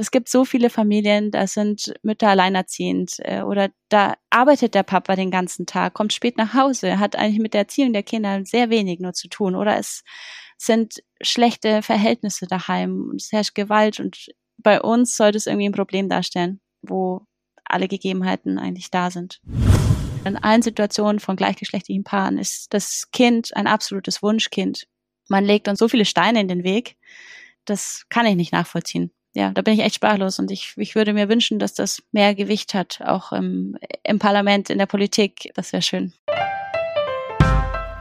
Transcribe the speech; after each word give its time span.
Es 0.00 0.12
gibt 0.12 0.28
so 0.28 0.44
viele 0.44 0.70
Familien, 0.70 1.32
da 1.32 1.48
sind 1.48 1.92
Mütter 2.02 2.28
alleinerziehend 2.28 3.16
äh, 3.18 3.42
oder 3.42 3.70
da 3.88 4.14
arbeitet 4.30 4.76
der 4.76 4.84
Papa 4.84 5.16
den 5.16 5.32
ganzen 5.32 5.66
Tag, 5.66 5.94
kommt 5.94 6.12
spät 6.12 6.36
nach 6.36 6.54
Hause, 6.54 7.00
hat 7.00 7.16
eigentlich 7.16 7.40
mit 7.40 7.52
der 7.52 7.62
Erziehung 7.62 7.92
der 7.92 8.04
Kinder 8.04 8.44
sehr 8.44 8.70
wenig 8.70 9.00
nur 9.00 9.12
zu 9.12 9.26
tun 9.26 9.56
oder 9.56 9.76
es 9.76 10.04
sind 10.56 11.02
schlechte 11.20 11.82
Verhältnisse 11.82 12.46
daheim 12.46 13.08
und 13.10 13.20
es 13.20 13.32
herrscht 13.32 13.56
Gewalt 13.56 13.98
und 13.98 14.28
bei 14.56 14.80
uns 14.80 15.16
sollte 15.16 15.36
es 15.36 15.48
irgendwie 15.48 15.68
ein 15.68 15.72
Problem 15.72 16.08
darstellen, 16.08 16.60
wo 16.80 17.26
alle 17.64 17.88
Gegebenheiten 17.88 18.56
eigentlich 18.56 18.92
da 18.92 19.10
sind. 19.10 19.40
In 20.24 20.36
allen 20.36 20.62
Situationen 20.62 21.18
von 21.18 21.34
gleichgeschlechtlichen 21.34 22.04
Paaren 22.04 22.38
ist 22.38 22.72
das 22.72 23.10
Kind 23.10 23.56
ein 23.56 23.66
absolutes 23.66 24.22
Wunschkind. 24.22 24.86
Man 25.28 25.44
legt 25.44 25.66
uns 25.66 25.80
so 25.80 25.88
viele 25.88 26.04
Steine 26.04 26.40
in 26.40 26.46
den 26.46 26.62
Weg, 26.62 26.96
das 27.64 28.06
kann 28.10 28.26
ich 28.26 28.36
nicht 28.36 28.52
nachvollziehen. 28.52 29.10
Ja, 29.34 29.50
da 29.50 29.62
bin 29.62 29.74
ich 29.74 29.80
echt 29.80 29.94
sprachlos 29.94 30.38
und 30.38 30.50
ich, 30.50 30.74
ich 30.76 30.94
würde 30.94 31.12
mir 31.12 31.28
wünschen, 31.28 31.58
dass 31.58 31.74
das 31.74 32.02
mehr 32.12 32.34
Gewicht 32.34 32.74
hat, 32.74 33.00
auch 33.04 33.32
im, 33.32 33.76
im 34.02 34.18
Parlament, 34.18 34.70
in 34.70 34.78
der 34.78 34.86
Politik. 34.86 35.52
Das 35.54 35.72
wäre 35.72 35.82
schön. 35.82 36.12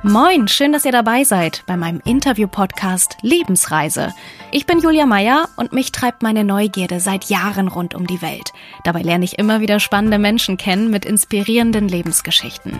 Moin, 0.03 0.47
schön, 0.47 0.71
dass 0.71 0.85
ihr 0.85 0.91
dabei 0.91 1.23
seid 1.23 1.63
bei 1.65 1.75
meinem 1.75 2.01
Interview-Podcast 2.05 3.17
Lebensreise. 3.23 4.13
Ich 4.51 4.65
bin 4.65 4.79
Julia 4.79 5.05
Meyer 5.05 5.49
und 5.57 5.73
mich 5.73 5.91
treibt 5.91 6.21
meine 6.21 6.43
Neugierde 6.43 6.99
seit 6.99 7.25
Jahren 7.25 7.67
rund 7.67 7.93
um 7.93 8.07
die 8.07 8.21
Welt. 8.21 8.53
Dabei 8.83 9.01
lerne 9.01 9.25
ich 9.25 9.37
immer 9.37 9.59
wieder 9.59 9.79
spannende 9.79 10.19
Menschen 10.19 10.55
kennen 10.55 10.91
mit 10.91 11.03
inspirierenden 11.03 11.89
Lebensgeschichten. 11.89 12.79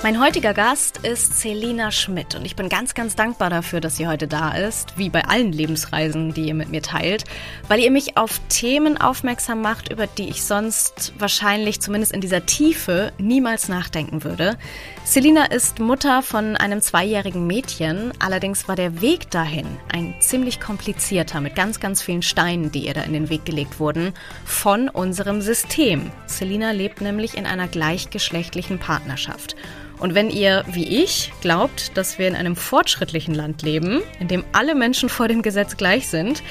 Mein 0.00 0.20
heutiger 0.20 0.54
Gast 0.54 0.98
ist 0.98 1.40
Selina 1.40 1.90
Schmidt 1.90 2.36
und 2.36 2.44
ich 2.44 2.54
bin 2.54 2.68
ganz, 2.68 2.94
ganz 2.94 3.16
dankbar 3.16 3.50
dafür, 3.50 3.80
dass 3.80 3.96
sie 3.96 4.06
heute 4.06 4.28
da 4.28 4.52
ist, 4.52 4.96
wie 4.96 5.10
bei 5.10 5.24
allen 5.24 5.50
Lebensreisen, 5.50 6.32
die 6.32 6.46
ihr 6.46 6.54
mit 6.54 6.68
mir 6.68 6.82
teilt, 6.82 7.24
weil 7.66 7.80
ihr 7.80 7.90
mich 7.90 8.16
auf 8.16 8.40
Themen 8.48 8.96
aufmerksam 8.96 9.60
macht, 9.60 9.90
über 9.90 10.06
die 10.06 10.28
ich 10.28 10.44
sonst 10.44 11.14
wahrscheinlich 11.18 11.80
zumindest 11.80 12.12
in 12.12 12.20
dieser 12.20 12.46
Tiefe 12.46 13.12
niemals 13.18 13.68
nachdenken 13.68 14.22
würde. 14.22 14.56
Selina 15.04 15.46
ist 15.46 15.80
Mutter 15.80 16.22
von 16.22 16.54
einem 16.56 16.80
zweijährigen 16.80 17.48
Mädchen, 17.48 18.12
allerdings 18.20 18.68
war 18.68 18.76
der 18.76 19.00
Weg 19.00 19.32
dahin 19.32 19.66
ein 19.92 20.14
ziemlich 20.20 20.60
komplizierter 20.60 21.40
mit 21.40 21.56
ganz, 21.56 21.80
ganz 21.80 22.02
vielen 22.02 22.22
Steinen, 22.22 22.70
die 22.70 22.86
ihr 22.86 22.94
da 22.94 23.02
in 23.02 23.14
den 23.14 23.30
Weg 23.30 23.44
gelegt 23.44 23.80
wurden, 23.80 24.14
von 24.44 24.88
unserem 24.88 25.42
System. 25.42 26.12
Selina 26.26 26.70
lebt 26.70 27.00
nämlich 27.00 27.36
in 27.36 27.46
einer 27.46 27.66
gleichgeschlechtlichen 27.66 28.78
Partnerschaft. 28.78 29.56
Und 29.98 30.14
wenn 30.14 30.30
ihr, 30.30 30.64
wie 30.70 31.02
ich, 31.02 31.32
glaubt, 31.40 31.96
dass 31.96 32.18
wir 32.18 32.28
in 32.28 32.36
einem 32.36 32.56
fortschrittlichen 32.56 33.34
Land 33.34 33.62
leben, 33.62 34.00
in 34.20 34.28
dem 34.28 34.44
alle 34.52 34.74
Menschen 34.74 35.08
vor 35.08 35.28
dem 35.28 35.42
Gesetz 35.42 35.76
gleich 35.76 36.08
sind, 36.08 36.42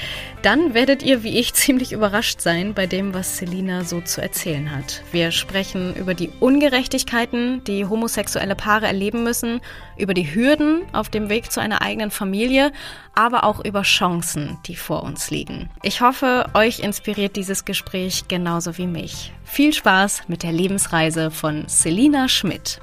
dann 0.42 0.74
werdet 0.74 1.02
ihr, 1.02 1.22
wie 1.22 1.38
ich, 1.38 1.54
ziemlich 1.58 1.92
überrascht 1.92 2.40
sein 2.40 2.74
bei 2.74 2.86
dem, 2.86 3.14
was 3.14 3.38
Selina 3.38 3.84
so 3.84 4.00
zu 4.00 4.20
erzählen 4.20 4.74
hat. 4.74 5.02
Wir 5.12 5.30
sprechen 5.30 5.94
über 5.96 6.14
die 6.14 6.30
Ungerechtigkeiten, 6.40 7.64
die 7.64 7.86
homosexuelle 7.86 8.54
Paare 8.54 8.86
erleben 8.86 9.24
müssen, 9.24 9.60
über 9.96 10.14
die 10.14 10.34
Hürden 10.34 10.82
auf 10.92 11.08
dem 11.08 11.28
Weg 11.28 11.50
zu 11.50 11.60
einer 11.60 11.82
eigenen 11.82 12.10
Familie, 12.10 12.72
aber 13.14 13.44
auch 13.44 13.64
über 13.64 13.82
Chancen, 13.82 14.58
die 14.66 14.76
vor 14.76 15.02
uns 15.02 15.30
liegen. 15.30 15.70
Ich 15.82 16.00
hoffe, 16.00 16.46
euch 16.54 16.80
inspiriert 16.80 17.36
dieses 17.36 17.64
Gespräch 17.64 18.28
genauso 18.28 18.78
wie 18.78 18.86
mich. 18.86 19.32
Viel 19.44 19.72
Spaß 19.72 20.24
mit 20.28 20.42
der 20.42 20.52
Lebensreise 20.52 21.30
von 21.30 21.64
Selina 21.66 22.28
Schmidt. 22.28 22.80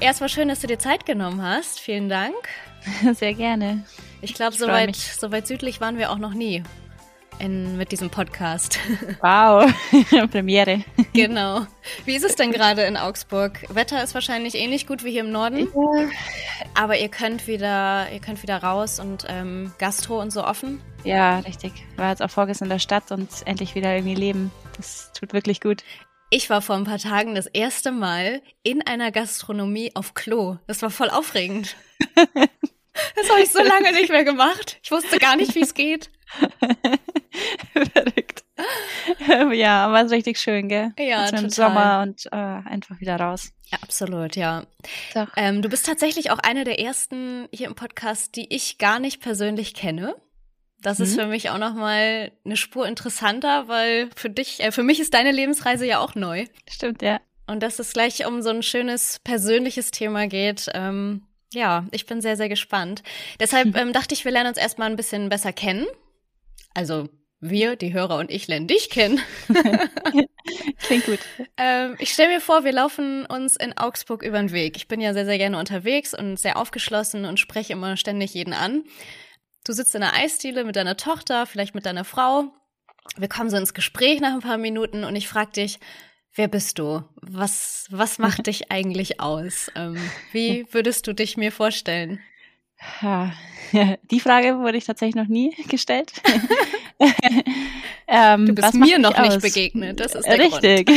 Erstmal 0.00 0.28
schön, 0.28 0.48
dass 0.48 0.60
du 0.60 0.66
dir 0.66 0.78
Zeit 0.78 1.06
genommen 1.06 1.42
hast. 1.42 1.80
Vielen 1.80 2.08
Dank. 2.08 2.34
Sehr 3.14 3.34
gerne. 3.34 3.84
Ich 4.20 4.34
glaube, 4.34 4.56
so, 4.56 4.66
weit, 4.66 4.96
so 4.96 5.32
weit 5.32 5.46
südlich 5.46 5.80
waren 5.80 5.98
wir 5.98 6.10
auch 6.10 6.18
noch 6.18 6.34
nie 6.34 6.62
in, 7.38 7.76
mit 7.76 7.92
diesem 7.92 8.10
Podcast. 8.10 8.78
Wow, 9.20 9.72
Premiere. 10.30 10.84
Genau. 11.12 11.66
Wie 12.04 12.14
ist 12.14 12.24
es 12.24 12.36
denn 12.36 12.52
gerade 12.52 12.82
in 12.82 12.96
Augsburg? 12.96 13.64
Wetter 13.74 14.02
ist 14.02 14.14
wahrscheinlich 14.14 14.54
ähnlich 14.54 14.86
gut 14.86 15.04
wie 15.04 15.10
hier 15.10 15.22
im 15.22 15.32
Norden. 15.32 15.68
Ja. 15.74 16.08
Aber 16.74 16.96
ihr 16.98 17.08
könnt 17.08 17.46
wieder, 17.46 18.06
ihr 18.12 18.20
könnt 18.20 18.42
wieder 18.42 18.62
raus 18.62 19.00
und 19.00 19.24
ähm, 19.28 19.72
Gastro 19.78 20.20
und 20.20 20.32
so 20.32 20.44
offen? 20.44 20.80
Ja, 21.04 21.38
richtig. 21.40 21.72
War 21.96 22.10
jetzt 22.10 22.22
auch 22.22 22.30
vorgestern 22.30 22.66
in 22.66 22.70
der 22.70 22.78
Stadt 22.78 23.10
und 23.10 23.28
endlich 23.46 23.74
wieder 23.74 23.94
irgendwie 23.94 24.14
leben. 24.14 24.50
Das 24.76 25.12
tut 25.12 25.32
wirklich 25.32 25.60
gut. 25.60 25.82
Ich 26.30 26.50
war 26.50 26.60
vor 26.60 26.76
ein 26.76 26.84
paar 26.84 26.98
Tagen 26.98 27.34
das 27.36 27.46
erste 27.46 27.92
Mal 27.92 28.42
in 28.64 28.82
einer 28.82 29.12
Gastronomie 29.12 29.92
auf 29.94 30.14
Klo. 30.14 30.56
Das 30.66 30.82
war 30.82 30.90
voll 30.90 31.10
aufregend. 31.10 31.76
Das 33.14 33.30
habe 33.30 33.42
ich 33.42 33.50
so 33.52 33.62
lange 33.62 33.92
nicht 33.92 34.08
mehr 34.08 34.24
gemacht. 34.24 34.78
Ich 34.82 34.90
wusste 34.90 35.18
gar 35.18 35.36
nicht, 35.36 35.54
wie 35.54 35.60
es 35.60 35.74
geht. 35.74 36.10
Verrückt. 37.92 38.44
Ja, 39.52 39.84
aber 39.84 40.02
es 40.02 40.10
richtig 40.10 40.38
schön, 40.38 40.68
gell? 40.68 40.92
Ja, 40.98 41.18
also 41.18 41.32
total. 41.32 41.44
Im 41.44 41.50
Sommer 41.50 42.02
und 42.02 42.26
äh, 42.26 42.36
einfach 42.36 42.98
wieder 43.00 43.16
raus. 43.16 43.52
Ja, 43.66 43.78
absolut, 43.82 44.34
ja. 44.34 44.64
Ähm, 45.36 45.60
du 45.60 45.68
bist 45.68 45.84
tatsächlich 45.84 46.30
auch 46.30 46.38
eine 46.38 46.64
der 46.64 46.80
ersten 46.80 47.48
hier 47.52 47.66
im 47.66 47.74
Podcast, 47.74 48.34
die 48.36 48.52
ich 48.54 48.78
gar 48.78 48.98
nicht 48.98 49.20
persönlich 49.20 49.74
kenne. 49.74 50.16
Das 50.82 50.98
mhm. 50.98 51.04
ist 51.04 51.14
für 51.14 51.26
mich 51.26 51.50
auch 51.50 51.58
nochmal 51.58 52.32
eine 52.44 52.56
Spur 52.56 52.86
interessanter, 52.86 53.68
weil 53.68 54.10
für 54.14 54.30
dich, 54.30 54.62
äh, 54.62 54.72
für 54.72 54.82
mich 54.82 55.00
ist 55.00 55.14
deine 55.14 55.32
Lebensreise 55.32 55.86
ja 55.86 55.98
auch 55.98 56.14
neu. 56.14 56.46
Stimmt, 56.68 57.02
ja. 57.02 57.20
Und 57.46 57.62
dass 57.62 57.78
es 57.78 57.92
gleich 57.92 58.26
um 58.26 58.42
so 58.42 58.50
ein 58.50 58.62
schönes 58.62 59.20
persönliches 59.20 59.90
Thema 59.90 60.26
geht, 60.26 60.66
ähm, 60.74 61.22
ja, 61.52 61.86
ich 61.92 62.06
bin 62.06 62.20
sehr, 62.20 62.36
sehr 62.36 62.48
gespannt. 62.48 63.02
Deshalb 63.40 63.76
ähm, 63.76 63.92
dachte 63.92 64.14
ich, 64.14 64.24
wir 64.24 64.32
lernen 64.32 64.48
uns 64.48 64.58
erstmal 64.58 64.90
ein 64.90 64.96
bisschen 64.96 65.28
besser 65.28 65.52
kennen. 65.52 65.86
Also 66.74 67.08
wir, 67.40 67.76
die 67.76 67.92
Hörer 67.92 68.16
und 68.16 68.30
ich 68.30 68.46
lernen 68.48 68.66
dich 68.66 68.90
kennen. 68.90 69.20
Klingt 70.80 71.06
gut. 71.06 71.18
Ähm, 71.56 71.96
ich 71.98 72.12
stelle 72.12 72.34
mir 72.34 72.40
vor, 72.40 72.64
wir 72.64 72.72
laufen 72.72 73.26
uns 73.26 73.56
in 73.56 73.76
Augsburg 73.76 74.22
über 74.22 74.38
den 74.38 74.52
Weg. 74.52 74.76
Ich 74.76 74.88
bin 74.88 75.00
ja 75.00 75.12
sehr, 75.12 75.26
sehr 75.26 75.38
gerne 75.38 75.58
unterwegs 75.58 76.14
und 76.14 76.38
sehr 76.38 76.56
aufgeschlossen 76.56 77.24
und 77.24 77.38
spreche 77.38 77.72
immer 77.72 77.96
ständig 77.96 78.34
jeden 78.34 78.54
an. 78.54 78.84
Du 79.66 79.72
sitzt 79.72 79.94
in 79.96 80.00
der 80.00 80.14
Eisdiele 80.14 80.64
mit 80.64 80.76
deiner 80.76 80.96
Tochter, 80.96 81.44
vielleicht 81.44 81.74
mit 81.74 81.86
deiner 81.86 82.04
Frau. 82.04 82.52
Wir 83.16 83.28
kommen 83.28 83.50
so 83.50 83.56
ins 83.56 83.74
Gespräch 83.74 84.20
nach 84.20 84.32
ein 84.32 84.40
paar 84.40 84.58
Minuten 84.58 85.04
und 85.04 85.16
ich 85.16 85.28
frage 85.28 85.52
dich, 85.52 85.80
Wer 86.36 86.48
bist 86.48 86.78
du? 86.78 87.02
Was, 87.22 87.86
was 87.90 88.18
macht 88.18 88.46
dich 88.46 88.70
eigentlich 88.70 89.20
aus? 89.20 89.70
Ähm, 89.74 89.96
wie 90.32 90.66
würdest 90.70 91.06
du 91.06 91.14
dich 91.14 91.38
mir 91.38 91.50
vorstellen? 91.50 92.20
Ja, 93.00 93.32
die 94.10 94.20
Frage 94.20 94.58
wurde 94.58 94.76
ich 94.76 94.84
tatsächlich 94.84 95.16
noch 95.16 95.28
nie 95.28 95.56
gestellt. 95.68 96.12
ähm, 98.06 98.46
du 98.46 98.54
bist 98.54 98.74
mir 98.74 98.98
noch 98.98 99.18
nicht 99.18 99.40
begegnet, 99.40 99.98
das 99.98 100.14
ist 100.14 100.26
der 100.26 100.38
Richtig. 100.38 100.90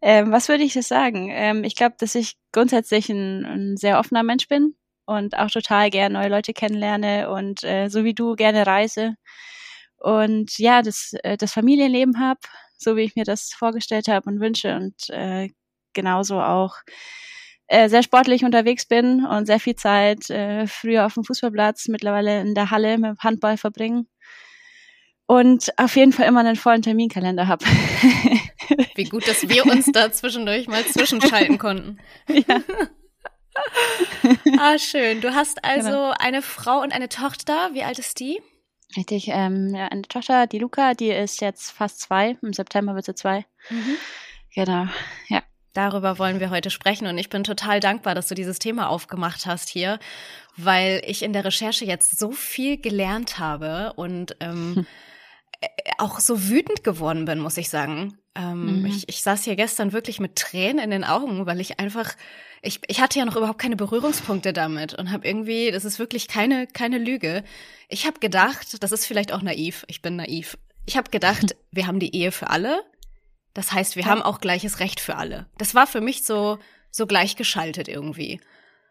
ähm, 0.00 0.32
was 0.32 0.48
würde 0.48 0.64
ich 0.64 0.72
das 0.72 0.88
sagen? 0.88 1.28
Ähm, 1.30 1.62
ich 1.64 1.76
glaube, 1.76 1.96
dass 1.98 2.14
ich 2.14 2.38
grundsätzlich 2.52 3.10
ein, 3.10 3.44
ein, 3.44 3.76
sehr 3.76 3.98
offener 3.98 4.22
Mensch 4.22 4.48
bin 4.48 4.74
und 5.08 5.36
auch 5.38 5.50
total 5.50 5.90
gerne 5.90 6.18
neue 6.18 6.28
Leute 6.28 6.52
kennenlerne 6.52 7.30
und 7.30 7.64
äh, 7.64 7.88
so 7.88 8.04
wie 8.04 8.14
du 8.14 8.34
gerne 8.36 8.66
reise 8.66 9.14
und 9.96 10.58
ja, 10.58 10.82
das, 10.82 11.14
äh, 11.22 11.36
das 11.36 11.52
Familienleben 11.52 12.20
habe 12.20 12.40
so 12.78 12.96
wie 12.96 13.02
ich 13.02 13.16
mir 13.16 13.24
das 13.24 13.52
vorgestellt 13.52 14.08
habe 14.08 14.30
und 14.30 14.40
wünsche 14.40 14.74
und 14.76 15.10
äh, 15.10 15.50
genauso 15.92 16.40
auch 16.40 16.76
äh, 17.66 17.88
sehr 17.88 18.02
sportlich 18.02 18.44
unterwegs 18.44 18.86
bin 18.86 19.26
und 19.26 19.46
sehr 19.46 19.60
viel 19.60 19.74
Zeit 19.74 20.30
äh, 20.30 20.66
früher 20.66 21.04
auf 21.04 21.14
dem 21.14 21.24
Fußballplatz, 21.24 21.88
mittlerweile 21.88 22.40
in 22.40 22.54
der 22.54 22.70
Halle 22.70 22.96
mit 22.96 23.10
dem 23.10 23.18
Handball 23.18 23.58
verbringen 23.58 24.08
und 25.26 25.76
auf 25.76 25.96
jeden 25.96 26.12
Fall 26.12 26.26
immer 26.26 26.40
einen 26.40 26.56
vollen 26.56 26.82
Terminkalender 26.82 27.48
habe. 27.48 27.64
Wie 28.94 29.04
gut, 29.04 29.28
dass 29.28 29.46
wir 29.48 29.66
uns 29.66 29.86
da 29.92 30.10
zwischendurch 30.10 30.68
mal 30.68 30.84
zwischenschalten 30.86 31.58
konnten. 31.58 31.98
Ja. 32.28 32.62
Ah, 34.58 34.78
schön. 34.78 35.20
Du 35.20 35.34
hast 35.34 35.64
also 35.64 35.88
genau. 35.88 36.14
eine 36.18 36.42
Frau 36.42 36.80
und 36.80 36.92
eine 36.92 37.08
Tochter. 37.08 37.70
Wie 37.72 37.82
alt 37.82 37.98
ist 37.98 38.20
die? 38.20 38.40
Richtig, 38.96 39.28
ähm, 39.28 39.74
ja, 39.74 39.88
eine 39.88 40.02
Tochter, 40.02 40.46
die 40.46 40.58
Luca, 40.58 40.94
die 40.94 41.10
ist 41.10 41.40
jetzt 41.40 41.70
fast 41.70 42.00
zwei. 42.00 42.36
Im 42.42 42.52
September 42.52 42.94
wird 42.94 43.04
sie 43.04 43.14
zwei. 43.14 43.44
Mhm. 43.68 43.96
Genau, 44.54 44.86
ja. 45.28 45.42
Darüber 45.74 46.18
wollen 46.18 46.40
wir 46.40 46.50
heute 46.50 46.70
sprechen 46.70 47.06
und 47.06 47.18
ich 47.18 47.28
bin 47.28 47.44
total 47.44 47.78
dankbar, 47.78 48.16
dass 48.16 48.26
du 48.26 48.34
dieses 48.34 48.58
Thema 48.58 48.88
aufgemacht 48.88 49.46
hast 49.46 49.68
hier, 49.68 50.00
weil 50.56 51.02
ich 51.06 51.22
in 51.22 51.32
der 51.32 51.44
Recherche 51.44 51.84
jetzt 51.84 52.18
so 52.18 52.32
viel 52.32 52.80
gelernt 52.80 53.38
habe 53.38 53.92
und 53.94 54.34
ähm, 54.40 54.74
hm. 54.74 54.86
auch 55.98 56.18
so 56.18 56.48
wütend 56.48 56.82
geworden 56.82 57.26
bin, 57.26 57.38
muss 57.38 57.58
ich 57.58 57.68
sagen. 57.68 58.18
Ähm, 58.38 58.80
mhm. 58.80 58.86
ich, 58.86 59.08
ich 59.08 59.22
saß 59.22 59.44
hier 59.44 59.56
gestern 59.56 59.92
wirklich 59.92 60.20
mit 60.20 60.36
Tränen 60.36 60.78
in 60.78 60.90
den 60.90 61.04
Augen, 61.04 61.44
weil 61.46 61.60
ich 61.60 61.80
einfach 61.80 62.14
ich, 62.62 62.80
ich 62.88 63.00
hatte 63.00 63.18
ja 63.18 63.24
noch 63.24 63.36
überhaupt 63.36 63.60
keine 63.60 63.76
Berührungspunkte 63.76 64.52
damit 64.52 64.94
und 64.94 65.12
habe 65.12 65.26
irgendwie, 65.26 65.70
das 65.70 65.84
ist 65.84 65.98
wirklich 65.98 66.28
keine 66.28 66.66
keine 66.66 66.98
Lüge. 66.98 67.44
Ich 67.88 68.06
habe 68.06 68.20
gedacht, 68.20 68.82
das 68.82 68.92
ist 68.92 69.06
vielleicht 69.06 69.32
auch 69.32 69.42
naiv. 69.42 69.84
Ich 69.88 70.02
bin 70.02 70.16
naiv. 70.16 70.56
Ich 70.86 70.96
habe 70.96 71.10
gedacht, 71.10 71.56
wir 71.70 71.86
haben 71.86 72.00
die 72.00 72.14
Ehe 72.14 72.32
für 72.32 72.50
alle. 72.50 72.80
Das 73.54 73.72
heißt, 73.72 73.96
wir 73.96 74.04
ja. 74.04 74.08
haben 74.08 74.22
auch 74.22 74.40
gleiches 74.40 74.78
Recht 74.80 75.00
für 75.00 75.16
alle. 75.16 75.46
Das 75.58 75.74
war 75.74 75.86
für 75.86 76.00
mich 76.00 76.24
so 76.24 76.58
so 76.90 77.06
gleichgeschaltet 77.06 77.88
irgendwie. 77.88 78.40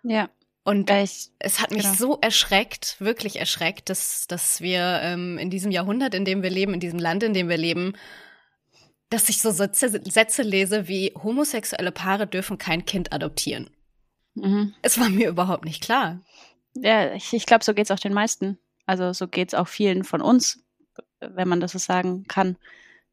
Ja. 0.03 0.29
Und 0.63 0.89
ich, 0.89 1.29
es 1.39 1.61
hat 1.61 1.71
mich 1.71 1.83
genau. 1.83 1.95
so 1.95 2.17
erschreckt, 2.19 2.97
wirklich 2.99 3.39
erschreckt, 3.39 3.89
dass, 3.89 4.27
dass 4.27 4.59
wir 4.59 4.99
ähm, 5.01 5.37
in 5.37 5.49
diesem 5.49 5.71
Jahrhundert, 5.71 6.13
in 6.13 6.25
dem 6.25 6.43
wir 6.43 6.49
leben, 6.49 6.73
in 6.73 6.81
diesem 6.81 6.99
Land, 6.99 7.23
in 7.23 7.33
dem 7.33 7.47
wir 7.47 7.55
leben, 7.55 7.93
dass 9.09 9.29
ich 9.29 9.41
so 9.41 9.51
Sätze, 9.51 10.01
Sätze 10.09 10.41
lese 10.41 10.87
wie 10.87 11.13
homosexuelle 11.15 11.91
Paare 11.91 12.27
dürfen 12.27 12.57
kein 12.57 12.85
Kind 12.85 13.13
adoptieren. 13.13 13.69
Mhm. 14.35 14.75
Es 14.81 14.99
war 14.99 15.09
mir 15.09 15.29
überhaupt 15.29 15.65
nicht 15.65 15.81
klar. 15.81 16.21
Ja, 16.75 17.13
ich, 17.13 17.33
ich 17.33 17.45
glaube, 17.45 17.63
so 17.63 17.73
geht's 17.73 17.91
auch 17.91 17.99
den 17.99 18.13
meisten. 18.13 18.57
Also 18.85 19.13
so 19.13 19.27
geht's 19.27 19.53
auch 19.53 19.67
vielen 19.67 20.03
von 20.03 20.21
uns, 20.21 20.63
wenn 21.19 21.47
man 21.47 21.59
das 21.59 21.71
so 21.71 21.79
sagen 21.79 22.25
kann, 22.27 22.57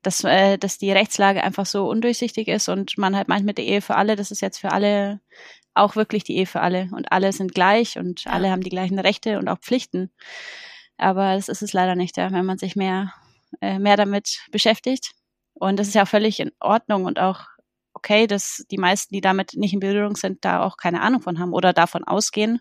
dass, 0.03 0.23
äh, 0.25 0.59
dass 0.59 0.79
die 0.79 0.93
Rechtslage 0.93 1.43
einfach 1.43 1.67
so 1.67 1.89
undurchsichtig 1.89 2.49
ist 2.49 2.69
und 2.69 2.99
man 2.99 3.17
halt 3.17 3.29
meint 3.29 3.47
mit 3.47 3.59
der 3.59 3.65
Ehe 3.65 3.81
für 3.81 3.97
alle, 3.97 4.17
das 4.17 4.31
ist 4.31 4.43
jetzt 4.43 4.59
für 4.59 4.73
alle 4.73 5.21
auch 5.73 5.97
wirklich 5.97 6.23
die 6.23 6.37
Ehe 6.37 6.47
für 6.47 6.61
alle 6.61 6.89
und 6.93 7.11
alle 7.11 7.33
sind 7.33 7.55
gleich 7.55 7.99
und 7.99 8.25
ja. 8.25 8.33
alle 8.33 8.51
haben 8.51 8.63
die 8.63 8.71
gleichen 8.71 8.99
Rechte 8.99 9.39
und 9.39 9.49
auch 9.49 9.59
Pflichten. 9.59 10.11
Aber 10.99 11.35
das 11.35 11.49
ist 11.49 11.63
es 11.63 11.73
leider 11.73 11.97
nicht, 11.97 12.17
ja, 12.17 12.31
wenn 12.31 12.45
man 12.45 12.59
sich 12.59 12.77
mehr, 12.77 13.13
äh, 13.61 13.79
mehr 13.79 13.97
damit 13.97 14.41
beschäftigt 14.53 15.15
und 15.55 15.79
das 15.79 15.89
ist 15.89 15.95
ja 15.95 16.07
völlig 16.07 16.41
in 16.41 16.53
Ordnung 16.61 17.05
und 17.05 17.19
auch 17.19 17.41
okay, 17.95 18.27
dass 18.27 18.65
die 18.71 18.77
meisten, 18.77 19.15
die 19.15 19.21
damit 19.21 19.55
nicht 19.55 19.73
in 19.73 19.81
Berührung 19.81 20.17
sind, 20.17 20.45
da 20.45 20.63
auch 20.63 20.77
keine 20.77 21.01
Ahnung 21.01 21.23
von 21.23 21.39
haben 21.39 21.53
oder 21.55 21.73
davon 21.73 22.05
ausgehen. 22.05 22.61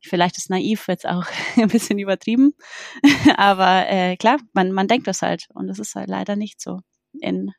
Vielleicht 0.00 0.36
ist 0.36 0.50
naiv 0.50 0.86
jetzt 0.88 1.06
auch 1.06 1.26
ein 1.56 1.68
bisschen 1.68 1.98
übertrieben, 1.98 2.54
aber 3.36 3.88
äh, 3.88 4.16
klar, 4.16 4.38
man, 4.52 4.72
man 4.72 4.88
denkt 4.88 5.06
das 5.06 5.22
halt 5.22 5.48
und 5.54 5.68
das 5.68 5.78
ist 5.78 5.94
halt 5.94 6.08
leider 6.08 6.36
nicht 6.36 6.60
so 6.60 6.80
in, 7.20 7.52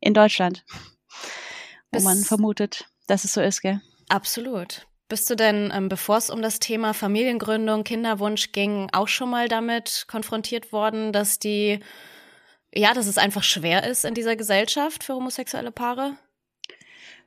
in 0.00 0.14
Deutschland, 0.14 0.64
wo 1.92 2.00
man 2.00 2.18
vermutet, 2.18 2.86
dass 3.06 3.24
es 3.24 3.32
so 3.32 3.40
ist, 3.40 3.60
gell? 3.60 3.80
Absolut. 4.08 4.86
Bist 5.08 5.30
du 5.30 5.36
denn, 5.36 5.72
ähm, 5.72 5.88
bevor 5.88 6.16
es 6.16 6.30
um 6.30 6.42
das 6.42 6.58
Thema 6.58 6.92
Familiengründung, 6.92 7.84
Kinderwunsch 7.84 8.50
ging, 8.50 8.88
auch 8.92 9.06
schon 9.06 9.30
mal 9.30 9.46
damit 9.48 10.06
konfrontiert 10.08 10.72
worden, 10.72 11.12
dass 11.12 11.38
die 11.38 11.78
ja, 12.76 12.94
dass 12.94 13.06
es 13.06 13.18
einfach 13.18 13.42
schwer 13.42 13.84
ist 13.84 14.04
in 14.04 14.14
dieser 14.14 14.36
Gesellschaft 14.36 15.02
für 15.02 15.14
homosexuelle 15.14 15.72
Paare? 15.72 16.16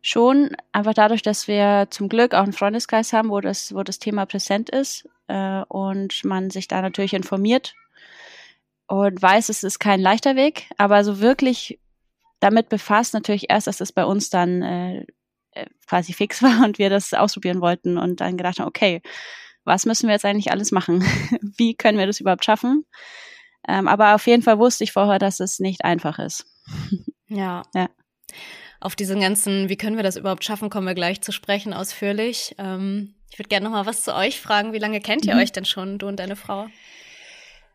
Schon, 0.02 0.56
einfach 0.72 0.94
dadurch, 0.94 1.22
dass 1.22 1.48
wir 1.48 1.88
zum 1.90 2.08
Glück 2.08 2.34
auch 2.34 2.44
einen 2.44 2.54
Freundeskreis 2.54 3.12
haben, 3.12 3.30
wo 3.30 3.42
das, 3.42 3.74
wo 3.74 3.84
das 3.84 4.00
Thema 4.00 4.26
präsent 4.26 4.70
ist 4.70 5.10
äh, 5.28 5.62
und 5.68 6.24
man 6.24 6.50
sich 6.50 6.68
da 6.68 6.82
natürlich 6.82 7.14
informiert 7.14 7.74
und 8.88 9.22
weiß, 9.22 9.50
es 9.50 9.64
ist 9.64 9.80
kein 9.80 10.00
leichter 10.00 10.36
Weg, 10.36 10.70
aber 10.78 11.04
so 11.04 11.20
wirklich 11.20 11.80
damit 12.40 12.70
befasst 12.70 13.14
natürlich 13.14 13.50
erst, 13.50 13.68
dass 13.68 13.82
es 13.82 13.92
bei 13.92 14.06
uns 14.06 14.30
dann 14.30 14.62
äh, 14.62 15.06
äh 15.52 15.66
quasi 15.86 16.14
fix 16.14 16.42
war 16.44 16.64
und 16.64 16.80
wir 16.80 16.90
das 16.90 17.14
ausprobieren 17.14 17.60
wollten 17.60 17.98
und 17.98 18.22
dann 18.22 18.38
gedacht 18.38 18.60
haben, 18.60 18.68
okay, 18.68 19.02
was 19.66 19.86
müssen 19.86 20.08
wir 20.08 20.14
jetzt 20.14 20.26
eigentlich 20.26 20.52
alles 20.52 20.72
machen? 20.72 21.04
Wie 21.58 21.76
können 21.76 21.98
wir 21.98 22.08
das 22.08 22.22
überhaupt 22.22 22.46
schaffen? 22.46 22.86
Ähm, 23.68 23.88
aber 23.88 24.16
auf 24.16 24.26
jeden 24.28 24.44
Fall 24.44 24.60
wusste 24.60 24.84
ich 24.84 24.92
vorher, 24.92 25.20
dass 25.20 25.40
es 25.40 25.60
nicht 25.60 25.84
einfach 25.84 26.20
ist. 26.20 26.46
Ja. 27.28 27.64
ja. 27.76 27.90
Auf 28.80 28.96
diesen 28.96 29.20
ganzen, 29.20 29.68
wie 29.68 29.76
können 29.76 29.98
wir 29.98 30.04
das 30.04 30.16
überhaupt 30.16 30.46
schaffen, 30.46 30.70
kommen 30.70 30.88
wir 30.88 30.96
gleich 30.96 31.22
zu 31.22 31.32
sprechen 31.32 31.74
ausführlich. 31.74 32.56
Ähm, 32.58 33.16
ich 33.30 33.38
würde 33.38 33.50
gerne 33.50 33.66
noch 33.66 33.72
mal 33.72 33.86
was 33.86 34.04
zu 34.04 34.16
euch 34.16 34.40
fragen. 34.40 34.74
Wie 34.74 34.80
lange 34.80 35.02
kennt 35.02 35.26
ihr 35.26 35.36
mhm. 35.36 35.42
euch 35.42 35.52
denn 35.52 35.66
schon, 35.66 35.98
du 35.98 36.08
und 36.08 36.20
deine 36.20 36.36
Frau? 36.36 36.68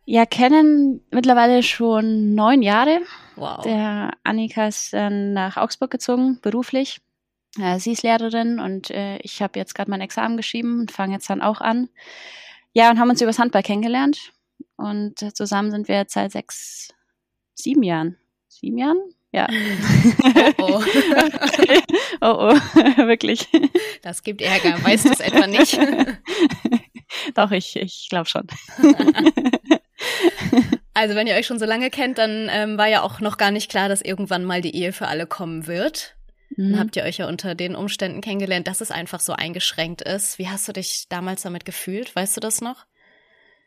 Ja, 0.06 0.26
kennen 0.26 1.00
mittlerweile 1.10 1.62
schon 1.62 2.34
neun 2.34 2.62
Jahre. 2.62 3.00
Wow. 3.36 3.62
Der 3.62 4.10
Annika 4.22 4.66
ist 4.66 4.92
dann 4.92 5.32
nach 5.32 5.56
Augsburg 5.56 5.90
gezogen, 5.90 6.38
beruflich. 6.42 7.00
Äh, 7.58 7.78
sie 7.78 7.92
ist 7.92 8.02
Lehrerin 8.02 8.58
und 8.58 8.90
äh, 8.90 9.18
ich 9.18 9.40
habe 9.40 9.58
jetzt 9.58 9.74
gerade 9.74 9.90
mein 9.90 10.00
Examen 10.00 10.36
geschrieben 10.36 10.80
und 10.80 10.92
fange 10.92 11.14
jetzt 11.14 11.30
dann 11.30 11.40
auch 11.40 11.60
an. 11.60 11.88
Ja, 12.72 12.90
und 12.90 12.98
haben 12.98 13.10
uns 13.10 13.22
übers 13.22 13.38
Handball 13.38 13.62
kennengelernt. 13.62 14.32
Und 14.76 15.18
zusammen 15.36 15.70
sind 15.70 15.88
wir 15.88 15.96
jetzt 15.96 16.14
seit 16.14 16.32
sechs, 16.32 16.88
sieben 17.54 17.82
Jahren. 17.82 18.16
Sieben 18.48 18.78
Jahren? 18.78 19.00
Ja. 19.32 19.48
Oh 20.58 20.76
oh. 20.76 20.82
oh, 22.20 22.52
oh. 22.52 22.54
wirklich. 23.06 23.48
Das 24.02 24.22
gibt 24.22 24.40
Ärger. 24.40 24.82
Weißt 24.84 25.06
du 25.06 25.10
es 25.10 25.20
etwa 25.20 25.46
nicht? 25.46 25.78
Doch, 27.34 27.50
ich, 27.50 27.76
ich 27.76 28.06
glaube 28.08 28.28
schon. 28.28 28.46
Also 30.94 31.16
wenn 31.16 31.26
ihr 31.26 31.34
euch 31.34 31.46
schon 31.46 31.58
so 31.58 31.64
lange 31.64 31.90
kennt, 31.90 32.18
dann 32.18 32.48
ähm, 32.50 32.78
war 32.78 32.86
ja 32.86 33.02
auch 33.02 33.20
noch 33.20 33.36
gar 33.36 33.50
nicht 33.50 33.70
klar, 33.70 33.88
dass 33.88 34.00
irgendwann 34.00 34.44
mal 34.44 34.60
die 34.60 34.76
Ehe 34.76 34.92
für 34.92 35.08
alle 35.08 35.26
kommen 35.26 35.66
wird. 35.66 36.14
Mhm. 36.50 36.72
Dann 36.72 36.80
habt 36.80 36.96
ihr 36.96 37.02
euch 37.02 37.18
ja 37.18 37.28
unter 37.28 37.56
den 37.56 37.74
Umständen 37.74 38.20
kennengelernt, 38.20 38.68
dass 38.68 38.80
es 38.80 38.92
einfach 38.92 39.20
so 39.20 39.32
eingeschränkt 39.32 40.02
ist. 40.02 40.38
Wie 40.38 40.48
hast 40.48 40.68
du 40.68 40.72
dich 40.72 41.06
damals 41.08 41.42
damit 41.42 41.64
gefühlt? 41.64 42.14
Weißt 42.14 42.36
du 42.36 42.40
das 42.40 42.60
noch? 42.60 42.86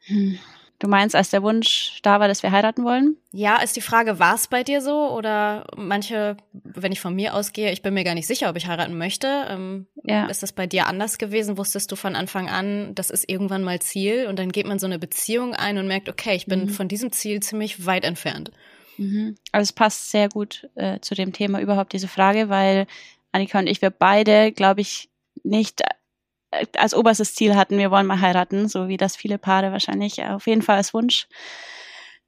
Hm. 0.06 0.40
Du 0.80 0.88
meinst, 0.88 1.16
als 1.16 1.32
der 1.32 1.42
Wunsch 1.42 2.00
da 2.04 2.20
war, 2.20 2.28
dass 2.28 2.44
wir 2.44 2.52
heiraten 2.52 2.84
wollen? 2.84 3.18
Ja, 3.32 3.62
ist 3.62 3.76
die 3.76 3.82
Frage, 3.82 4.20
war 4.20 4.36
es 4.36 4.48
bei 4.48 4.64
dir 4.64 4.82
so? 4.82 5.10
Oder 5.10 5.66
manche, 5.76 6.38
wenn 6.54 6.92
ich 6.92 7.00
von 7.00 7.16
mir 7.16 7.34
ausgehe, 7.34 7.72
ich 7.72 7.82
bin 7.82 7.96
mir 7.96 8.04
gar 8.04 8.14
nicht 8.14 8.28
sicher, 8.28 8.48
ob 8.50 8.58
ich 8.58 8.68
heiraten 8.68 8.96
möchte. 8.96 9.48
Ähm, 9.50 9.88
ja. 10.04 10.28
Ist 10.28 10.44
das 10.44 10.54
bei 10.54 10.68
dir 10.68 10.86
anders 10.86 11.18
gewesen? 11.18 11.58
Wusstest 11.58 11.92
du 11.92 11.96
von 11.96 12.16
Anfang 12.16 12.48
an, 12.48 12.94
das 12.94 13.10
ist 13.10 13.28
irgendwann 13.28 13.64
mal 13.64 13.80
Ziel 13.80 14.28
und 14.28 14.38
dann 14.38 14.52
geht 14.52 14.68
man 14.68 14.78
so 14.78 14.86
eine 14.86 15.00
Beziehung 15.00 15.56
ein 15.56 15.80
und 15.80 15.88
merkt, 15.88 16.10
okay, 16.10 16.36
ich 16.36 16.46
bin 16.46 16.66
mhm. 16.66 16.70
von 16.70 16.88
diesem 16.88 17.12
Ziel 17.12 17.42
ziemlich 17.42 17.88
weit 17.88 18.04
entfernt. 18.04 18.52
Mhm. 18.98 19.36
Also 19.52 19.64
es 19.64 19.74
passt 19.74 20.12
sehr 20.12 20.30
gut 20.30 20.70
äh, 20.76 21.00
zu 21.00 21.16
dem 21.16 21.34
Thema 21.34 21.60
überhaupt 21.60 21.94
diese 21.94 22.08
Frage, 22.08 22.50
weil 22.50 22.86
Annika 23.32 23.58
und 23.58 23.68
ich, 23.68 23.82
wir 23.82 23.90
beide, 23.90 24.52
glaube 24.52 24.82
ich, 24.82 25.10
nicht 25.44 25.82
als 26.52 26.94
oberstes 26.94 27.36
Ziel 27.36 27.56
hatten, 27.56 27.78
wir 27.78 27.92
wollen 27.92 28.06
mal 28.06 28.22
heiraten, 28.22 28.68
so 28.68 28.88
wie 28.88 28.98
das 28.98 29.16
viele 29.16 29.38
Paare 29.38 29.72
wahrscheinlich 29.72 30.24
auf 30.24 30.48
jeden 30.48 30.62
Fall 30.62 30.78
als 30.78 30.94
Wunsch 30.94 31.28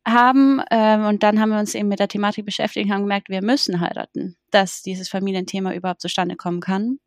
haben. 0.07 0.61
Ähm, 0.71 1.05
und 1.05 1.23
dann 1.23 1.39
haben 1.39 1.49
wir 1.49 1.59
uns 1.59 1.75
eben 1.75 1.87
mit 1.87 1.99
der 1.99 2.07
Thematik 2.07 2.45
beschäftigt 2.45 2.87
und 2.87 2.93
haben 2.93 3.03
gemerkt, 3.03 3.29
wir 3.29 3.41
müssen 3.41 3.79
heiraten, 3.79 4.37
dass 4.51 4.81
dieses 4.81 5.09
Familienthema 5.09 5.73
überhaupt 5.73 6.01
zustande 6.01 6.35
kommen 6.35 6.59
kann. 6.59 6.99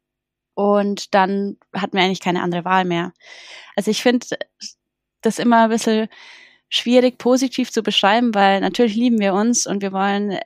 Und 0.55 1.15
dann 1.15 1.57
hatten 1.75 1.97
wir 1.97 2.03
eigentlich 2.03 2.21
keine 2.21 2.43
andere 2.43 2.65
Wahl 2.65 2.85
mehr. 2.85 3.13
Also 3.77 3.91
ich 3.91 4.03
finde 4.03 4.27
das 5.23 5.39
immer 5.39 5.65
ein 5.65 5.71
bisschen 5.71 6.09
schwierig 6.69 7.19
positiv 7.19 7.71
zu 7.71 7.83
beschreiben, 7.83 8.35
weil 8.35 8.61
natürlich 8.61 8.95
lieben 8.95 9.19
wir 9.19 9.35
uns 9.35 9.67
und 9.67 9.83
wir 9.83 9.93
wollen 9.93 10.39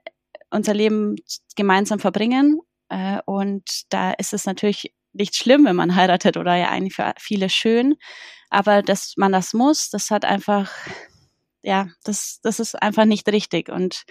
unser 0.50 0.74
Leben 0.74 1.16
gemeinsam 1.56 1.98
verbringen. 1.98 2.60
Äh, 2.88 3.20
und 3.26 3.92
da 3.92 4.12
ist 4.12 4.32
es 4.32 4.46
natürlich 4.46 4.92
nicht 5.16 5.36
schlimm, 5.36 5.64
wenn 5.64 5.76
man 5.76 5.96
heiratet 5.96 6.36
oder 6.36 6.54
ja 6.56 6.68
eigentlich 6.68 6.94
für 6.94 7.12
viele 7.18 7.48
schön. 7.48 7.96
Aber 8.50 8.82
dass 8.82 9.14
man 9.16 9.32
das 9.32 9.52
muss, 9.52 9.90
das 9.90 10.10
hat 10.10 10.24
einfach, 10.24 10.72
ja, 11.62 11.88
das, 12.04 12.40
das 12.42 12.60
ist 12.60 12.80
einfach 12.80 13.04
nicht 13.04 13.28
richtig. 13.28 13.68
Und 13.68 14.04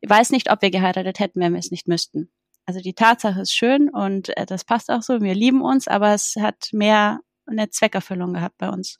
ich 0.00 0.10
weiß 0.10 0.30
nicht, 0.30 0.50
ob 0.50 0.62
wir 0.62 0.70
geheiratet 0.70 1.18
hätten, 1.18 1.40
wenn 1.40 1.52
wir 1.52 1.58
es 1.60 1.70
nicht 1.70 1.88
müssten. 1.88 2.30
Also 2.66 2.80
die 2.80 2.94
Tatsache 2.94 3.40
ist 3.40 3.54
schön 3.54 3.88
und 3.88 4.36
äh, 4.36 4.46
das 4.46 4.64
passt 4.64 4.90
auch 4.90 5.02
so. 5.02 5.20
Wir 5.20 5.34
lieben 5.34 5.62
uns, 5.62 5.88
aber 5.88 6.14
es 6.14 6.36
hat 6.38 6.68
mehr 6.72 7.20
eine 7.46 7.70
Zweckerfüllung 7.70 8.34
gehabt 8.34 8.58
bei 8.58 8.68
uns. 8.68 8.98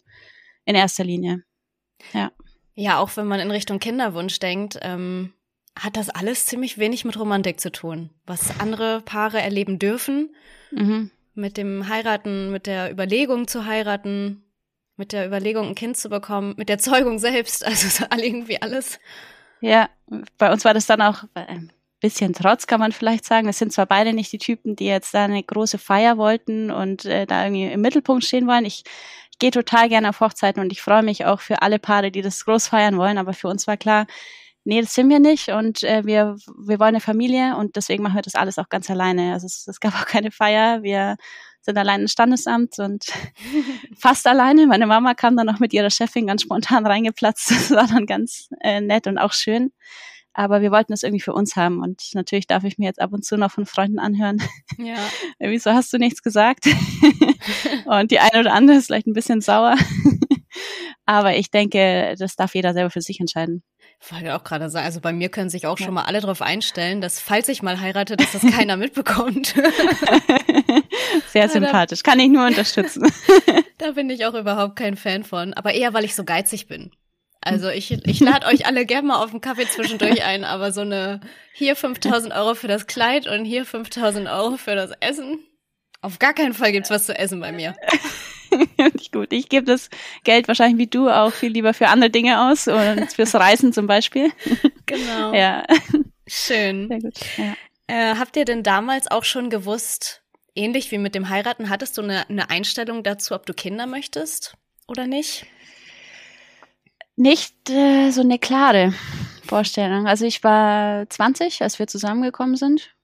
In 0.65 0.75
erster 0.75 1.05
Linie. 1.05 1.45
Ja. 2.13 2.33
Ja, 2.75 2.99
auch 2.99 3.17
wenn 3.17 3.27
man 3.27 3.41
in 3.41 3.51
Richtung 3.51 3.79
Kinderwunsch 3.79 4.39
denkt, 4.39 4.79
ähm, 4.81 5.35
hat 5.79 5.97
das 5.97 6.09
alles 6.09 6.47
ziemlich 6.47 6.79
wenig 6.79 7.05
mit 7.05 7.19
Romantik 7.19 7.61
zu 7.61 7.71
tun. 7.71 8.11
Was 8.27 8.59
andere 8.59 9.03
Paare 9.03 9.41
erleben 9.41 9.79
dürfen, 9.79 10.35
mhm 10.71 11.11
mit 11.41 11.57
dem 11.57 11.89
Heiraten, 11.89 12.51
mit 12.51 12.67
der 12.67 12.91
Überlegung 12.91 13.49
zu 13.49 13.65
heiraten, 13.65 14.45
mit 14.97 15.13
der 15.13 15.27
Überlegung, 15.27 15.69
ein 15.69 15.75
Kind 15.75 15.97
zu 15.97 16.09
bekommen, 16.09 16.55
mit 16.57 16.69
der 16.69 16.79
Zeugung 16.79 17.19
selbst, 17.19 17.65
also 17.67 18.05
irgendwie 18.17 18.61
alles. 18.61 19.01
Ja, 19.61 19.89
bei 20.39 20.53
uns 20.53 20.65
war 20.65 20.75
das 20.75 20.87
dann 20.87 21.03
auch 21.03 21.25
ein 21.35 21.73
bisschen 22.01 22.33
Trotz, 22.33 22.67
kann 22.67 22.81
man 22.81 22.93
vielleicht 22.93 23.25
sagen. 23.25 23.49
Es 23.49 23.59
sind 23.59 23.73
zwar 23.73 23.87
beide 23.87 24.13
nicht 24.13 24.33
die 24.33 24.39
Typen, 24.39 24.77
die 24.77 24.87
jetzt 24.87 25.13
da 25.13 25.25
eine 25.25 25.43
große 25.43 25.79
Feier 25.79 26.17
wollten 26.17 26.71
und 26.71 27.05
äh, 27.05 27.27
da 27.27 27.45
irgendwie 27.45 27.67
im 27.67 27.81
Mittelpunkt 27.81 28.25
stehen 28.25 28.47
wollen. 28.47 28.65
Ich, 28.65 28.85
ich 29.31 29.39
gehe 29.39 29.51
total 29.51 29.89
gerne 29.89 30.09
auf 30.09 30.21
Hochzeiten 30.21 30.63
und 30.63 30.73
ich 30.73 30.83
freue 30.83 31.03
mich 31.03 31.27
auch 31.27 31.41
für 31.41 31.63
alle 31.63 31.79
Paare, 31.79 32.11
die 32.11 32.23
das 32.23 32.45
groß 32.45 32.69
feiern 32.69 32.97
wollen, 32.97 33.19
aber 33.19 33.33
für 33.33 33.49
uns 33.49 33.67
war 33.67 33.77
klar, 33.77 34.07
nee, 34.65 34.81
das 34.81 34.95
sind 34.95 35.09
wir 35.09 35.21
nicht 35.21 35.49
und 35.49 35.83
äh, 35.83 36.05
wir, 36.05 36.37
wir 36.59 36.79
wollen 36.79 36.91
eine 36.91 37.01
Familie 37.01 37.57
und 37.57 37.77
deswegen 37.77 38.03
machen 38.03 38.17
wir 38.17 38.23
das 38.23 38.35
alles 38.35 38.59
auch 38.59 38.69
ganz 38.69 38.91
alleine. 38.91 39.33
Also 39.33 39.47
es, 39.47 39.67
es 39.67 39.81
gab 39.81 39.95
auch 40.01 40.07
keine 40.07 40.31
Feier. 40.31 40.83
Wir 40.83 41.17
sind 41.63 41.77
allein 41.77 42.03
im 42.03 42.09
Standesamt 42.09 42.79
und 42.79 43.07
fast 43.99 44.27
alleine. 44.27 44.67
Meine 44.67 44.87
Mama 44.87 45.15
kam 45.15 45.37
dann 45.37 45.47
noch 45.47 45.61
mit 45.61 45.73
ihrer 45.73 45.91
Chefin 45.91 46.27
ganz 46.27 46.43
spontan 46.43 46.87
reingeplatzt. 46.87 47.51
Das 47.71 47.71
war 47.71 47.87
dann 47.87 48.07
ganz 48.07 48.49
äh, 48.61 48.81
nett 48.81 49.07
und 49.07 49.19
auch 49.19 49.33
schön. 49.33 49.73
Aber 50.33 50.63
wir 50.63 50.71
wollten 50.71 50.93
es 50.93 51.03
irgendwie 51.03 51.21
für 51.21 51.33
uns 51.33 51.57
haben. 51.57 51.83
Und 51.83 52.03
natürlich 52.15 52.47
darf 52.47 52.65
ich 52.65 52.79
mir 52.79 52.87
jetzt 52.87 53.01
ab 53.01 53.13
und 53.13 53.25
zu 53.25 53.37
noch 53.37 53.51
von 53.51 53.67
Freunden 53.67 53.99
anhören. 53.99 54.41
Ja. 54.79 54.97
Wieso 55.39 55.73
hast 55.73 55.93
du 55.93 55.99
nichts 55.99 56.23
gesagt? 56.23 56.67
und 57.85 58.11
die 58.11 58.21
eine 58.21 58.41
oder 58.41 58.55
andere 58.55 58.79
ist 58.79 58.87
vielleicht 58.87 59.09
ein 59.09 59.13
bisschen 59.13 59.41
sauer. 59.41 59.77
Aber 61.05 61.37
ich 61.37 61.51
denke, 61.51 62.15
das 62.19 62.37
darf 62.37 62.55
jeder 62.55 62.73
selber 62.73 62.91
für 62.91 63.01
sich 63.03 63.19
entscheiden. 63.19 63.65
Ich 64.03 64.13
wollte 64.13 64.35
auch 64.35 64.45
gerade 64.45 64.71
sagen, 64.71 64.87
also 64.87 65.01
bei 65.01 65.13
mir 65.13 65.29
können 65.29 65.51
sich 65.51 65.67
auch 65.67 65.79
ja. 65.79 65.85
schon 65.85 65.95
mal 65.95 66.05
alle 66.05 66.21
darauf 66.21 66.43
einstellen, 66.43 67.01
dass 67.01 67.21
falls 67.21 67.49
ich 67.49 67.63
mal 67.63 67.81
heirate, 67.81 68.17
dass 68.17 68.33
das 68.33 68.43
keiner 68.43 68.77
mitbekommt. 68.77 69.55
Sehr 71.29 71.49
sympathisch, 71.49 72.03
kann 72.03 72.19
ich 72.19 72.29
nur 72.29 72.47
unterstützen. 72.47 73.13
da 73.79 73.93
bin 73.93 74.09
ich 74.11 74.25
auch 74.27 74.35
überhaupt 74.35 74.77
kein 74.77 74.97
Fan 74.97 75.23
von, 75.23 75.55
aber 75.55 75.75
eher, 75.75 75.93
weil 75.93 76.05
ich 76.05 76.15
so 76.15 76.25
geizig 76.25 76.67
bin. 76.67 76.91
Also 77.43 77.69
ich, 77.69 77.91
ich 77.91 78.21
lade 78.21 78.47
euch 78.47 78.67
alle 78.67 78.85
gerne 78.85 79.09
mal 79.09 79.23
auf 79.23 79.31
einen 79.31 79.41
Kaffee 79.41 79.69
zwischendurch 79.69 80.25
ein, 80.25 80.45
aber 80.45 80.73
so 80.73 80.83
eine 80.83 81.21
hier 81.53 81.77
5000 81.77 82.35
Euro 82.35 82.55
für 82.55 82.69
das 82.69 82.87
Kleid 82.87 83.27
und 83.27 83.45
hier 83.45 83.65
5000 83.65 84.29
Euro 84.29 84.57
für 84.57 84.75
das 84.75 84.93
Essen. 85.01 85.39
Auf 86.03 86.19
gar 86.19 86.35
keinen 86.35 86.55
Fall 86.55 86.73
gibt's 86.73 86.91
was 86.91 87.07
zu 87.07 87.17
essen 87.17 87.41
bei 87.41 87.53
mir. 87.53 87.75
Nicht 88.95 89.13
gut. 89.13 89.33
Ich 89.33 89.49
gebe 89.49 89.67
das 89.67 89.91
Geld 90.25 90.49
wahrscheinlich 90.49 90.79
wie 90.79 90.87
du 90.87 91.09
auch 91.09 91.33
viel 91.33 91.53
lieber 91.53 91.75
für 91.75 91.89
andere 91.89 92.11
Dinge 92.11 92.51
aus 92.51 92.69
und 92.69 93.13
fürs 93.13 93.35
Reisen 93.35 93.73
zum 93.73 93.87
Beispiel. 93.87 94.31
Genau. 94.87 95.33
Ja. 95.33 95.63
Schön. 96.27 96.89
Sehr 96.89 96.99
gut. 96.99 97.15
Ja. 97.37 97.55
Äh, 97.87 98.17
habt 98.17 98.37
ihr 98.37 98.45
denn 98.45 98.65
damals 98.65 99.09
auch 99.09 99.23
schon 99.23 99.49
gewusst, 99.49 100.23
ähnlich 100.57 100.91
wie 100.91 100.99
mit 100.99 101.15
dem 101.15 101.29
Heiraten, 101.29 101.71
hattest 101.71 101.97
du 101.97 102.03
eine, 102.03 102.29
eine 102.29 102.51
Einstellung 102.51 103.05
dazu, 103.05 103.37
ob 103.37 103.47
du 103.47 103.55
Kinder 103.55 103.87
möchtest 103.87 104.57
oder 104.89 105.07
nicht? 105.07 105.47
Nicht 107.15 107.71
äh, 107.71 108.11
so 108.11 108.23
eine 108.23 108.41
klare 108.41 108.95
Vorstellung. 109.47 110.09
Also 110.09 110.25
ich 110.25 110.43
war 110.43 111.09
20, 111.09 111.63
als 111.63 111.79
wir 111.79 111.87
zusammengekommen 111.87 112.57
sind 112.57 112.95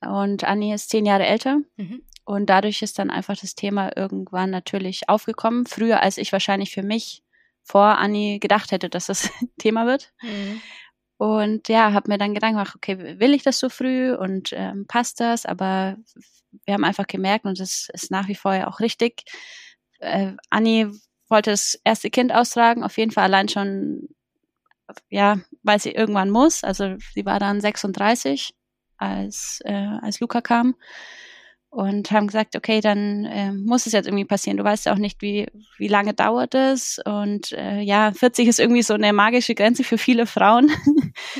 und 0.00 0.44
Anni 0.44 0.72
ist 0.72 0.90
zehn 0.90 1.06
Jahre 1.06 1.26
älter. 1.26 1.58
Mhm. 1.76 2.02
Und 2.28 2.50
dadurch 2.50 2.82
ist 2.82 2.98
dann 2.98 3.08
einfach 3.08 3.38
das 3.38 3.54
Thema 3.54 3.96
irgendwann 3.96 4.50
natürlich 4.50 5.08
aufgekommen. 5.08 5.64
Früher, 5.64 6.02
als 6.02 6.18
ich 6.18 6.30
wahrscheinlich 6.30 6.72
für 6.72 6.82
mich 6.82 7.22
vor 7.62 7.96
Anni 7.96 8.38
gedacht 8.38 8.70
hätte, 8.70 8.90
dass 8.90 9.06
das 9.06 9.30
Thema 9.58 9.86
wird. 9.86 10.12
Mhm. 10.20 10.60
Und 11.16 11.68
ja, 11.70 11.94
habe 11.94 12.10
mir 12.10 12.18
dann 12.18 12.34
Gedanken 12.34 12.58
gemacht, 12.58 12.76
okay, 12.76 13.18
will 13.18 13.32
ich 13.32 13.44
das 13.44 13.58
so 13.58 13.70
früh 13.70 14.14
und 14.14 14.50
ähm, 14.52 14.84
passt 14.86 15.20
das? 15.20 15.46
Aber 15.46 15.96
wir 16.66 16.74
haben 16.74 16.84
einfach 16.84 17.06
gemerkt, 17.06 17.46
und 17.46 17.58
das 17.60 17.88
ist 17.94 18.10
nach 18.10 18.28
wie 18.28 18.34
vor 18.34 18.52
ja 18.52 18.68
auch 18.68 18.80
richtig, 18.80 19.24
äh, 20.00 20.32
Anni 20.50 20.86
wollte 21.30 21.52
das 21.52 21.80
erste 21.82 22.10
Kind 22.10 22.30
austragen, 22.30 22.84
auf 22.84 22.98
jeden 22.98 23.10
Fall 23.10 23.24
allein 23.24 23.48
schon, 23.48 24.06
ja, 25.08 25.38
weil 25.62 25.80
sie 25.80 25.92
irgendwann 25.92 26.28
muss. 26.28 26.62
Also 26.62 26.96
sie 27.14 27.24
war 27.24 27.40
dann 27.40 27.62
36, 27.62 28.52
als, 28.98 29.60
äh, 29.64 29.72
als 30.02 30.20
Luca 30.20 30.42
kam 30.42 30.74
und 31.70 32.10
haben 32.10 32.26
gesagt, 32.28 32.56
okay, 32.56 32.80
dann 32.80 33.24
äh, 33.26 33.52
muss 33.52 33.86
es 33.86 33.92
jetzt 33.92 34.06
irgendwie 34.06 34.24
passieren. 34.24 34.56
Du 34.56 34.64
weißt 34.64 34.86
ja 34.86 34.94
auch 34.94 34.98
nicht, 34.98 35.20
wie, 35.20 35.46
wie 35.76 35.88
lange 35.88 36.14
dauert 36.14 36.54
es. 36.54 36.98
Und 37.04 37.52
äh, 37.52 37.80
ja, 37.80 38.12
40 38.12 38.48
ist 38.48 38.58
irgendwie 38.58 38.82
so 38.82 38.94
eine 38.94 39.12
magische 39.12 39.54
Grenze 39.54 39.84
für 39.84 39.98
viele 39.98 40.26
Frauen. 40.26 40.70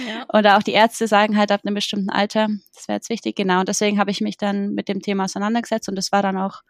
Ja. 0.07 0.27
Oder 0.39 0.59
auch 0.59 0.63
die 0.63 0.73
Ärzte 0.73 1.09
sagen 1.09 1.39
halt 1.39 1.51
ab 1.51 1.63
einem 1.65 1.75
bestimmten 1.75 2.11
Alter, 2.11 2.49
das 2.75 2.89
wäre 2.89 2.97
jetzt 2.97 3.09
wichtig, 3.09 3.37
genau. 3.37 3.61
Und 3.61 3.69
deswegen 3.69 3.99
habe 3.99 4.11
ich 4.11 4.21
mich 4.21 4.37
dann 4.37 4.75
mit 4.75 4.89
dem 4.89 5.01
Thema 5.01 5.25
auseinandergesetzt 5.25 5.89
und 5.89 5.97
das 5.97 6.13
war 6.13 6.23
dann 6.23 6.37
auch 6.37 6.61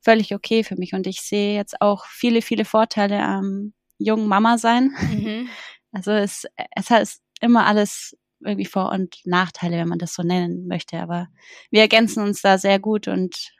völlig 0.00 0.32
okay 0.32 0.62
für 0.62 0.76
mich. 0.76 0.92
Und 0.92 1.06
ich 1.08 1.20
sehe 1.20 1.56
jetzt 1.56 1.80
auch 1.80 2.06
viele, 2.06 2.42
viele 2.42 2.64
Vorteile 2.64 3.20
am 3.22 3.72
jungen 3.98 4.28
Mama 4.28 4.58
sein. 4.58 4.94
Mhm. 5.10 5.48
Also 5.92 6.12
es, 6.12 6.46
es 6.76 6.88
heißt 6.88 7.20
immer 7.40 7.66
alles 7.66 8.16
irgendwie 8.40 8.66
Vor- 8.66 8.92
und 8.92 9.16
Nachteile, 9.24 9.76
wenn 9.76 9.88
man 9.88 9.98
das 9.98 10.14
so 10.14 10.22
nennen 10.22 10.66
möchte. 10.66 10.98
Aber 10.98 11.28
wir 11.70 11.80
ergänzen 11.80 12.22
uns 12.22 12.42
da 12.42 12.58
sehr 12.58 12.78
gut 12.78 13.08
und 13.08 13.52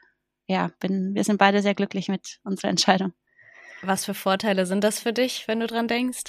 ja, 0.47 0.71
bin, 0.79 1.15
wir 1.15 1.23
sind 1.23 1.37
beide 1.37 1.61
sehr 1.61 1.75
glücklich 1.75 2.09
mit 2.09 2.39
unserer 2.43 2.69
Entscheidung. 2.69 3.13
Was 3.81 4.05
für 4.05 4.13
Vorteile 4.13 4.65
sind 4.65 4.83
das 4.83 4.99
für 4.99 5.13
dich, 5.13 5.47
wenn 5.47 5.59
du 5.59 5.67
dran 5.67 5.87
denkst? 5.87 6.23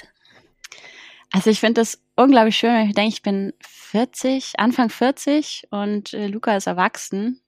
Also 1.31 1.49
ich 1.49 1.59
finde 1.59 1.81
das 1.81 2.01
unglaublich 2.15 2.57
schön, 2.57 2.73
wenn 2.73 2.87
ich 2.89 2.95
denke, 2.95 3.13
ich 3.13 3.21
bin 3.21 3.53
40, 3.61 4.59
Anfang 4.59 4.89
40 4.89 5.67
und 5.71 6.13
äh, 6.13 6.27
Luca 6.27 6.55
ist 6.55 6.67
erwachsen. 6.67 7.41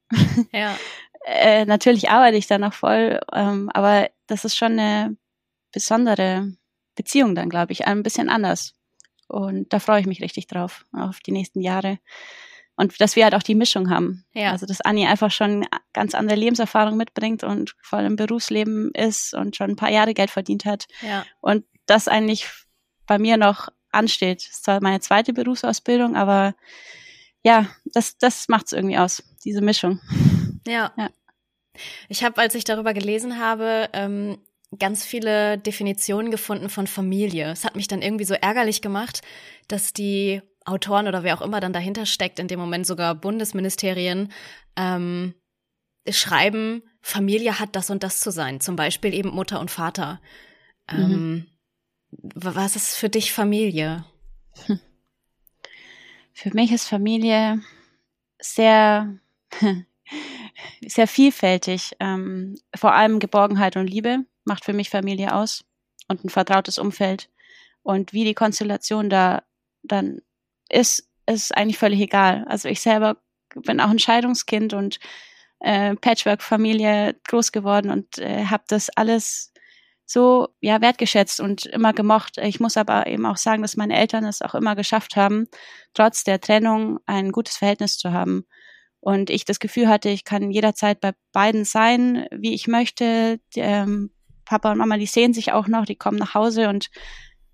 Ja. 0.52 0.78
äh, 1.26 1.66
natürlich 1.66 2.10
arbeite 2.10 2.38
ich 2.38 2.48
da 2.48 2.58
noch 2.58 2.74
voll, 2.74 3.20
ähm, 3.32 3.70
aber 3.74 4.10
das 4.28 4.44
ist 4.44 4.56
schon 4.56 4.74
eine 4.74 5.16
besondere 5.72 6.52
Beziehung 6.96 7.36
dann, 7.36 7.50
glaube 7.50 7.74
ich, 7.74 7.86
ein 7.86 8.04
bisschen 8.04 8.30
anders. 8.30 8.74
Und 9.28 9.74
da 9.74 9.80
freue 9.80 10.02
ich 10.02 10.08
mich 10.08 10.22
richtig 10.22 10.48
drauf, 10.48 10.86
auf 10.94 11.20
die 11.20 11.32
nächsten 11.32 11.62
Jahre. 11.62 12.00
Und 12.78 13.00
dass 13.00 13.16
wir 13.16 13.24
halt 13.24 13.36
auch 13.36 13.44
die 13.44 13.56
Mischung 13.56 13.90
haben. 13.90 14.26
Ja. 14.34 14.52
Also, 14.52 14.66
dass 14.66 14.82
Anni 14.82 15.08
einfach 15.08 15.32
schon 15.32 15.66
ganz 15.94 16.14
andere 16.14 16.38
Lebenserfahrung 16.38 16.98
mitbringt 16.98 17.44
und 17.44 17.76
voll 17.82 18.04
im 18.04 18.18
Berufsleben 18.18 18.92
ist 18.94 19.34
und 19.34 19.56
schon 19.56 19.72
ein 19.72 19.76
paar 19.78 19.92
Jahre 19.92 20.14
Geld 20.14 20.30
verdient 20.30 20.66
hat. 20.66 20.86
Ja. 21.02 21.26
Und 21.40 21.66
das 21.86 22.08
eigentlich 22.08 22.48
bei 23.08 23.18
mir 23.18 23.38
noch 23.38 23.70
ansteht. 23.92 24.42
Das 24.42 24.48
ist 24.48 24.64
zwar 24.66 24.82
meine 24.82 25.00
zweite 25.00 25.32
Berufsausbildung, 25.32 26.16
aber 26.16 26.54
ja, 27.44 27.68
das, 27.86 28.18
das 28.18 28.50
macht 28.50 28.66
es 28.66 28.74
irgendwie 28.74 28.98
aus, 28.98 29.24
diese 29.44 29.62
Mischung. 29.62 30.02
Ja. 30.68 30.92
ja. 30.98 31.10
Ich 32.10 32.24
habe, 32.24 32.42
als 32.42 32.56
ich 32.56 32.64
darüber 32.64 32.94
gelesen 32.94 33.40
habe, 33.40 33.90
ähm, 33.94 34.40
ganz 34.78 35.06
viele 35.06 35.58
Definitionen 35.58 36.32
gefunden 36.32 36.70
von 36.70 36.88
Familie. 36.88 37.52
Es 37.52 37.64
hat 37.64 37.76
mich 37.76 37.88
dann 37.88 38.02
irgendwie 38.02 38.26
so 38.26 38.34
ärgerlich 38.34 38.82
gemacht, 38.82 39.22
dass 39.68 39.94
die 39.94 40.42
Autoren 40.66 41.08
oder 41.08 41.24
wer 41.24 41.38
auch 41.38 41.42
immer 41.42 41.60
dann 41.60 41.74
dahinter 41.74 42.06
steckt, 42.06 42.40
in 42.40 42.48
dem 42.48 42.60
Moment 42.60 42.88
sogar 42.88 43.16
Bundesministerien, 43.16 44.32
ähm, 44.76 45.36
schreiben, 46.10 46.84
Familie 47.02 47.60
hat 47.60 47.76
das 47.76 47.90
und 47.90 48.04
das 48.04 48.20
zu 48.20 48.32
sein. 48.32 48.60
Zum 48.60 48.76
Beispiel 48.76 49.14
eben 49.14 49.30
Mutter 49.30 49.60
und 49.60 49.72
Vater. 49.72 50.22
Ähm, 50.90 51.10
mhm. 51.10 51.48
Was 52.36 52.76
ist 52.76 52.96
für 52.96 53.10
dich 53.10 53.34
Familie? 53.34 54.06
Für 56.38 56.54
mich 56.54 56.74
ist 56.74 56.90
Familie 56.90 57.62
sehr, 58.42 59.18
sehr 60.86 61.08
vielfältig. 61.08 61.94
Ähm, 62.02 62.58
vor 62.76 62.94
allem 62.94 63.20
Geborgenheit 63.20 63.78
und 63.78 63.88
Liebe 63.88 64.26
macht 64.46 64.66
für 64.66 64.74
mich 64.74 64.90
Familie 64.90 65.36
aus 65.36 65.66
und 66.08 66.24
ein 66.24 66.30
vertrautes 66.30 66.78
Umfeld. 66.78 67.30
Und 67.84 68.14
wie 68.14 68.24
die 68.24 68.34
Konstellation 68.34 69.10
da 69.10 69.44
dann 69.84 70.22
ist, 70.70 71.10
ist 71.28 71.56
eigentlich 71.56 71.78
völlig 71.78 72.00
egal. 72.00 72.46
Also 72.48 72.70
ich 72.70 72.82
selber 72.82 73.18
bin 73.56 73.80
auch 73.80 73.90
ein 73.90 74.00
Scheidungskind 74.00 74.74
und 74.74 75.00
äh, 75.60 75.96
Patchwork-Familie 75.96 77.16
groß 77.28 77.52
geworden 77.52 77.92
und 77.92 78.18
äh, 78.18 78.46
habe 78.46 78.64
das 78.68 78.90
alles 78.90 79.54
so 80.06 80.50
ja 80.62 80.82
wertgeschätzt 80.82 81.40
und 81.40 81.66
immer 81.66 81.94
gemocht. 81.94 82.38
Ich 82.38 82.60
muss 82.60 82.78
aber 82.78 83.08
eben 83.08 83.26
auch 83.26 83.38
sagen, 83.38 83.62
dass 83.62 83.76
meine 83.76 83.98
Eltern 83.98 84.26
es 84.26 84.42
auch 84.42 84.54
immer 84.56 84.76
geschafft 84.76 85.16
haben, 85.16 85.48
trotz 85.94 86.24
der 86.24 86.40
Trennung 86.40 87.00
ein 87.06 87.32
gutes 87.32 87.58
Verhältnis 87.58 87.98
zu 87.98 88.12
haben. 88.12 88.46
Und 89.00 89.30
ich 89.30 89.46
das 89.46 89.60
Gefühl 89.60 89.88
hatte, 89.88 90.10
ich 90.10 90.24
kann 90.24 90.52
jederzeit 90.52 91.00
bei 91.00 91.14
beiden 91.32 91.66
sein, 91.66 92.28
wie 92.32 92.54
ich 92.54 92.68
möchte. 92.68 93.40
Ähm, 93.56 94.12
Papa 94.46 94.72
und 94.72 94.78
Mama, 94.78 94.98
die 94.98 95.06
sehen 95.06 95.34
sich 95.34 95.52
auch 95.52 95.68
noch, 95.68 95.86
die 95.86 95.96
kommen 95.96 96.18
nach 96.18 96.34
Hause 96.34 96.70
und 96.70 96.90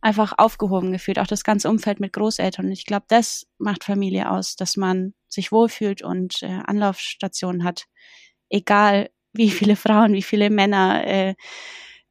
einfach 0.02 0.34
aufgehoben 0.38 0.92
gefühlt, 0.92 1.20
auch 1.20 1.28
das 1.28 1.44
ganze 1.44 1.70
Umfeld 1.70 2.00
mit 2.00 2.14
Großeltern. 2.14 2.66
Und 2.66 2.72
ich 2.72 2.86
glaube, 2.86 3.06
das 3.08 3.48
macht 3.60 3.84
Familie 3.84 4.32
aus, 4.32 4.56
dass 4.56 4.76
man 4.76 5.14
sich 5.28 5.52
wohlfühlt 5.52 6.02
und 6.02 6.42
äh, 6.42 6.60
Anlaufstationen 6.66 7.64
hat. 7.64 7.86
Egal 8.50 9.10
wie 9.32 9.52
viele 9.52 9.76
Frauen, 9.76 10.14
wie 10.14 10.24
viele 10.24 10.50
Männer, 10.50 11.06
äh, 11.06 11.36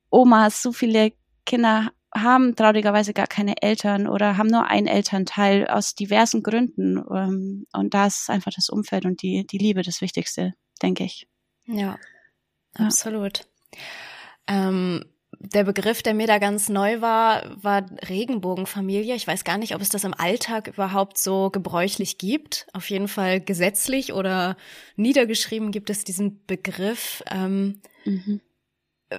Omas, 0.08 0.62
so 0.62 0.72
viele 0.72 1.12
Kinder 1.44 1.90
haben 2.14 2.56
traurigerweise 2.56 3.12
gar 3.12 3.28
keine 3.28 3.62
Eltern 3.62 4.08
oder 4.08 4.36
haben 4.36 4.48
nur 4.48 4.66
einen 4.66 4.88
Elternteil 4.88 5.68
aus 5.68 5.94
diversen 5.94 6.42
Gründen. 6.42 6.98
Ähm, 6.98 7.66
und 7.72 7.94
da 7.94 8.06
ist 8.06 8.30
einfach 8.30 8.52
das 8.54 8.68
Umfeld 8.68 9.04
und 9.04 9.22
die, 9.22 9.46
die 9.46 9.58
Liebe 9.58 9.82
das 9.82 10.00
Wichtigste, 10.00 10.54
denke 10.82 11.04
ich. 11.04 11.28
Ja, 11.66 11.98
absolut. 12.74 13.40
Ja. 13.74 13.80
Ähm, 14.50 15.04
der 15.42 15.64
Begriff, 15.64 16.02
der 16.02 16.12
mir 16.12 16.26
da 16.26 16.38
ganz 16.38 16.68
neu 16.68 17.00
war, 17.00 17.44
war 17.62 17.86
Regenbogenfamilie. 18.08 19.14
Ich 19.14 19.26
weiß 19.26 19.44
gar 19.44 19.56
nicht, 19.56 19.74
ob 19.74 19.80
es 19.80 19.88
das 19.88 20.04
im 20.04 20.12
Alltag 20.12 20.68
überhaupt 20.68 21.16
so 21.16 21.48
gebräuchlich 21.50 22.18
gibt. 22.18 22.66
Auf 22.74 22.90
jeden 22.90 23.08
Fall 23.08 23.40
gesetzlich 23.40 24.12
oder 24.12 24.56
niedergeschrieben 24.96 25.70
gibt 25.70 25.88
es 25.88 26.04
diesen 26.04 26.44
Begriff. 26.46 27.22
Ähm, 27.30 27.80
mhm. 28.04 28.40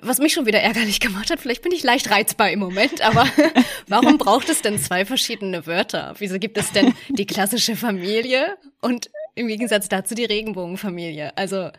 was 0.02 0.20
mich 0.20 0.34
schon 0.34 0.46
wieder 0.46 0.62
ärgerlich 0.62 1.00
gemacht 1.00 1.32
hat, 1.32 1.40
vielleicht 1.40 1.64
bin 1.64 1.72
ich 1.72 1.82
leicht 1.82 2.12
reizbar 2.12 2.52
im 2.52 2.60
Moment, 2.60 3.02
aber 3.02 3.26
warum 3.88 4.20
braucht 4.20 4.50
es 4.50 4.62
denn 4.62 4.78
zwei 4.80 5.06
verschiedene 5.06 5.66
Wörter? 5.66 6.14
Wieso 6.20 6.38
gibt 6.38 6.58
es 6.58 6.72
denn 6.72 6.94
die 7.10 7.26
klassische 7.26 7.76
Familie 7.76 8.58
und 8.82 9.10
im 9.34 9.48
Gegensatz 9.48 9.90
dazu 9.90 10.14
die 10.14 10.26
Regenbogenfamilie? 10.26 11.36
Also 11.36 11.72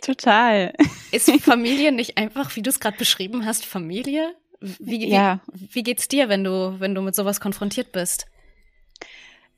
total. 0.00 0.72
Ist 1.10 1.30
Familie 1.42 1.92
nicht 1.92 2.18
einfach, 2.18 2.54
wie 2.56 2.62
du 2.62 2.70
es 2.70 2.80
gerade 2.80 2.96
beschrieben 2.96 3.44
hast, 3.44 3.64
Familie? 3.64 4.34
Wie, 4.60 5.08
ja. 5.08 5.40
wie, 5.52 5.74
wie 5.74 5.82
geht's 5.82 6.08
dir, 6.08 6.28
wenn 6.28 6.44
du, 6.44 6.78
wenn 6.78 6.94
du 6.94 7.02
mit 7.02 7.14
sowas 7.14 7.40
konfrontiert 7.40 7.92
bist? 7.92 8.26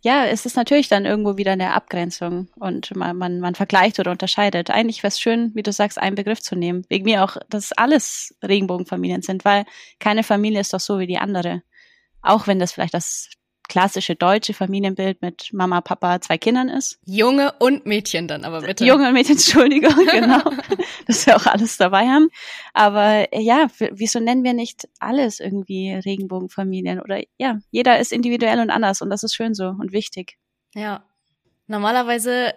ja, 0.05 0.27
es 0.27 0.45
ist 0.45 0.55
natürlich 0.55 0.89
dann 0.89 1.07
irgendwo 1.07 1.39
wieder 1.39 1.53
eine 1.53 1.73
Abgrenzung 1.73 2.49
und 2.57 2.95
man, 2.95 3.17
man, 3.17 3.41
man 3.41 3.55
vergleicht 3.55 3.99
oder 3.99 4.11
unterscheidet. 4.11 4.71
Eigentlich 4.71 5.03
wäre 5.03 5.09
es 5.09 5.19
schön, 5.19 5.53
wie 5.55 5.63
du 5.63 5.73
sagst, 5.73 5.99
einen 5.99 6.15
Begriff 6.15 6.43
zu 6.43 6.57
nehmen. 6.57 6.85
Wegen 6.91 7.07
mir 7.07 7.25
auch, 7.25 7.39
dass 7.49 7.73
alles 7.73 8.35
Regenbogenfamilien 8.43 9.23
sind, 9.23 9.47
weil 9.47 9.65
keine 10.01 10.23
Familie 10.23 10.61
ist 10.61 10.75
doch 10.75 10.81
so 10.81 10.99
wie 10.99 11.07
die 11.07 11.17
andere. 11.17 11.63
Auch 12.21 12.47
wenn 12.47 12.59
das 12.59 12.73
vielleicht 12.73 12.93
das 12.93 13.31
klassische 13.75 14.15
deutsche 14.15 14.55
Familienbild 14.55 15.21
mit 15.21 15.53
Mama, 15.53 15.81
Papa, 15.81 16.21
zwei 16.21 16.39
Kindern 16.39 16.69
ist. 16.69 17.01
Junge 17.07 17.51
und 17.59 17.87
Mädchen 17.87 18.29
dann 18.29 18.45
aber 18.45 18.61
bitte. 18.61 18.85
Junge 18.85 19.09
und 19.09 19.15
Mädchen, 19.15 19.33
Entschuldigung, 19.35 19.97
genau. 20.07 20.43
dass 21.09 21.27
wir 21.27 21.35
auch 21.35 21.47
alles 21.47 21.77
dabei 21.77 22.07
haben. 22.07 22.29
Aber 22.73 23.33
äh, 23.33 23.41
ja, 23.41 23.67
wieso 23.91 24.21
nennen 24.21 24.45
wir 24.45 24.53
nicht 24.53 24.89
alles 25.01 25.41
irgendwie 25.41 25.93
Regenbogenfamilien? 25.93 27.01
Oder 27.01 27.25
ja, 27.37 27.59
jeder 27.73 27.99
ist 27.99 28.13
individuell 28.13 28.61
und 28.61 28.71
anders 28.71 29.03
und 29.03 29.11
das 29.11 29.25
ist 29.25 29.35
schön 29.35 29.55
so 29.55 29.71
und 29.71 29.91
wichtig. 29.91 30.39
Ja. 30.77 31.05
Normalerweise, 31.67 32.55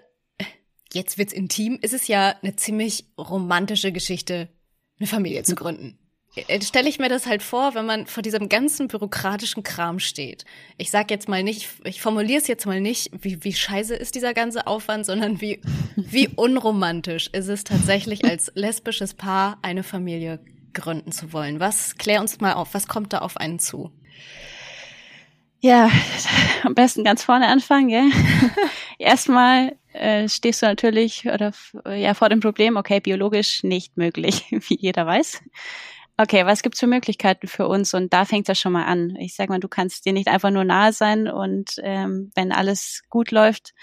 jetzt 0.94 1.18
wird's 1.18 1.34
intim, 1.34 1.80
ist 1.82 1.96
es 1.96 2.08
ja 2.08 2.36
eine 2.44 2.58
ziemlich 2.58 3.08
romantische 3.18 3.92
Geschichte, 3.92 4.50
eine 5.00 5.08
Familie 5.08 5.42
zu 5.42 5.56
gründen. 5.56 5.98
Äh, 6.48 6.62
stelle 6.62 6.90
ich 6.90 7.00
mir 7.00 7.10
das 7.10 7.26
halt 7.26 7.44
vor, 7.44 7.76
wenn 7.76 7.86
man 7.86 8.08
vor 8.08 8.24
diesem 8.24 8.50
ganzen 8.50 8.88
bürokratischen 8.88 9.64
Kram 9.64 10.00
steht. 10.00 10.46
Ich 10.78 10.92
sag 10.92 11.12
jetzt 11.12 11.28
mal 11.28 11.44
nicht, 11.44 11.68
ich 11.84 12.02
formuliere 12.02 12.40
es 12.40 12.48
jetzt 12.48 12.66
mal 12.66 12.82
nicht, 12.82 13.12
wie, 13.22 13.44
wie 13.44 13.54
scheiße 13.54 13.96
ist 13.96 14.16
dieser 14.16 14.34
ganze 14.34 14.68
Aufwand, 14.68 15.06
sondern 15.06 15.42
wie, 15.42 15.62
wie 15.96 16.30
unromantisch 16.36 17.30
ist 17.34 17.48
es 17.48 17.64
tatsächlich 17.64 18.26
als 18.26 18.52
lesbisches 18.56 19.14
Paar 19.14 19.58
eine 19.62 19.84
Familie 19.84 20.40
gründen 20.74 21.12
zu 21.12 21.34
wollen. 21.34 21.60
Was, 21.60 21.98
klär 21.98 22.22
uns 22.22 22.40
mal 22.40 22.54
auf, 22.54 22.74
was 22.74 22.88
kommt 22.88 23.14
da 23.14 23.20
auf 23.20 23.38
einen 23.38 23.60
zu? 23.60 23.92
Ja, 25.60 25.90
am 26.64 26.76
besten 26.76 27.04
ganz 27.04 27.24
vorne 27.24 27.48
anfangen, 27.48 27.88
gell? 27.88 28.12
Erstmal 29.00 29.76
äh, 29.94 30.30
stehst 30.30 30.62
du 30.62 30.68
natürlich 30.68 31.26
oder 31.26 31.52
ja 31.90 32.14
vor 32.14 32.30
dem 32.30 32.42
Problem, 32.42 32.78
okay, 32.78 33.00
biologisch 33.00 33.64
nicht 33.64 33.98
möglich, 33.98 34.46
wie 34.52 34.78
jeder 34.80 35.06
weiß. 35.08 35.42
Okay, 36.20 36.46
was 36.48 36.64
gibt's 36.64 36.80
für 36.80 36.88
Möglichkeiten 36.88 37.48
für 37.48 37.68
uns? 37.68 37.94
Und 37.94 38.12
da 38.12 38.26
fängt 38.26 38.50
das 38.50 38.60
schon 38.60 38.72
mal 38.72 38.86
an. 38.86 39.16
Ich 39.18 39.36
sag 39.36 39.50
mal, 39.50 39.60
du 39.60 39.68
kannst 39.68 40.04
dir 40.06 40.14
nicht 40.14 40.28
einfach 40.28 40.50
nur 40.50 40.64
nahe 40.64 40.92
sein 40.92 41.28
und 41.28 41.76
ähm, 41.84 42.32
wenn 42.34 42.52
alles 42.52 43.04
gut 43.10 43.30
läuft, 43.30 43.76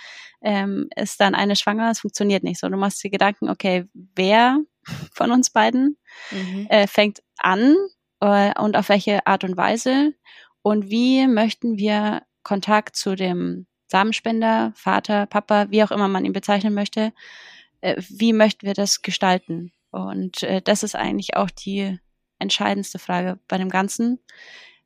ähm, 0.42 0.88
ist 0.96 1.20
dann 1.20 1.36
eine 1.36 1.54
schwanger. 1.54 1.90
Es 1.92 2.00
funktioniert 2.00 2.42
nicht 2.42 2.58
so. 2.58 2.68
Du 2.68 2.76
machst 2.76 3.02
dir 3.04 3.10
Gedanken, 3.10 3.48
okay, 3.48 3.86
wer 3.92 4.58
von 5.12 5.30
uns 5.30 5.50
beiden 5.50 5.96
mhm. 6.32 6.66
äh, 6.70 6.88
fängt 6.88 7.22
an 7.38 7.76
äh, 8.20 8.52
und 8.60 8.76
auf 8.76 8.88
welche 8.88 9.26
Art 9.28 9.44
und 9.44 9.56
Weise 9.56 10.12
und 10.62 10.90
wie 10.90 11.28
möchten 11.28 11.78
wir 11.78 12.22
Kontakt 12.42 12.96
zu 12.96 13.14
dem 13.14 13.66
Samenspender, 13.86 14.72
Vater, 14.74 15.26
Papa, 15.26 15.66
wie 15.70 15.84
auch 15.84 15.92
immer 15.92 16.08
man 16.08 16.24
ihn 16.24 16.32
bezeichnen 16.32 16.74
möchte, 16.74 17.12
äh, 17.80 18.00
wie 18.08 18.32
möchten 18.32 18.66
wir 18.66 18.74
das 18.74 19.02
gestalten? 19.02 19.72
Und 19.90 20.42
äh, 20.42 20.60
das 20.62 20.82
ist 20.82 20.96
eigentlich 20.96 21.36
auch 21.36 21.50
die 21.50 21.98
entscheidendste 22.38 22.98
Frage 22.98 23.38
bei 23.48 23.58
dem 23.58 23.68
Ganzen, 23.68 24.20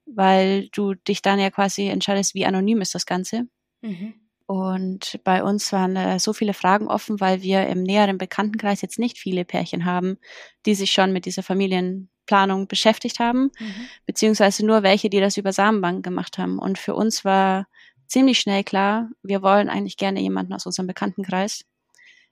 weil 0.07 0.69
du 0.69 0.95
dich 0.95 1.23
dann 1.23 1.39
ja 1.39 1.51
quasi 1.51 1.89
entscheidest, 1.89 2.35
wie 2.35 2.47
anonym 2.47 2.81
ist 2.81 2.95
das 2.95 3.07
Ganze. 3.07 3.49
Mhm. 3.83 4.15
Und 4.47 5.21
bei 5.25 5.43
uns 5.43 5.73
waren 5.73 5.95
äh, 5.97 6.19
so 6.19 6.33
viele 6.33 6.55
Fragen 6.55 6.89
offen, 6.89 7.21
weil 7.21 7.43
wir 7.43 7.67
im 7.67 7.83
näheren 7.83 8.17
Bekanntenkreis 8.17 8.81
jetzt 8.81 8.99
nicht 8.99 9.19
viele 9.19 9.45
Pärchen 9.45 9.85
haben, 9.85 10.17
die 10.65 10.75
sich 10.75 10.91
schon 10.91 11.13
mit 11.13 11.27
dieser 11.27 11.43
Familienplanung 11.43 12.67
beschäftigt 12.67 13.19
haben, 13.19 13.51
mhm. 13.59 13.89
beziehungsweise 14.07 14.65
nur 14.65 14.83
welche, 14.83 15.11
die 15.11 15.21
das 15.21 15.37
über 15.37 15.53
Samenbank 15.53 16.03
gemacht 16.03 16.39
haben. 16.39 16.59
Und 16.59 16.79
für 16.79 16.95
uns 16.95 17.27
war 17.27 17.69
ziemlich 18.07 18.41
schnell 18.41 18.65
klar, 18.65 19.11
wir 19.23 19.43
wollen 19.43 19.69
eigentlich 19.69 19.99
gerne 19.99 20.21
jemanden 20.21 20.55
aus 20.55 20.65
unserem 20.65 20.87
Bekanntenkreis, 20.87 21.67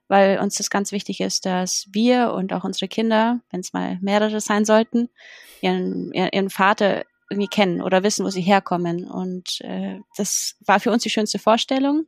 weil 0.08 0.38
uns 0.38 0.56
das 0.56 0.70
ganz 0.70 0.92
wichtig 0.92 1.20
ist, 1.20 1.46
dass 1.46 1.86
wir 1.90 2.32
und 2.32 2.52
auch 2.52 2.64
unsere 2.64 2.88
Kinder, 2.88 3.40
wenn 3.50 3.60
es 3.60 3.72
mal 3.72 3.98
mehrere 4.00 4.40
sein 4.40 4.64
sollten, 4.64 5.08
ihren, 5.60 6.12
ihren 6.12 6.50
Vater 6.50 7.04
irgendwie 7.30 7.48
kennen 7.48 7.82
oder 7.82 8.02
wissen, 8.02 8.24
wo 8.24 8.30
sie 8.30 8.42
herkommen. 8.42 9.08
Und 9.08 9.60
äh, 9.62 9.98
das 10.16 10.56
war 10.64 10.80
für 10.80 10.90
uns 10.90 11.02
die 11.02 11.10
schönste 11.10 11.38
Vorstellung. 11.38 12.06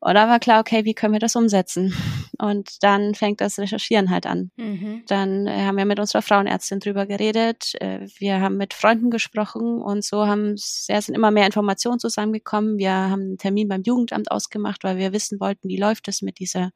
Und 0.00 0.14
dann 0.14 0.28
war 0.28 0.38
klar, 0.38 0.60
okay, 0.60 0.84
wie 0.84 0.94
können 0.94 1.14
wir 1.14 1.20
das 1.20 1.36
umsetzen? 1.36 1.94
Und 2.38 2.82
dann 2.82 3.14
fängt 3.14 3.40
das 3.40 3.58
Recherchieren 3.58 4.10
halt 4.10 4.26
an. 4.26 4.50
Mhm. 4.56 5.04
Dann 5.06 5.46
äh, 5.46 5.64
haben 5.64 5.78
wir 5.78 5.86
mit 5.86 5.98
unserer 5.98 6.22
Frauenärztin 6.22 6.80
drüber 6.80 7.06
geredet. 7.06 7.72
Äh, 7.80 8.06
wir 8.18 8.40
haben 8.40 8.58
mit 8.58 8.74
Freunden 8.74 9.10
gesprochen 9.10 9.80
und 9.80 10.04
so 10.04 10.26
haben 10.26 10.52
sehr 10.56 11.00
sind 11.00 11.14
immer 11.14 11.30
mehr 11.30 11.46
Informationen 11.46 11.98
zusammengekommen. 11.98 12.76
Wir 12.76 12.92
haben 12.92 13.22
einen 13.22 13.38
Termin 13.38 13.68
beim 13.68 13.82
Jugendamt 13.82 14.30
ausgemacht, 14.30 14.84
weil 14.84 14.98
wir 14.98 15.12
wissen 15.12 15.40
wollten, 15.40 15.68
wie 15.68 15.78
läuft 15.78 16.08
es 16.08 16.20
mit 16.20 16.38
dieser 16.38 16.72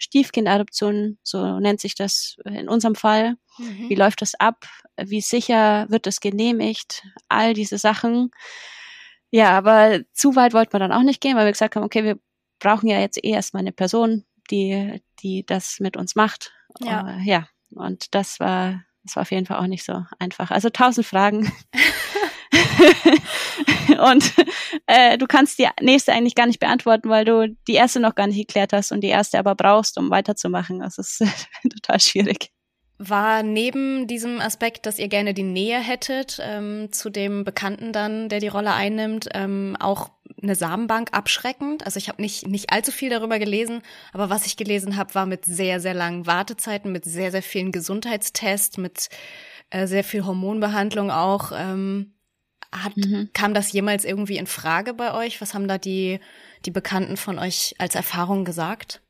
Stiefkindadoption, 0.00 1.18
so 1.22 1.60
nennt 1.60 1.80
sich 1.80 1.94
das 1.94 2.36
in 2.44 2.68
unserem 2.68 2.94
Fall. 2.94 3.36
Mhm. 3.58 3.88
Wie 3.88 3.94
läuft 3.94 4.22
das 4.22 4.34
ab? 4.34 4.64
Wie 4.96 5.20
sicher 5.20 5.86
wird 5.90 6.06
es 6.06 6.20
genehmigt? 6.20 7.04
All 7.28 7.52
diese 7.54 7.78
Sachen. 7.78 8.30
Ja, 9.30 9.50
aber 9.50 10.00
zu 10.12 10.34
weit 10.36 10.54
wollten 10.54 10.72
wir 10.72 10.80
dann 10.80 10.92
auch 10.92 11.02
nicht 11.02 11.20
gehen, 11.20 11.36
weil 11.36 11.44
wir 11.44 11.52
gesagt 11.52 11.76
haben, 11.76 11.84
okay, 11.84 12.02
wir 12.02 12.18
brauchen 12.60 12.88
ja 12.88 13.00
jetzt 13.00 13.22
eh 13.22 13.30
erstmal 13.30 13.62
eine 13.62 13.72
Person, 13.72 14.24
die, 14.50 15.02
die 15.20 15.44
das 15.44 15.80
mit 15.80 15.96
uns 15.96 16.14
macht. 16.14 16.52
Ja. 16.80 17.16
Uh, 17.16 17.20
ja. 17.24 17.48
Und 17.70 18.14
das 18.14 18.38
war, 18.40 18.84
das 19.02 19.16
war 19.16 19.22
auf 19.22 19.30
jeden 19.30 19.46
Fall 19.46 19.58
auch 19.58 19.66
nicht 19.66 19.84
so 19.84 20.04
einfach. 20.18 20.50
Also 20.50 20.70
tausend 20.70 21.06
Fragen. 21.06 21.52
und 23.88 24.32
äh, 24.86 25.18
du 25.18 25.26
kannst 25.26 25.58
die 25.58 25.68
nächste 25.80 26.12
eigentlich 26.12 26.34
gar 26.34 26.46
nicht 26.46 26.60
beantworten, 26.60 27.08
weil 27.08 27.24
du 27.24 27.56
die 27.68 27.74
erste 27.74 28.00
noch 28.00 28.14
gar 28.14 28.26
nicht 28.26 28.38
geklärt 28.38 28.72
hast 28.72 28.92
und 28.92 29.00
die 29.02 29.08
erste 29.08 29.38
aber 29.38 29.54
brauchst, 29.54 29.98
um 29.98 30.10
weiterzumachen. 30.10 30.80
Das 30.80 30.98
ist 30.98 31.24
total 31.62 32.00
schwierig. 32.00 32.50
War 33.02 33.42
neben 33.42 34.06
diesem 34.06 34.42
Aspekt, 34.42 34.84
dass 34.84 34.98
ihr 34.98 35.08
gerne 35.08 35.32
die 35.32 35.42
Nähe 35.42 35.80
hättet 35.80 36.38
ähm, 36.42 36.92
zu 36.92 37.08
dem 37.08 37.44
Bekannten 37.44 37.94
dann, 37.94 38.28
der 38.28 38.40
die 38.40 38.48
Rolle 38.48 38.74
einnimmt, 38.74 39.26
ähm, 39.32 39.74
auch 39.80 40.10
eine 40.42 40.54
Samenbank 40.54 41.08
abschreckend? 41.12 41.86
Also 41.86 41.96
ich 41.96 42.10
habe 42.10 42.20
nicht 42.20 42.46
nicht 42.46 42.70
allzu 42.70 42.92
viel 42.92 43.08
darüber 43.08 43.38
gelesen, 43.38 43.80
aber 44.12 44.28
was 44.28 44.44
ich 44.44 44.58
gelesen 44.58 44.98
habe, 44.98 45.14
war 45.14 45.24
mit 45.24 45.46
sehr 45.46 45.80
sehr 45.80 45.94
langen 45.94 46.26
Wartezeiten, 46.26 46.92
mit 46.92 47.06
sehr 47.06 47.30
sehr 47.30 47.42
vielen 47.42 47.72
Gesundheitstests, 47.72 48.76
mit 48.76 49.08
äh, 49.70 49.86
sehr 49.86 50.04
viel 50.04 50.26
Hormonbehandlung 50.26 51.10
auch. 51.10 51.52
Ähm, 51.56 52.12
hat, 52.70 52.98
mhm. 52.98 53.30
Kam 53.32 53.54
das 53.54 53.72
jemals 53.72 54.04
irgendwie 54.04 54.36
in 54.36 54.46
Frage 54.46 54.92
bei 54.92 55.14
euch? 55.14 55.40
Was 55.40 55.54
haben 55.54 55.68
da 55.68 55.78
die 55.78 56.20
die 56.66 56.70
Bekannten 56.70 57.16
von 57.16 57.38
euch 57.38 57.74
als 57.78 57.94
Erfahrung 57.94 58.44
gesagt? 58.44 59.00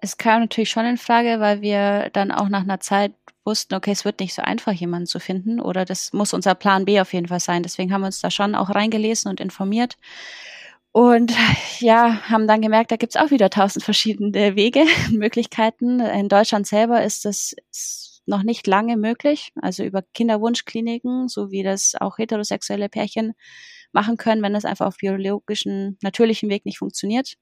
Es 0.00 0.16
kam 0.16 0.40
natürlich 0.42 0.70
schon 0.70 0.86
in 0.86 0.96
Frage, 0.96 1.40
weil 1.40 1.60
wir 1.60 2.10
dann 2.12 2.30
auch 2.30 2.48
nach 2.48 2.62
einer 2.62 2.80
Zeit 2.80 3.12
wussten, 3.44 3.74
okay, 3.74 3.90
es 3.90 4.04
wird 4.04 4.20
nicht 4.20 4.34
so 4.34 4.42
einfach, 4.42 4.72
jemanden 4.72 5.06
zu 5.06 5.18
finden 5.20 5.60
oder 5.60 5.84
das 5.84 6.12
muss 6.12 6.34
unser 6.34 6.54
Plan 6.54 6.84
B 6.84 7.00
auf 7.00 7.12
jeden 7.12 7.28
Fall 7.28 7.40
sein. 7.40 7.62
Deswegen 7.62 7.92
haben 7.92 8.02
wir 8.02 8.06
uns 8.06 8.20
da 8.20 8.30
schon 8.30 8.54
auch 8.54 8.70
reingelesen 8.70 9.30
und 9.30 9.40
informiert. 9.40 9.96
Und 10.92 11.32
ja, 11.80 12.20
haben 12.28 12.46
dann 12.48 12.62
gemerkt, 12.62 12.90
da 12.90 12.96
gibt's 12.96 13.16
auch 13.16 13.30
wieder 13.30 13.50
tausend 13.50 13.84
verschiedene 13.84 14.56
Wege, 14.56 14.84
Möglichkeiten. 15.10 16.00
In 16.00 16.28
Deutschland 16.28 16.66
selber 16.66 17.02
ist 17.04 17.24
das 17.24 17.54
noch 18.26 18.42
nicht 18.42 18.66
lange 18.66 18.96
möglich, 18.96 19.52
also 19.60 19.84
über 19.84 20.02
Kinderwunschkliniken, 20.14 21.28
so 21.28 21.50
wie 21.50 21.62
das 21.62 21.94
auch 21.98 22.18
heterosexuelle 22.18 22.88
Pärchen 22.88 23.32
machen 23.92 24.16
können, 24.18 24.42
wenn 24.42 24.52
das 24.52 24.66
einfach 24.66 24.86
auf 24.86 24.98
biologischen, 24.98 25.98
natürlichen 26.02 26.50
Weg 26.50 26.66
nicht 26.66 26.78
funktioniert. 26.78 27.34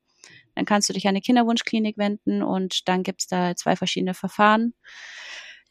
Dann 0.54 0.64
kannst 0.64 0.88
du 0.88 0.92
dich 0.92 1.06
an 1.06 1.10
eine 1.10 1.20
Kinderwunschklinik 1.20 1.98
wenden 1.98 2.42
und 2.42 2.88
dann 2.88 3.02
gibt's 3.02 3.26
da 3.26 3.54
zwei 3.56 3.76
verschiedene 3.76 4.14
Verfahren, 4.14 4.74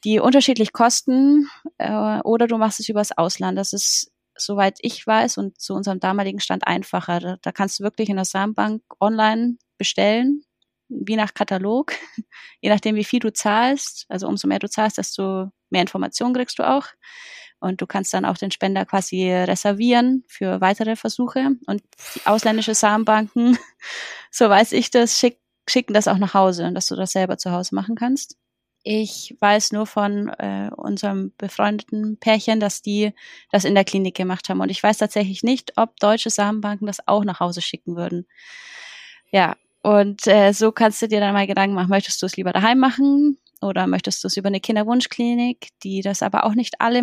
die 0.04 0.20
unterschiedlich 0.20 0.74
kosten 0.74 1.50
äh, 1.78 2.20
oder 2.24 2.48
du 2.48 2.58
machst 2.58 2.80
es 2.80 2.90
übers 2.90 3.12
Ausland. 3.18 3.58
Das 3.58 3.74
ist, 3.74 4.12
soweit 4.38 4.78
ich 4.82 5.06
weiß 5.06 5.38
und 5.38 5.60
zu 5.60 5.74
unserem 5.74 6.00
damaligen 6.00 6.40
Stand 6.40 6.68
einfacher. 6.68 7.20
Da, 7.20 7.38
da 7.42 7.52
kannst 7.52 7.80
du 7.80 7.84
wirklich 7.84 8.10
in 8.10 8.18
der 8.18 8.26
Samenbank 8.26 8.84
online 9.00 9.58
bestellen, 9.78 10.44
wie 10.90 11.16
nach 11.16 11.34
Katalog, 11.34 11.94
je 12.62 12.70
nachdem, 12.70 12.96
wie 12.96 13.04
viel 13.04 13.20
du 13.20 13.34
zahlst. 13.34 14.06
Also 14.08 14.28
umso 14.28 14.48
mehr 14.48 14.60
du 14.60 14.70
zahlst, 14.70 14.98
desto 14.98 15.50
mehr 15.70 15.82
Informationen 15.82 16.36
kriegst 16.36 16.60
du 16.60 16.64
auch. 16.64 16.88
Und 17.66 17.82
du 17.82 17.88
kannst 17.88 18.14
dann 18.14 18.26
auch 18.26 18.38
den 18.38 18.52
Spender 18.52 18.86
quasi 18.86 19.32
reservieren 19.32 20.24
für 20.28 20.62
weitere 20.62 20.96
Versuche. 20.96 21.52
Und 21.66 21.82
ausländische 22.26 22.76
Samenbanken, 22.76 23.58
so 24.32 24.50
weiß 24.50 24.72
ich 24.74 24.92
das, 24.92 25.18
schick, 25.20 25.40
schicken 25.68 25.94
das 25.94 26.08
auch 26.08 26.20
nach 26.20 26.36
Hause, 26.36 26.72
dass 26.74 26.88
du 26.88 26.96
das 26.96 27.12
selber 27.12 27.38
zu 27.38 27.52
Hause 27.52 27.74
machen 27.74 27.96
kannst. 27.96 28.38
Ich 28.84 29.36
weiß 29.40 29.72
nur 29.72 29.88
von 29.88 30.30
äh, 30.30 30.70
unserem 30.76 31.34
befreundeten 31.40 32.18
Pärchen, 32.18 32.60
dass 32.60 32.84
die 32.84 33.14
das 33.52 33.66
in 33.66 33.74
der 33.74 33.84
Klinik 33.84 34.16
gemacht 34.16 34.48
haben. 34.48 34.62
Und 34.62 34.70
ich 34.70 34.84
weiß 34.84 35.00
tatsächlich 35.00 35.42
nicht, 35.42 35.74
ob 35.76 36.00
deutsche 36.00 36.30
Samenbanken 36.30 36.86
das 36.86 37.08
auch 37.08 37.24
nach 37.24 37.40
Hause 37.40 37.64
schicken 37.64 37.96
würden. 37.96 38.28
Ja, 39.32 39.56
und 39.82 40.28
äh, 40.28 40.52
so 40.52 40.72
kannst 40.72 41.02
du 41.02 41.08
dir 41.08 41.20
dann 41.20 41.34
mal 41.34 41.48
Gedanken 41.48 41.74
machen, 41.74 41.90
möchtest 41.90 42.22
du 42.22 42.28
es 42.28 42.38
lieber 42.38 42.54
daheim 42.54 42.78
machen 42.78 43.40
oder 43.62 43.88
möchtest 43.88 44.24
du 44.24 44.28
es 44.28 44.38
über 44.38 44.48
eine 44.48 44.60
Kinderwunschklinik, 44.60 45.70
die 45.84 46.02
das 46.02 46.22
aber 46.22 46.44
auch 46.44 46.54
nicht 46.54 46.80
alle 46.80 47.02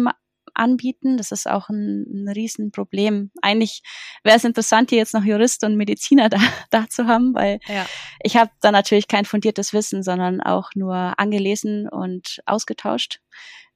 anbieten. 0.54 1.16
Das 1.16 1.32
ist 1.32 1.48
auch 1.48 1.68
ein, 1.68 2.04
ein 2.08 2.28
Riesenproblem. 2.28 3.30
Eigentlich 3.42 3.82
wäre 4.24 4.36
es 4.36 4.44
interessant, 4.44 4.90
hier 4.90 4.98
jetzt 4.98 5.14
noch 5.14 5.24
Jurist 5.24 5.64
und 5.64 5.76
Mediziner 5.76 6.28
da, 6.30 6.38
da 6.70 6.88
zu 6.88 7.06
haben, 7.06 7.34
weil 7.34 7.60
ja. 7.66 7.86
ich 8.22 8.36
habe 8.36 8.50
da 8.60 8.70
natürlich 8.70 9.08
kein 9.08 9.24
fundiertes 9.24 9.72
Wissen, 9.72 10.02
sondern 10.02 10.40
auch 10.40 10.70
nur 10.74 11.18
angelesen 11.18 11.88
und 11.88 12.42
ausgetauscht, 12.46 13.20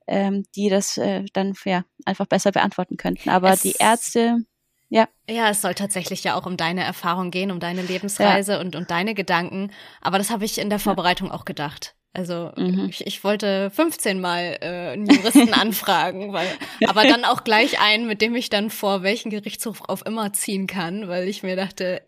ähm, 0.06 0.44
die 0.54 0.68
das 0.68 0.96
äh, 0.98 1.24
dann 1.32 1.54
ja, 1.64 1.84
einfach 2.04 2.26
besser 2.26 2.52
beantworten 2.52 2.96
könnten. 2.96 3.30
Aber 3.30 3.52
es 3.52 3.62
die 3.62 3.76
Ärzte, 3.78 4.44
ja. 4.88 5.08
Ja, 5.28 5.50
es 5.50 5.62
soll 5.62 5.74
tatsächlich 5.74 6.22
ja 6.24 6.36
auch 6.36 6.46
um 6.46 6.56
deine 6.56 6.84
Erfahrung 6.84 7.30
gehen, 7.30 7.50
um 7.50 7.58
deine 7.58 7.82
Lebensreise 7.82 8.52
ja. 8.52 8.60
und, 8.60 8.76
und 8.76 8.90
deine 8.90 9.14
Gedanken. 9.14 9.72
Aber 10.00 10.18
das 10.18 10.30
habe 10.30 10.44
ich 10.44 10.58
in 10.58 10.70
der 10.70 10.78
Vorbereitung 10.78 11.28
ja. 11.28 11.34
auch 11.34 11.44
gedacht. 11.44 11.96
Also 12.12 12.52
mhm. 12.56 12.86
ich, 12.88 13.06
ich 13.06 13.22
wollte 13.24 13.70
15 13.70 14.20
Mal 14.20 14.58
äh, 14.62 14.92
einen 14.92 15.06
Juristen 15.06 15.52
anfragen, 15.52 16.32
weil, 16.32 16.48
aber 16.86 17.04
dann 17.04 17.24
auch 17.24 17.44
gleich 17.44 17.78
einen, 17.78 18.06
mit 18.06 18.22
dem 18.22 18.34
ich 18.34 18.48
dann 18.48 18.70
vor 18.70 19.02
welchen 19.02 19.30
Gerichtshof 19.30 19.82
auf 19.86 20.06
immer 20.06 20.32
ziehen 20.32 20.66
kann, 20.66 21.08
weil 21.08 21.28
ich 21.28 21.42
mir 21.42 21.56
dachte, 21.56 22.02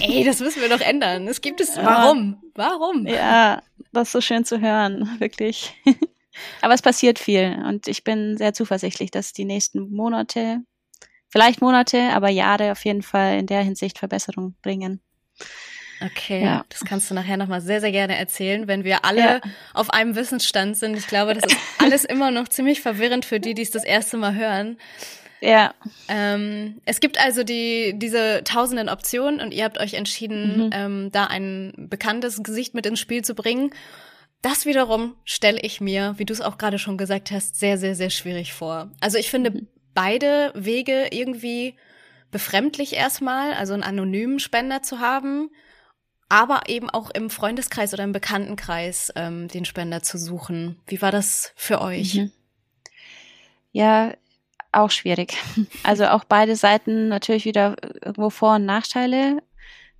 ey, 0.00 0.24
das 0.24 0.40
müssen 0.40 0.60
wir 0.60 0.68
doch 0.68 0.80
ändern. 0.80 1.26
Es 1.26 1.40
gibt 1.40 1.60
es. 1.60 1.76
Warum? 1.76 2.42
Warum? 2.54 3.06
Ja, 3.06 3.62
das 3.92 4.08
ist 4.08 4.12
so 4.12 4.20
schön 4.20 4.44
zu 4.44 4.60
hören, 4.60 5.16
wirklich. 5.18 5.74
aber 6.60 6.74
es 6.74 6.82
passiert 6.82 7.18
viel 7.18 7.62
und 7.66 7.88
ich 7.88 8.04
bin 8.04 8.36
sehr 8.36 8.52
zuversichtlich, 8.52 9.10
dass 9.10 9.32
die 9.32 9.44
nächsten 9.44 9.90
Monate, 9.90 10.60
vielleicht 11.28 11.60
Monate, 11.60 12.10
aber 12.12 12.28
Jahre 12.28 12.72
auf 12.72 12.84
jeden 12.84 13.02
Fall 13.02 13.38
in 13.38 13.46
der 13.46 13.62
Hinsicht 13.62 13.98
Verbesserung 13.98 14.54
bringen. 14.62 15.00
Okay, 16.00 16.44
ja. 16.44 16.64
das 16.68 16.84
kannst 16.84 17.10
du 17.10 17.14
nachher 17.14 17.36
nochmal 17.36 17.60
sehr, 17.60 17.80
sehr 17.80 17.92
gerne 17.92 18.16
erzählen, 18.16 18.68
wenn 18.68 18.84
wir 18.84 19.04
alle 19.04 19.20
ja. 19.20 19.40
auf 19.74 19.90
einem 19.90 20.14
Wissensstand 20.14 20.76
sind. 20.76 20.96
Ich 20.96 21.06
glaube, 21.06 21.34
das 21.34 21.44
ist 21.52 21.58
alles 21.78 22.04
immer 22.06 22.30
noch 22.30 22.48
ziemlich 22.48 22.80
verwirrend 22.80 23.24
für 23.24 23.40
die, 23.40 23.54
die 23.54 23.62
es 23.62 23.70
das 23.70 23.84
erste 23.84 24.16
Mal 24.16 24.34
hören. 24.34 24.78
Ja. 25.40 25.74
Ähm, 26.08 26.80
es 26.84 27.00
gibt 27.00 27.22
also 27.22 27.44
die, 27.44 27.94
diese 27.96 28.42
tausenden 28.44 28.88
Optionen 28.88 29.40
und 29.40 29.52
ihr 29.52 29.64
habt 29.64 29.78
euch 29.78 29.94
entschieden, 29.94 30.66
mhm. 30.66 30.70
ähm, 30.72 31.12
da 31.12 31.26
ein 31.26 31.72
bekanntes 31.76 32.42
Gesicht 32.42 32.74
mit 32.74 32.86
ins 32.86 33.00
Spiel 33.00 33.22
zu 33.22 33.34
bringen. 33.34 33.70
Das 34.42 34.66
wiederum 34.66 35.16
stelle 35.24 35.60
ich 35.60 35.80
mir, 35.80 36.14
wie 36.18 36.24
du 36.24 36.32
es 36.32 36.40
auch 36.40 36.58
gerade 36.58 36.78
schon 36.78 36.96
gesagt 36.96 37.30
hast, 37.30 37.58
sehr, 37.58 37.78
sehr, 37.78 37.94
sehr 37.94 38.10
schwierig 38.10 38.52
vor. 38.52 38.90
Also 39.00 39.18
ich 39.18 39.30
finde 39.30 39.50
mhm. 39.50 39.68
beide 39.94 40.52
Wege 40.54 41.08
irgendwie 41.10 41.76
befremdlich 42.30 42.94
erstmal, 42.94 43.54
also 43.54 43.74
einen 43.74 43.82
anonymen 43.82 44.38
Spender 44.38 44.82
zu 44.82 45.00
haben 45.00 45.50
aber 46.28 46.62
eben 46.68 46.90
auch 46.90 47.10
im 47.10 47.30
Freundeskreis 47.30 47.94
oder 47.94 48.04
im 48.04 48.12
Bekanntenkreis 48.12 49.12
ähm, 49.16 49.48
den 49.48 49.64
Spender 49.64 50.02
zu 50.02 50.18
suchen. 50.18 50.78
Wie 50.86 51.00
war 51.00 51.10
das 51.10 51.52
für 51.56 51.80
euch? 51.80 52.16
Mhm. 52.16 52.32
Ja, 53.72 54.12
auch 54.72 54.90
schwierig. 54.90 55.36
Also 55.82 56.06
auch 56.08 56.24
beide 56.24 56.56
Seiten 56.56 57.08
natürlich 57.08 57.44
wieder 57.44 57.76
irgendwo 58.04 58.30
Vor- 58.30 58.56
und 58.56 58.66
Nachteile 58.66 59.42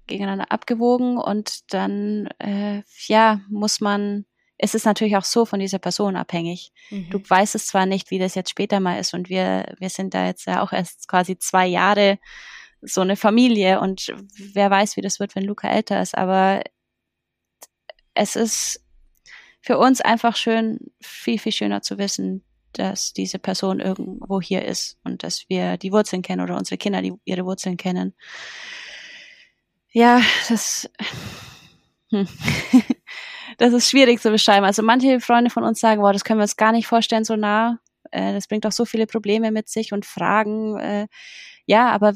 gegeneinander 0.06 0.50
abgewogen 0.50 1.18
und 1.18 1.72
dann 1.72 2.28
äh, 2.38 2.82
ja 3.06 3.40
muss 3.48 3.80
man 3.80 4.24
es 4.60 4.74
ist 4.74 4.86
natürlich 4.86 5.16
auch 5.16 5.24
so 5.24 5.44
von 5.44 5.60
dieser 5.60 5.78
Person 5.78 6.16
abhängig. 6.16 6.72
Mhm. 6.90 7.10
Du 7.10 7.20
weißt 7.20 7.54
es 7.54 7.68
zwar 7.68 7.86
nicht, 7.86 8.10
wie 8.10 8.18
das 8.18 8.34
jetzt 8.34 8.50
später 8.50 8.80
mal 8.80 8.98
ist 8.98 9.14
und 9.14 9.28
wir 9.28 9.74
wir 9.78 9.90
sind 9.90 10.14
da 10.14 10.26
jetzt 10.26 10.46
ja 10.46 10.62
auch 10.62 10.72
erst 10.72 11.08
quasi 11.08 11.38
zwei 11.38 11.66
Jahre 11.66 12.18
so 12.80 13.00
eine 13.00 13.16
Familie 13.16 13.80
und 13.80 14.14
wer 14.54 14.70
weiß, 14.70 14.96
wie 14.96 15.00
das 15.00 15.20
wird, 15.20 15.34
wenn 15.36 15.44
Luca 15.44 15.68
älter 15.68 16.00
ist. 16.00 16.16
Aber 16.16 16.62
es 18.14 18.36
ist 18.36 18.84
für 19.60 19.78
uns 19.78 20.00
einfach 20.00 20.36
schön, 20.36 20.78
viel, 21.00 21.38
viel 21.38 21.52
schöner 21.52 21.82
zu 21.82 21.98
wissen, 21.98 22.44
dass 22.72 23.12
diese 23.12 23.38
Person 23.38 23.80
irgendwo 23.80 24.40
hier 24.40 24.64
ist 24.64 24.98
und 25.04 25.22
dass 25.22 25.48
wir 25.48 25.76
die 25.76 25.92
Wurzeln 25.92 26.22
kennen 26.22 26.42
oder 26.42 26.56
unsere 26.56 26.78
Kinder 26.78 27.02
die 27.02 27.14
ihre 27.24 27.44
Wurzeln 27.44 27.76
kennen. 27.76 28.14
Ja, 29.90 30.20
das, 30.48 30.88
hm. 32.10 32.28
das 33.58 33.72
ist 33.72 33.90
schwierig 33.90 34.20
zu 34.20 34.30
beschreiben. 34.30 34.64
Also 34.64 34.82
manche 34.82 35.20
Freunde 35.20 35.50
von 35.50 35.64
uns 35.64 35.80
sagen, 35.80 36.00
boah, 36.00 36.12
das 36.12 36.24
können 36.24 36.38
wir 36.38 36.44
uns 36.44 36.56
gar 36.56 36.72
nicht 36.72 36.86
vorstellen 36.86 37.24
so 37.24 37.36
nah. 37.36 37.78
Äh, 38.10 38.32
das 38.32 38.48
bringt 38.48 38.66
auch 38.66 38.72
so 38.72 38.84
viele 38.84 39.06
Probleme 39.06 39.50
mit 39.50 39.68
sich 39.68 39.92
und 39.92 40.06
Fragen. 40.06 40.78
Äh, 40.78 41.08
ja, 41.68 41.90
aber 41.90 42.14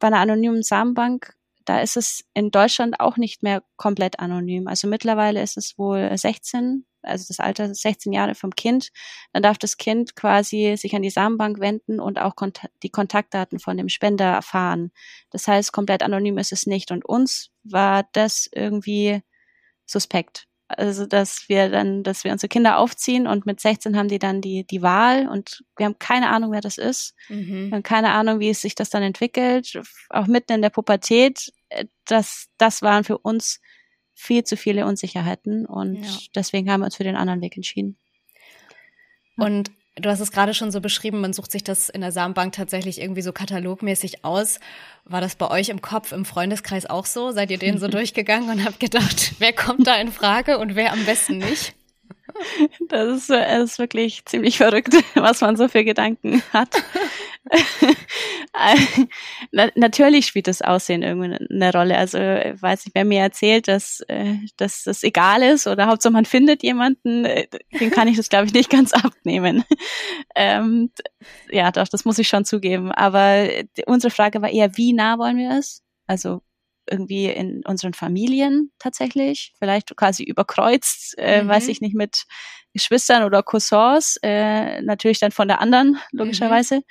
bei 0.00 0.08
einer 0.08 0.18
anonymen 0.18 0.64
Samenbank, 0.64 1.34
da 1.64 1.80
ist 1.80 1.96
es 1.96 2.24
in 2.34 2.50
Deutschland 2.50 2.98
auch 2.98 3.16
nicht 3.16 3.44
mehr 3.44 3.62
komplett 3.76 4.18
anonym. 4.18 4.66
Also 4.66 4.88
mittlerweile 4.88 5.40
ist 5.40 5.56
es 5.56 5.78
wohl 5.78 6.10
16, 6.16 6.84
also 7.02 7.26
das 7.28 7.38
Alter 7.38 7.72
16 7.72 8.12
Jahre 8.12 8.34
vom 8.34 8.56
Kind. 8.56 8.88
Dann 9.32 9.44
darf 9.44 9.56
das 9.56 9.76
Kind 9.76 10.16
quasi 10.16 10.74
sich 10.76 10.96
an 10.96 11.02
die 11.02 11.10
Samenbank 11.10 11.60
wenden 11.60 12.00
und 12.00 12.18
auch 12.18 12.34
die 12.82 12.90
Kontaktdaten 12.90 13.60
von 13.60 13.76
dem 13.76 13.88
Spender 13.88 14.24
erfahren. 14.24 14.90
Das 15.30 15.46
heißt, 15.46 15.70
komplett 15.72 16.02
anonym 16.02 16.36
ist 16.36 16.50
es 16.50 16.66
nicht. 16.66 16.90
Und 16.90 17.04
uns 17.04 17.50
war 17.62 18.08
das 18.14 18.48
irgendwie 18.52 19.22
suspekt. 19.86 20.48
Also, 20.68 21.06
dass 21.06 21.48
wir 21.48 21.70
dann, 21.70 22.02
dass 22.02 22.24
wir 22.24 22.32
unsere 22.32 22.48
Kinder 22.48 22.78
aufziehen 22.78 23.26
und 23.26 23.46
mit 23.46 23.58
16 23.58 23.96
haben 23.96 24.08
die 24.08 24.18
dann 24.18 24.42
die, 24.42 24.64
die 24.64 24.82
Wahl 24.82 25.26
und 25.26 25.64
wir 25.76 25.86
haben 25.86 25.98
keine 25.98 26.28
Ahnung, 26.28 26.52
wer 26.52 26.60
das 26.60 26.76
ist. 26.76 27.14
Mhm. 27.30 27.70
Wir 27.70 27.76
haben 27.76 27.82
keine 27.82 28.10
Ahnung, 28.10 28.38
wie 28.38 28.50
es 28.50 28.60
sich 28.60 28.74
das 28.74 28.90
dann 28.90 29.02
entwickelt. 29.02 29.80
Auch 30.10 30.26
mitten 30.26 30.52
in 30.52 30.62
der 30.62 30.70
Pubertät, 30.70 31.52
äh, 31.70 31.86
das, 32.04 32.48
das 32.58 32.82
waren 32.82 33.04
für 33.04 33.16
uns 33.16 33.60
viel 34.14 34.44
zu 34.44 34.56
viele 34.56 34.84
Unsicherheiten 34.84 35.64
und 35.64 36.02
ja. 36.02 36.18
deswegen 36.34 36.70
haben 36.70 36.80
wir 36.80 36.86
uns 36.86 36.96
für 36.96 37.04
den 37.04 37.16
anderen 37.16 37.40
Weg 37.40 37.56
entschieden. 37.56 37.96
Und 39.36 39.70
Du 40.00 40.08
hast 40.10 40.20
es 40.20 40.30
gerade 40.30 40.54
schon 40.54 40.70
so 40.70 40.80
beschrieben, 40.80 41.20
man 41.20 41.32
sucht 41.32 41.50
sich 41.50 41.64
das 41.64 41.88
in 41.88 42.00
der 42.00 42.12
Samenbank 42.12 42.52
tatsächlich 42.52 43.00
irgendwie 43.00 43.22
so 43.22 43.32
katalogmäßig 43.32 44.24
aus. 44.24 44.60
War 45.04 45.20
das 45.20 45.34
bei 45.34 45.50
euch 45.50 45.70
im 45.70 45.82
Kopf, 45.82 46.12
im 46.12 46.24
Freundeskreis 46.24 46.86
auch 46.86 47.06
so? 47.06 47.32
Seid 47.32 47.50
ihr 47.50 47.58
den 47.58 47.78
so 47.78 47.88
durchgegangen 47.88 48.50
und 48.50 48.64
habt 48.64 48.80
gedacht, 48.80 49.34
wer 49.38 49.52
kommt 49.52 49.86
da 49.86 49.96
in 49.96 50.12
Frage 50.12 50.58
und 50.58 50.76
wer 50.76 50.92
am 50.92 51.04
besten 51.04 51.38
nicht? 51.38 51.74
Das 52.88 53.16
ist, 53.16 53.30
das 53.30 53.72
ist 53.72 53.78
wirklich 53.78 54.24
ziemlich 54.24 54.58
verrückt, 54.58 54.94
was 55.14 55.40
man 55.40 55.56
so 55.56 55.68
für 55.68 55.84
Gedanken 55.84 56.42
hat. 56.52 56.82
Natürlich 59.74 60.26
spielt 60.26 60.46
das 60.46 60.62
Aussehen 60.62 61.02
irgendwie 61.02 61.36
eine 61.50 61.72
Rolle. 61.72 61.96
Also 61.96 62.18
weiß 62.18 62.86
ich, 62.86 62.94
wer 62.94 63.04
mir 63.04 63.20
erzählt, 63.20 63.68
dass, 63.68 64.00
äh, 64.08 64.36
dass 64.56 64.84
das 64.84 65.02
egal 65.02 65.42
ist 65.42 65.66
oder 65.66 65.86
Hauptsache 65.86 66.12
man 66.12 66.24
findet 66.24 66.62
jemanden, 66.62 67.24
äh, 67.24 67.46
den 67.78 67.90
kann 67.90 68.08
ich 68.08 68.16
das 68.16 68.28
glaube 68.28 68.46
ich 68.46 68.52
nicht 68.52 68.70
ganz 68.70 68.92
abnehmen. 68.92 69.64
Ähm, 70.40 70.92
ja, 71.50 71.72
doch, 71.72 71.88
das 71.88 72.04
muss 72.04 72.18
ich 72.18 72.28
schon 72.28 72.44
zugeben. 72.44 72.92
Aber 72.92 73.48
unsere 73.86 74.12
Frage 74.12 74.40
war 74.40 74.50
eher, 74.50 74.76
wie 74.76 74.92
nah 74.92 75.18
wollen 75.18 75.36
wir 75.36 75.58
es? 75.58 75.82
Also 76.06 76.42
irgendwie 76.90 77.26
in 77.26 77.62
unseren 77.64 77.94
Familien 77.94 78.72
tatsächlich, 78.78 79.52
vielleicht 79.58 79.96
quasi 79.96 80.24
überkreuzt, 80.24 81.14
äh, 81.18 81.42
mhm. 81.42 81.48
weiß 81.48 81.68
ich 81.68 81.80
nicht, 81.80 81.94
mit 81.94 82.24
Geschwistern 82.72 83.24
oder 83.24 83.42
Cousins, 83.42 84.18
äh, 84.22 84.82
natürlich 84.82 85.20
dann 85.20 85.32
von 85.32 85.48
der 85.48 85.60
anderen, 85.60 85.98
logischerweise. 86.12 86.76
Mhm. 86.76 86.82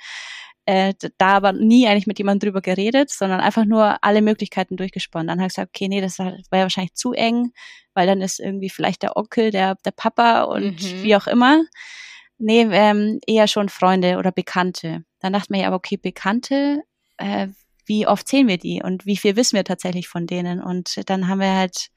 Äh, 0.66 0.92
da 1.16 1.28
aber 1.28 1.52
nie 1.52 1.88
eigentlich 1.88 2.06
mit 2.06 2.18
jemandem 2.18 2.50
drüber 2.50 2.60
geredet, 2.60 3.08
sondern 3.08 3.40
einfach 3.40 3.64
nur 3.64 4.04
alle 4.04 4.20
Möglichkeiten 4.20 4.76
durchgesponnen. 4.76 5.26
Dann 5.26 5.38
habe 5.38 5.46
ich 5.46 5.54
gesagt, 5.54 5.70
okay, 5.74 5.88
nee, 5.88 6.02
das 6.02 6.18
war 6.18 6.34
ja 6.34 6.62
wahrscheinlich 6.62 6.92
zu 6.92 7.14
eng, 7.14 7.52
weil 7.94 8.06
dann 8.06 8.20
ist 8.20 8.38
irgendwie 8.38 8.68
vielleicht 8.68 9.02
der 9.02 9.16
Onkel, 9.16 9.50
der, 9.50 9.76
der 9.76 9.92
Papa 9.92 10.42
und 10.42 10.82
mhm. 10.82 11.02
wie 11.02 11.16
auch 11.16 11.26
immer. 11.26 11.62
Nee, 12.36 12.68
ähm, 12.70 13.18
eher 13.26 13.48
schon 13.48 13.70
Freunde 13.70 14.18
oder 14.18 14.30
Bekannte. 14.30 15.04
Dann 15.20 15.32
dachte 15.32 15.50
man 15.50 15.60
ja, 15.60 15.68
aber 15.68 15.76
okay, 15.76 15.96
Bekannte, 15.96 16.82
äh, 17.16 17.48
wie 17.88 18.06
oft 18.06 18.28
sehen 18.28 18.48
wir 18.48 18.58
die 18.58 18.82
und 18.82 19.06
wie 19.06 19.16
viel 19.16 19.36
wissen 19.36 19.56
wir 19.56 19.64
tatsächlich 19.64 20.08
von 20.08 20.26
denen? 20.26 20.62
Und 20.62 21.08
dann 21.08 21.28
haben 21.28 21.40
wir 21.40 21.54
halt 21.54 21.88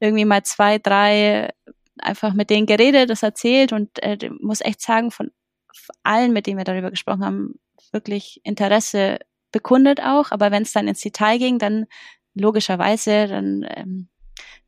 irgendwie 0.00 0.24
mal 0.24 0.42
zwei, 0.42 0.78
drei 0.78 1.50
einfach 1.98 2.32
mit 2.34 2.50
denen 2.50 2.66
geredet, 2.66 3.10
das 3.10 3.22
erzählt 3.22 3.72
und 3.72 4.02
äh, 4.02 4.30
muss 4.40 4.60
echt 4.60 4.80
sagen, 4.80 5.10
von 5.10 5.30
allen, 6.02 6.32
mit 6.32 6.46
denen 6.46 6.58
wir 6.58 6.64
darüber 6.64 6.90
gesprochen 6.90 7.24
haben, 7.24 7.54
wirklich 7.92 8.40
Interesse 8.44 9.18
bekundet 9.52 10.00
auch. 10.00 10.30
Aber 10.30 10.50
wenn 10.50 10.62
es 10.62 10.72
dann 10.72 10.88
ins 10.88 11.00
Detail 11.00 11.38
ging, 11.38 11.58
dann 11.58 11.86
logischerweise 12.34 13.26
dann 13.26 13.66
ähm, 13.68 14.08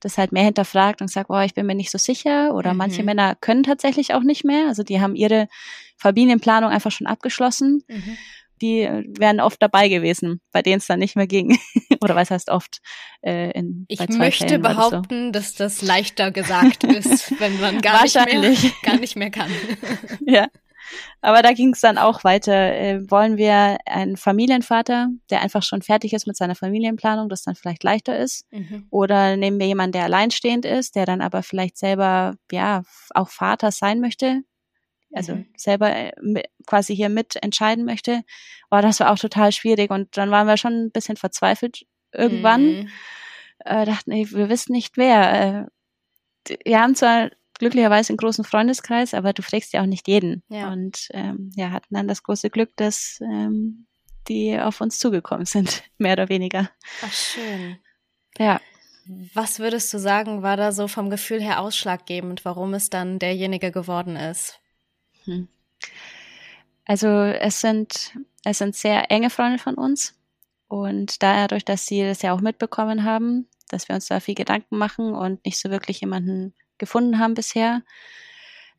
das 0.00 0.18
halt 0.18 0.32
mehr 0.32 0.44
hinterfragt 0.44 1.02
und 1.02 1.08
sagt, 1.08 1.30
oh, 1.30 1.40
ich 1.40 1.54
bin 1.54 1.66
mir 1.66 1.74
nicht 1.74 1.90
so 1.90 1.98
sicher. 1.98 2.54
Oder 2.54 2.72
mhm. 2.72 2.78
manche 2.78 3.02
Männer 3.02 3.34
können 3.36 3.62
tatsächlich 3.62 4.14
auch 4.14 4.22
nicht 4.22 4.44
mehr. 4.44 4.66
Also 4.66 4.82
die 4.82 5.00
haben 5.00 5.14
ihre 5.14 5.48
Familienplanung 5.96 6.70
einfach 6.70 6.90
schon 6.90 7.06
abgeschlossen. 7.06 7.84
Mhm. 7.88 8.16
Die 8.60 8.88
wären 9.18 9.40
oft 9.40 9.62
dabei 9.62 9.88
gewesen, 9.88 10.40
bei 10.52 10.62
denen 10.62 10.78
es 10.78 10.86
dann 10.86 10.98
nicht 10.98 11.16
mehr 11.16 11.26
ging. 11.26 11.58
Oder 12.02 12.14
was 12.16 12.30
heißt 12.30 12.50
oft? 12.50 12.80
Äh, 13.22 13.50
in, 13.52 13.84
ich 13.88 14.00
möchte 14.08 14.46
Fällen 14.46 14.62
behaupten, 14.62 15.26
so. 15.26 15.32
dass 15.32 15.54
das 15.54 15.82
leichter 15.82 16.30
gesagt 16.30 16.84
ist, 16.84 17.30
wenn 17.40 17.60
man 17.60 17.80
gar, 17.80 18.02
nicht 18.02 18.14
mehr, 18.14 18.54
gar 18.82 18.98
nicht 18.98 19.16
mehr 19.16 19.30
kann. 19.30 19.50
ja. 20.26 20.48
Aber 21.20 21.42
da 21.42 21.52
ging 21.52 21.72
es 21.72 21.80
dann 21.80 21.98
auch 21.98 22.24
weiter. 22.24 22.52
Äh, 22.52 23.10
wollen 23.10 23.36
wir 23.36 23.78
einen 23.86 24.16
Familienvater, 24.16 25.08
der 25.30 25.40
einfach 25.40 25.62
schon 25.62 25.82
fertig 25.82 26.12
ist 26.12 26.26
mit 26.26 26.36
seiner 26.36 26.56
Familienplanung, 26.56 27.28
das 27.28 27.42
dann 27.42 27.54
vielleicht 27.54 27.84
leichter 27.84 28.18
ist? 28.18 28.44
Mhm. 28.50 28.86
Oder 28.90 29.36
nehmen 29.36 29.60
wir 29.60 29.66
jemanden, 29.66 29.92
der 29.92 30.04
alleinstehend 30.04 30.64
ist, 30.64 30.96
der 30.96 31.06
dann 31.06 31.20
aber 31.20 31.42
vielleicht 31.42 31.78
selber, 31.78 32.34
ja, 32.50 32.82
auch 33.14 33.28
Vater 33.28 33.70
sein 33.70 34.00
möchte? 34.00 34.42
Also 35.12 35.36
mhm. 35.36 35.46
selber 35.56 35.94
äh, 35.94 36.12
quasi 36.66 36.94
hier 36.94 37.08
mit 37.08 37.42
entscheiden 37.42 37.84
möchte. 37.84 38.22
Oh, 38.70 38.80
das 38.80 39.00
war 39.00 39.10
auch 39.10 39.18
total 39.18 39.52
schwierig. 39.52 39.90
Und 39.90 40.16
dann 40.16 40.30
waren 40.30 40.46
wir 40.46 40.56
schon 40.56 40.86
ein 40.86 40.90
bisschen 40.90 41.16
verzweifelt 41.16 41.86
irgendwann. 42.12 42.62
Mhm. 42.62 42.88
Äh, 43.64 43.84
dachten, 43.86 44.12
ey, 44.12 44.30
wir 44.30 44.48
wissen 44.48 44.72
nicht 44.72 44.96
wer. 44.96 45.68
Äh, 46.48 46.56
wir 46.64 46.80
haben 46.80 46.94
zwar 46.94 47.30
glücklicherweise 47.58 48.10
einen 48.10 48.16
großen 48.16 48.44
Freundeskreis, 48.44 49.14
aber 49.14 49.32
du 49.32 49.42
fragst 49.42 49.72
ja 49.72 49.82
auch 49.82 49.86
nicht 49.86 50.08
jeden. 50.08 50.42
Ja. 50.48 50.72
Und 50.72 51.08
ähm, 51.12 51.50
ja, 51.54 51.70
hatten 51.70 51.94
dann 51.94 52.08
das 52.08 52.22
große 52.22 52.50
Glück, 52.50 52.70
dass 52.76 53.18
ähm, 53.20 53.86
die 54.28 54.58
auf 54.58 54.80
uns 54.80 54.98
zugekommen 54.98 55.44
sind, 55.46 55.82
mehr 55.98 56.14
oder 56.14 56.28
weniger. 56.28 56.70
Ach 57.02 57.12
schön. 57.12 57.78
Ja. 58.38 58.60
Was 59.34 59.58
würdest 59.58 59.92
du 59.92 59.98
sagen, 59.98 60.42
war 60.42 60.56
da 60.56 60.72
so 60.72 60.86
vom 60.86 61.10
Gefühl 61.10 61.42
her 61.42 61.60
ausschlaggebend, 61.60 62.44
warum 62.44 62.74
es 62.74 62.90
dann 62.90 63.18
derjenige 63.18 63.72
geworden 63.72 64.16
ist? 64.16 64.59
Hm. 65.30 65.48
Also 66.86 67.08
es 67.08 67.60
sind 67.60 68.14
es 68.44 68.58
sind 68.58 68.74
sehr 68.74 69.10
enge 69.10 69.30
Freunde 69.30 69.58
von 69.58 69.74
uns 69.74 70.14
und 70.68 71.22
dadurch, 71.22 71.64
dass 71.64 71.86
sie 71.86 72.02
das 72.02 72.22
ja 72.22 72.32
auch 72.32 72.40
mitbekommen 72.40 73.04
haben, 73.04 73.48
dass 73.68 73.88
wir 73.88 73.94
uns 73.94 74.06
da 74.06 74.20
viel 74.20 74.34
Gedanken 74.34 74.78
machen 74.78 75.14
und 75.14 75.44
nicht 75.44 75.58
so 75.58 75.70
wirklich 75.70 76.00
jemanden 76.00 76.54
gefunden 76.78 77.18
haben 77.18 77.34
bisher. 77.34 77.82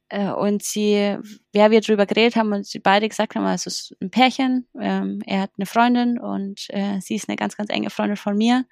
Äh, 0.10 0.32
und 0.32 0.64
sie, 0.64 1.18
ja, 1.54 1.72
wir 1.72 1.82
drüber 1.82 2.06
geredet 2.06 2.36
haben 2.36 2.52
und 2.52 2.66
sie 2.66 2.80
beide 2.80 3.08
gesagt 3.08 3.36
haben, 3.36 3.46
es 3.46 3.66
ist 3.66 3.96
ein 4.02 4.10
Pärchen, 4.10 4.68
ähm, 4.80 5.22
er 5.26 5.42
hat 5.42 5.52
eine 5.58 5.66
Freundin 5.66 6.20
und 6.20 6.66
äh, 6.70 7.00
sie 7.00 7.16
ist 7.16 7.30
eine 7.30 7.38
ganz, 7.38 7.56
ganz 7.56 7.70
enge 7.70 7.90
Freundin 7.90 8.18
von 8.18 8.38
mir. 8.38 8.66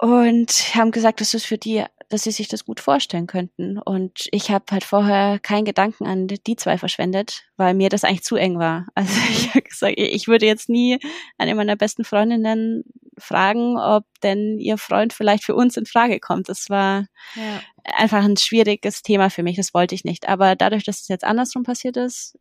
Und 0.00 0.50
haben 0.76 0.92
gesagt, 0.92 1.20
das 1.20 1.34
ist 1.34 1.46
für 1.46 1.58
die 1.58 1.84
dass 2.08 2.22
sie 2.22 2.30
sich 2.30 2.48
das 2.48 2.64
gut 2.64 2.80
vorstellen 2.80 3.26
könnten. 3.26 3.78
Und 3.78 4.28
ich 4.32 4.50
habe 4.50 4.64
halt 4.70 4.84
vorher 4.84 5.38
keinen 5.38 5.64
Gedanken 5.64 6.06
an 6.06 6.26
die 6.26 6.56
zwei 6.56 6.78
verschwendet, 6.78 7.44
weil 7.56 7.74
mir 7.74 7.88
das 7.90 8.04
eigentlich 8.04 8.24
zu 8.24 8.36
eng 8.36 8.58
war. 8.58 8.86
Also 8.94 9.12
ich 9.30 9.48
habe 9.50 9.62
gesagt, 9.62 9.94
ich 9.96 10.28
würde 10.28 10.46
jetzt 10.46 10.68
nie 10.68 10.98
eine 11.38 11.54
meiner 11.54 11.76
besten 11.76 12.04
Freundinnen 12.04 12.84
fragen, 13.16 13.78
ob 13.78 14.04
denn 14.22 14.58
ihr 14.58 14.78
Freund 14.78 15.12
vielleicht 15.12 15.44
für 15.44 15.54
uns 15.54 15.76
in 15.76 15.86
Frage 15.86 16.20
kommt. 16.20 16.48
Das 16.48 16.68
war 16.68 17.06
ja. 17.34 17.60
einfach 17.84 18.24
ein 18.24 18.36
schwieriges 18.36 19.02
Thema 19.02 19.30
für 19.30 19.42
mich. 19.42 19.56
Das 19.56 19.74
wollte 19.74 19.94
ich 19.94 20.04
nicht. 20.04 20.28
Aber 20.28 20.56
dadurch, 20.56 20.84
dass 20.84 21.00
es 21.00 21.08
jetzt 21.08 21.24
andersrum 21.24 21.62
passiert 21.62 21.96
ist, 21.96 22.38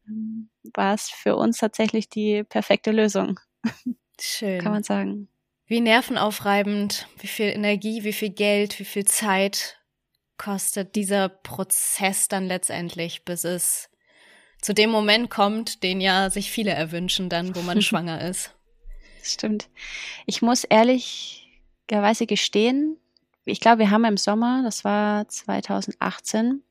war 0.73 0.93
es 0.93 1.09
für 1.09 1.35
uns 1.35 1.57
tatsächlich 1.57 2.09
die 2.09 2.43
perfekte 2.43 2.91
Lösung. 2.91 3.39
Schön. 4.19 4.59
Kann 4.61 4.71
man 4.71 4.83
sagen. 4.83 5.29
Wie 5.67 5.81
nervenaufreibend, 5.81 7.07
wie 7.19 7.27
viel 7.27 7.47
Energie, 7.47 8.03
wie 8.03 8.13
viel 8.13 8.29
Geld, 8.29 8.79
wie 8.79 8.85
viel 8.85 9.03
Zeit 9.03 9.77
kostet 10.37 10.95
dieser 10.95 11.27
Prozess 11.27 12.29
dann 12.29 12.47
letztendlich, 12.47 13.25
bis 13.25 13.43
es 13.43 13.89
zu 14.61 14.73
dem 14.73 14.89
Moment 14.89 15.29
kommt, 15.29 15.83
den 15.83 15.99
ja 15.99 16.29
sich 16.29 16.51
viele 16.51 16.71
erwünschen 16.71 17.29
dann, 17.29 17.55
wo 17.55 17.61
man 17.61 17.81
schwanger 17.83 18.21
ist. 18.21 18.55
Stimmt. 19.23 19.67
Ich 20.25 20.41
muss 20.41 20.63
ehrlicherweise 20.63 22.25
gestehen, 22.27 22.97
ich 23.43 23.59
glaube, 23.59 23.79
wir 23.79 23.91
haben 23.91 24.05
im 24.05 24.17
Sommer, 24.17 24.61
das 24.63 24.83
war 24.83 25.27
2018, 25.27 26.63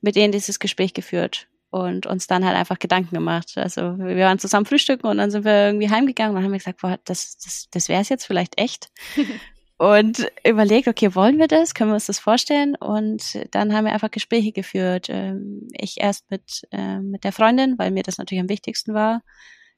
mit 0.00 0.16
denen 0.16 0.32
dieses 0.32 0.58
Gespräch 0.58 0.94
geführt 0.94 1.48
und 1.72 2.04
uns 2.04 2.26
dann 2.26 2.44
halt 2.44 2.54
einfach 2.54 2.78
Gedanken 2.78 3.14
gemacht. 3.14 3.52
Also 3.56 3.98
wir 3.98 4.24
waren 4.26 4.38
zusammen 4.38 4.66
frühstücken 4.66 5.06
und 5.06 5.16
dann 5.16 5.30
sind 5.30 5.46
wir 5.46 5.68
irgendwie 5.68 5.88
heimgegangen 5.88 6.36
und 6.36 6.44
haben 6.44 6.52
gesagt, 6.52 6.82
boah, 6.82 6.98
das, 7.04 7.38
das, 7.38 7.68
das 7.70 7.88
wäre 7.88 8.02
es 8.02 8.10
jetzt 8.10 8.26
vielleicht 8.26 8.60
echt. 8.60 8.90
und 9.78 10.30
überlegt, 10.46 10.86
okay, 10.86 11.14
wollen 11.14 11.38
wir 11.38 11.48
das? 11.48 11.72
Können 11.72 11.88
wir 11.88 11.94
uns 11.94 12.06
das 12.06 12.18
vorstellen? 12.18 12.76
Und 12.76 13.38
dann 13.52 13.72
haben 13.72 13.86
wir 13.86 13.94
einfach 13.94 14.10
Gespräche 14.10 14.52
geführt. 14.52 15.08
Ähm, 15.08 15.66
ich 15.72 15.98
erst 15.98 16.30
mit, 16.30 16.68
äh, 16.72 16.98
mit 16.98 17.24
der 17.24 17.32
Freundin, 17.32 17.78
weil 17.78 17.90
mir 17.90 18.02
das 18.02 18.18
natürlich 18.18 18.42
am 18.42 18.50
wichtigsten 18.50 18.92
war. 18.92 19.22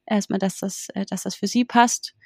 Erstmal, 0.04 0.40
dass 0.40 0.58
das, 0.58 0.88
äh, 0.94 1.06
dass 1.06 1.22
das 1.22 1.36
für 1.36 1.46
sie 1.46 1.64
passt 1.64 2.16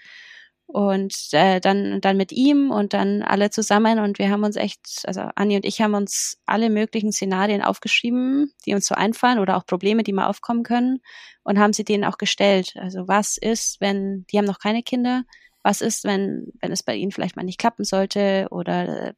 und 0.68 1.14
äh, 1.33 1.61
dann 1.61 2.00
dann 2.02 2.18
mit 2.18 2.31
ihm 2.31 2.70
und 2.70 2.92
dann 2.92 3.22
alle 3.22 3.48
zusammen 3.48 3.98
und 4.00 4.18
wir 4.18 4.31
haben 4.31 4.44
uns 4.44 4.54
echt 4.57 5.02
also 5.07 5.22
Anni 5.35 5.57
und 5.57 5.64
ich 5.64 5.81
haben 5.81 5.94
uns 5.94 6.38
alle 6.44 6.68
möglichen 6.68 7.11
Szenarien 7.11 7.62
aufgeschrieben, 7.62 8.52
die 8.66 8.74
uns 8.74 8.87
so 8.87 8.94
einfallen 8.94 9.38
oder 9.38 9.57
auch 9.57 9.64
Probleme, 9.64 10.02
die 10.02 10.12
mal 10.12 10.26
aufkommen 10.26 10.64
können 10.64 11.00
und 11.42 11.59
haben 11.59 11.72
sie 11.72 11.85
denen 11.85 12.04
auch 12.04 12.18
gestellt. 12.18 12.74
Also 12.76 13.09
was 13.09 13.38
ist, 13.38 13.81
wenn 13.81 14.26
die 14.31 14.37
haben 14.37 14.44
noch 14.44 14.59
keine 14.59 14.83
Kinder? 14.83 15.24
Was 15.62 15.81
ist, 15.81 16.04
wenn 16.04 16.52
wenn 16.61 16.70
es 16.70 16.83
bei 16.83 16.94
ihnen 16.96 17.12
vielleicht 17.12 17.37
mal 17.37 17.44
nicht 17.44 17.59
klappen 17.59 17.85
sollte 17.85 18.46
oder 18.50 19.14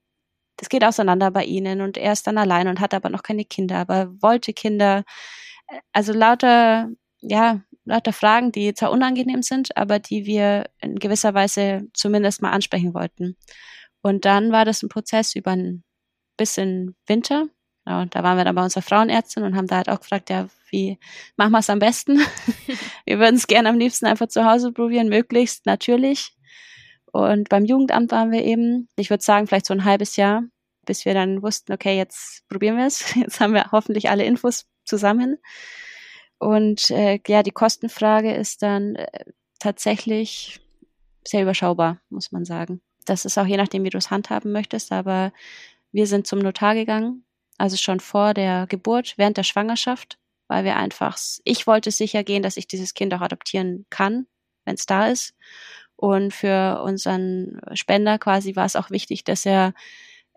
das 0.56 0.68
geht 0.68 0.84
auseinander 0.84 1.32
bei 1.32 1.44
ihnen 1.44 1.80
und 1.80 1.96
er 1.98 2.12
ist 2.12 2.28
dann 2.28 2.38
allein 2.38 2.68
und 2.68 2.78
hat 2.80 2.94
aber 2.94 3.10
noch 3.10 3.24
keine 3.24 3.44
Kinder, 3.44 3.78
aber 3.78 4.12
wollte 4.22 4.52
Kinder. 4.52 5.02
Also 5.92 6.12
lauter 6.12 6.90
ja, 7.22 7.60
lauter 7.84 8.12
Fragen, 8.12 8.52
die 8.52 8.74
zwar 8.74 8.90
unangenehm 8.90 9.42
sind, 9.42 9.76
aber 9.76 9.98
die 9.98 10.26
wir 10.26 10.70
in 10.80 10.98
gewisser 10.98 11.34
Weise 11.34 11.88
zumindest 11.94 12.42
mal 12.42 12.50
ansprechen 12.50 12.94
wollten. 12.94 13.36
Und 14.02 14.24
dann 14.24 14.52
war 14.52 14.64
das 14.64 14.82
ein 14.82 14.88
Prozess 14.88 15.34
über 15.34 15.52
ein 15.52 15.84
bisschen 16.36 16.96
Winter. 17.06 17.46
Ja, 17.86 18.02
und 18.02 18.14
da 18.14 18.22
waren 18.22 18.36
wir 18.36 18.44
dann 18.44 18.54
bei 18.54 18.62
unserer 18.62 18.82
Frauenärztin 18.82 19.42
und 19.42 19.56
haben 19.56 19.66
da 19.66 19.76
halt 19.76 19.88
auch 19.88 20.00
gefragt, 20.00 20.30
ja, 20.30 20.48
wie 20.70 20.98
machen 21.36 21.52
wir 21.52 21.58
es 21.58 21.70
am 21.70 21.78
besten? 21.78 22.18
wir 23.06 23.18
würden 23.18 23.36
es 23.36 23.46
gerne 23.46 23.68
am 23.68 23.78
liebsten 23.78 24.06
einfach 24.06 24.28
zu 24.28 24.44
Hause 24.44 24.72
probieren, 24.72 25.08
möglichst 25.08 25.66
natürlich. 25.66 26.36
Und 27.12 27.48
beim 27.48 27.64
Jugendamt 27.64 28.12
waren 28.12 28.30
wir 28.30 28.44
eben, 28.44 28.88
ich 28.96 29.10
würde 29.10 29.24
sagen, 29.24 29.46
vielleicht 29.46 29.66
so 29.66 29.74
ein 29.74 29.84
halbes 29.84 30.16
Jahr, 30.16 30.44
bis 30.86 31.04
wir 31.04 31.14
dann 31.14 31.42
wussten, 31.42 31.72
okay, 31.72 31.96
jetzt 31.96 32.46
probieren 32.48 32.76
wir 32.76 32.86
es. 32.86 33.14
Jetzt 33.16 33.40
haben 33.40 33.54
wir 33.54 33.72
hoffentlich 33.72 34.10
alle 34.10 34.24
Infos 34.24 34.66
zusammen. 34.84 35.38
Und 36.40 36.90
äh, 36.90 37.20
ja, 37.26 37.42
die 37.42 37.50
Kostenfrage 37.50 38.32
ist 38.34 38.62
dann 38.62 38.96
äh, 38.96 39.24
tatsächlich 39.58 40.58
sehr 41.22 41.42
überschaubar, 41.42 42.00
muss 42.08 42.32
man 42.32 42.46
sagen. 42.46 42.80
Das 43.04 43.26
ist 43.26 43.36
auch 43.36 43.44
je 43.46 43.58
nachdem, 43.58 43.84
wie 43.84 43.90
du 43.90 43.98
es 43.98 44.10
handhaben 44.10 44.50
möchtest, 44.50 44.90
aber 44.90 45.32
wir 45.92 46.06
sind 46.06 46.26
zum 46.26 46.38
Notar 46.38 46.74
gegangen, 46.74 47.24
also 47.58 47.76
schon 47.76 48.00
vor 48.00 48.32
der 48.32 48.66
Geburt, 48.68 49.14
während 49.18 49.36
der 49.36 49.42
Schwangerschaft, 49.42 50.18
weil 50.48 50.64
wir 50.64 50.76
einfach, 50.76 51.18
ich 51.44 51.66
wollte 51.66 51.90
sicher 51.90 52.24
gehen, 52.24 52.42
dass 52.42 52.56
ich 52.56 52.66
dieses 52.66 52.94
Kind 52.94 53.12
auch 53.12 53.20
adoptieren 53.20 53.84
kann, 53.90 54.26
wenn 54.64 54.76
es 54.76 54.86
da 54.86 55.08
ist. 55.08 55.34
Und 55.96 56.32
für 56.32 56.80
unseren 56.82 57.60
Spender 57.74 58.18
quasi 58.18 58.56
war 58.56 58.64
es 58.64 58.76
auch 58.76 58.90
wichtig, 58.90 59.24
dass 59.24 59.44
er 59.44 59.74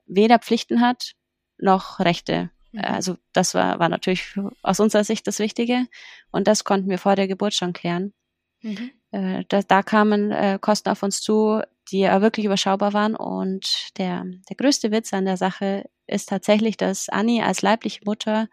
weder 0.06 0.38
Pflichten 0.40 0.82
hat 0.82 1.14
noch 1.58 2.02
Rechte. 2.02 2.50
Mhm. 2.74 2.82
Also 2.82 3.18
das 3.32 3.54
war, 3.54 3.80
war 3.80 3.90
natürlich 3.90 4.36
aus 4.62 4.80
unserer 4.80 5.04
Sicht 5.04 5.26
das 5.28 5.40
Wichtige. 5.40 5.88
Und 6.32 6.48
das 6.48 6.64
konnten 6.64 6.90
wir 6.90 6.98
vor 6.98 7.16
der 7.16 7.28
Geburt 7.28 7.54
schon 7.54 7.74
klären. 7.74 8.14
Mhm. 8.62 8.92
Äh, 9.12 9.46
da, 9.48 9.62
da 9.62 9.84
kamen 9.84 10.32
äh, 10.32 10.60
Kosten 10.60 10.90
auf 10.90 11.04
uns 11.04 11.22
zu, 11.22 11.62
die 11.92 12.00
ja 12.00 12.22
wirklich 12.22 12.46
überschaubar 12.46 12.94
waren. 12.94 13.16
Und 13.16 13.98
der, 13.98 14.26
der 14.50 14.56
größte 14.58 14.92
Witz 14.92 15.14
an 15.14 15.26
der 15.26 15.38
Sache 15.38 15.90
ist 16.08 16.30
tatsächlich, 16.30 16.76
dass 16.76 17.10
Annie 17.10 17.46
als 17.46 17.62
leibliche 17.62 18.02
Mutter 18.06 18.50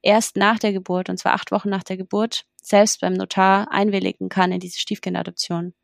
erst 0.00 0.36
nach 0.36 0.58
der 0.58 0.72
Geburt, 0.72 1.10
und 1.10 1.18
zwar 1.18 1.34
acht 1.34 1.50
Wochen 1.50 1.68
nach 1.68 1.82
der 1.82 1.96
Geburt, 1.96 2.44
selbst 2.62 3.00
beim 3.00 3.14
Notar 3.14 3.70
einwilligen 3.72 4.28
kann 4.28 4.52
in 4.52 4.60
diese 4.60 4.78
Stiefkindadoption 4.78 5.68
äh, 5.68 5.77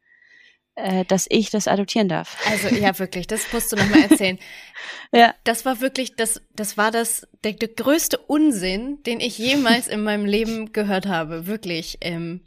dass 0.77 1.27
ich 1.29 1.51
das 1.51 1.69
adoptieren 1.69 2.09
darf. 2.09 2.37
Also 2.51 2.69
ja, 2.69 2.99
wirklich, 2.99 3.27
das 3.27 3.53
musst 3.53 3.71
du 3.71 3.77
nochmal 3.77 4.11
erzählen. 4.11 4.39
ja. 5.13 5.35
Das 5.45 5.65
war 5.65 5.81
wirklich, 5.81 6.17
das, 6.17 6.43
das 6.53 6.77
war 6.77 6.91
das 6.91 7.29
der, 7.45 7.53
der 7.53 7.69
größte 7.69 8.19
Unsinn, 8.19 9.03
den 9.05 9.21
ich 9.21 9.39
jemals 9.39 9.87
in 9.87 10.03
meinem 10.03 10.25
Leben 10.25 10.73
gehört 10.73 11.07
habe. 11.07 11.47
Wirklich. 11.47 11.99
Ähm, 12.01 12.45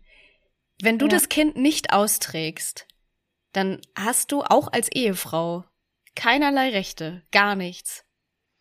wenn 0.81 0.99
du 0.99 1.05
ja. 1.05 1.11
das 1.11 1.29
Kind 1.29 1.55
nicht 1.55 1.93
austrägst, 1.93 2.85
dann 3.53 3.81
hast 3.95 4.31
du 4.31 4.43
auch 4.43 4.71
als 4.71 4.91
Ehefrau 4.91 5.63
keinerlei 6.15 6.69
Rechte, 6.69 7.23
gar 7.31 7.55
nichts. 7.55 8.03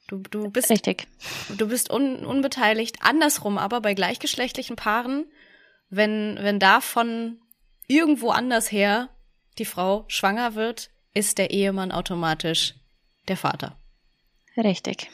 Du, 0.09 0.19
du 0.19 0.49
bist 0.51 0.71
richtig. 0.71 1.09
Du 1.57 1.69
bist 1.69 1.91
un, 1.91 2.25
unbeteiligt. 2.25 2.99
Andersrum, 3.01 3.59
aber 3.59 3.81
bei 3.81 3.95
gleichgeschlechtlichen 3.95 4.77
Paaren, 4.77 5.27
wenn 5.89 6.39
wenn 6.41 6.61
da 6.61 6.81
von 6.81 7.41
irgendwo 7.89 8.31
anders 8.31 8.71
her 8.71 9.09
die 9.59 9.65
Frau 9.65 10.05
schwanger 10.09 10.55
wird, 10.55 10.91
ist 11.15 11.39
der 11.39 11.51
Ehemann 11.51 11.93
automatisch 11.93 12.75
der 13.29 13.37
Vater. 13.37 13.77
Richtig. 14.57 15.11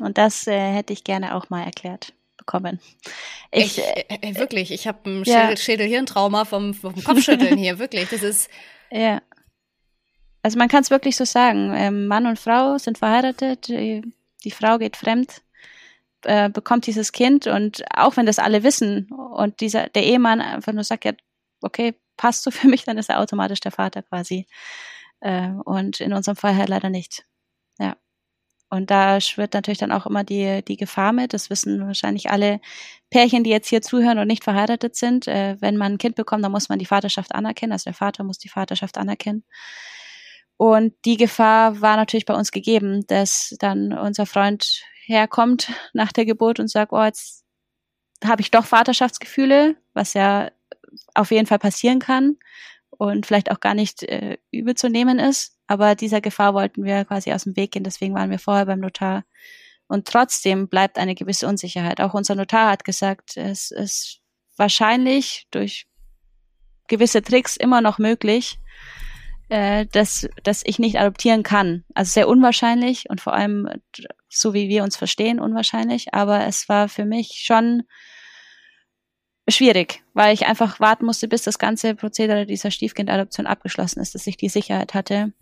Und 0.00 0.18
das 0.18 0.46
äh, 0.46 0.72
hätte 0.72 0.92
ich 0.92 1.04
gerne 1.04 1.34
auch 1.34 1.50
mal 1.50 1.62
erklärt 1.62 2.12
bekommen. 2.36 2.80
Ich, 3.50 3.78
ich 3.78 3.84
äh, 3.84 4.04
äh, 4.08 4.36
wirklich, 4.36 4.70
ich 4.70 4.86
habe 4.86 5.08
ein 5.08 5.24
ja. 5.24 5.56
Schädel-Hirntrauma 5.56 6.44
vom, 6.44 6.74
vom 6.74 7.02
Kopfschütteln 7.02 7.56
hier, 7.56 7.78
wirklich. 7.78 8.08
Das 8.10 8.22
ist. 8.22 8.50
Ja. 8.90 9.22
Also 10.42 10.58
man 10.58 10.68
kann 10.68 10.82
es 10.82 10.90
wirklich 10.90 11.16
so 11.16 11.24
sagen. 11.24 11.72
Ähm, 11.74 12.06
Mann 12.06 12.26
und 12.26 12.38
Frau 12.38 12.76
sind 12.76 12.98
verheiratet, 12.98 13.68
die, 13.68 14.02
die 14.44 14.50
Frau 14.50 14.76
geht 14.78 14.96
fremd, 14.96 15.42
äh, 16.22 16.50
bekommt 16.50 16.86
dieses 16.86 17.12
Kind 17.12 17.46
und 17.46 17.82
auch 17.96 18.16
wenn 18.16 18.26
das 18.26 18.38
alle 18.38 18.62
wissen 18.62 19.10
und 19.10 19.60
dieser 19.60 19.88
der 19.88 20.04
Ehemann 20.04 20.42
einfach 20.42 20.72
nur 20.72 20.84
sagt, 20.84 21.06
ja, 21.06 21.12
okay, 21.62 21.94
passt 22.16 22.42
so 22.42 22.50
für 22.52 22.68
mich, 22.68 22.84
dann 22.84 22.98
ist 22.98 23.10
er 23.10 23.20
automatisch 23.20 23.60
der 23.60 23.72
Vater 23.72 24.02
quasi. 24.02 24.46
Äh, 25.20 25.50
und 25.64 26.00
in 26.00 26.12
unserem 26.12 26.36
Fall 26.36 26.56
halt 26.56 26.68
leider 26.68 26.90
nicht. 26.90 27.24
Ja. 27.78 27.96
Und 28.70 28.90
da 28.90 29.20
schwirrt 29.20 29.54
natürlich 29.54 29.78
dann 29.78 29.92
auch 29.92 30.06
immer 30.06 30.24
die, 30.24 30.64
die 30.64 30.76
Gefahr 30.76 31.12
mit. 31.12 31.32
Das 31.32 31.48
wissen 31.50 31.86
wahrscheinlich 31.86 32.30
alle 32.30 32.60
Pärchen, 33.10 33.44
die 33.44 33.50
jetzt 33.50 33.68
hier 33.68 33.82
zuhören 33.82 34.18
und 34.18 34.26
nicht 34.26 34.44
verheiratet 34.44 34.96
sind. 34.96 35.28
Äh, 35.28 35.56
wenn 35.60 35.76
man 35.76 35.94
ein 35.94 35.98
Kind 35.98 36.16
bekommt, 36.16 36.44
dann 36.44 36.52
muss 36.52 36.68
man 36.68 36.78
die 36.78 36.86
Vaterschaft 36.86 37.34
anerkennen. 37.34 37.72
Also 37.72 37.84
der 37.84 37.94
Vater 37.94 38.24
muss 38.24 38.38
die 38.38 38.48
Vaterschaft 38.48 38.98
anerkennen. 38.98 39.44
Und 40.56 40.94
die 41.04 41.16
Gefahr 41.16 41.80
war 41.80 41.96
natürlich 41.96 42.26
bei 42.26 42.34
uns 42.34 42.52
gegeben, 42.52 43.06
dass 43.06 43.54
dann 43.58 43.92
unser 43.92 44.26
Freund 44.26 44.82
herkommt 45.04 45.70
nach 45.92 46.12
der 46.12 46.24
Geburt 46.24 46.60
und 46.60 46.68
sagt, 46.68 46.92
oh, 46.92 47.02
jetzt 47.02 47.44
habe 48.24 48.42
ich 48.42 48.50
doch 48.50 48.64
Vaterschaftsgefühle, 48.64 49.76
was 49.92 50.14
ja 50.14 50.50
auf 51.14 51.30
jeden 51.30 51.46
Fall 51.46 51.58
passieren 51.58 51.98
kann 51.98 52.36
und 52.90 53.26
vielleicht 53.26 53.50
auch 53.50 53.60
gar 53.60 53.74
nicht 53.74 54.02
äh, 54.02 54.38
übel 54.50 54.74
zu 54.74 54.88
nehmen 54.88 55.18
ist. 55.18 55.56
Aber 55.66 55.94
dieser 55.94 56.20
Gefahr 56.20 56.54
wollten 56.54 56.84
wir 56.84 57.04
quasi 57.04 57.32
aus 57.32 57.44
dem 57.44 57.56
Weg 57.56 57.72
gehen. 57.72 57.84
Deswegen 57.84 58.14
waren 58.14 58.30
wir 58.30 58.38
vorher 58.38 58.66
beim 58.66 58.80
Notar. 58.80 59.24
Und 59.86 60.06
trotzdem 60.06 60.68
bleibt 60.68 60.98
eine 60.98 61.14
gewisse 61.14 61.46
Unsicherheit. 61.46 62.00
Auch 62.00 62.14
unser 62.14 62.34
Notar 62.34 62.70
hat 62.70 62.84
gesagt, 62.84 63.36
es 63.36 63.70
ist 63.70 64.20
wahrscheinlich 64.56 65.46
durch 65.50 65.86
gewisse 66.88 67.22
Tricks 67.22 67.56
immer 67.56 67.80
noch 67.80 67.98
möglich, 67.98 68.58
äh, 69.48 69.86
dass, 69.86 70.28
dass 70.42 70.62
ich 70.64 70.78
nicht 70.78 70.98
adoptieren 70.98 71.42
kann. 71.42 71.84
Also 71.94 72.12
sehr 72.12 72.28
unwahrscheinlich 72.28 73.08
und 73.10 73.20
vor 73.20 73.34
allem, 73.34 73.68
so 74.28 74.54
wie 74.54 74.68
wir 74.68 74.84
uns 74.84 74.96
verstehen, 74.96 75.40
unwahrscheinlich. 75.40 76.14
Aber 76.14 76.46
es 76.46 76.68
war 76.68 76.88
für 76.88 77.04
mich 77.04 77.42
schon 77.44 77.82
schwierig, 79.48 80.02
weil 80.14 80.32
ich 80.32 80.46
einfach 80.46 80.80
warten 80.80 81.04
musste, 81.04 81.28
bis 81.28 81.42
das 81.42 81.58
ganze 81.58 81.94
Prozedere 81.94 82.46
dieser 82.46 82.70
Stiefkindadoption 82.70 83.46
abgeschlossen 83.46 84.00
ist, 84.00 84.14
dass 84.14 84.26
ich 84.26 84.36
die 84.36 84.48
Sicherheit 84.48 84.94
hatte, 84.94 85.32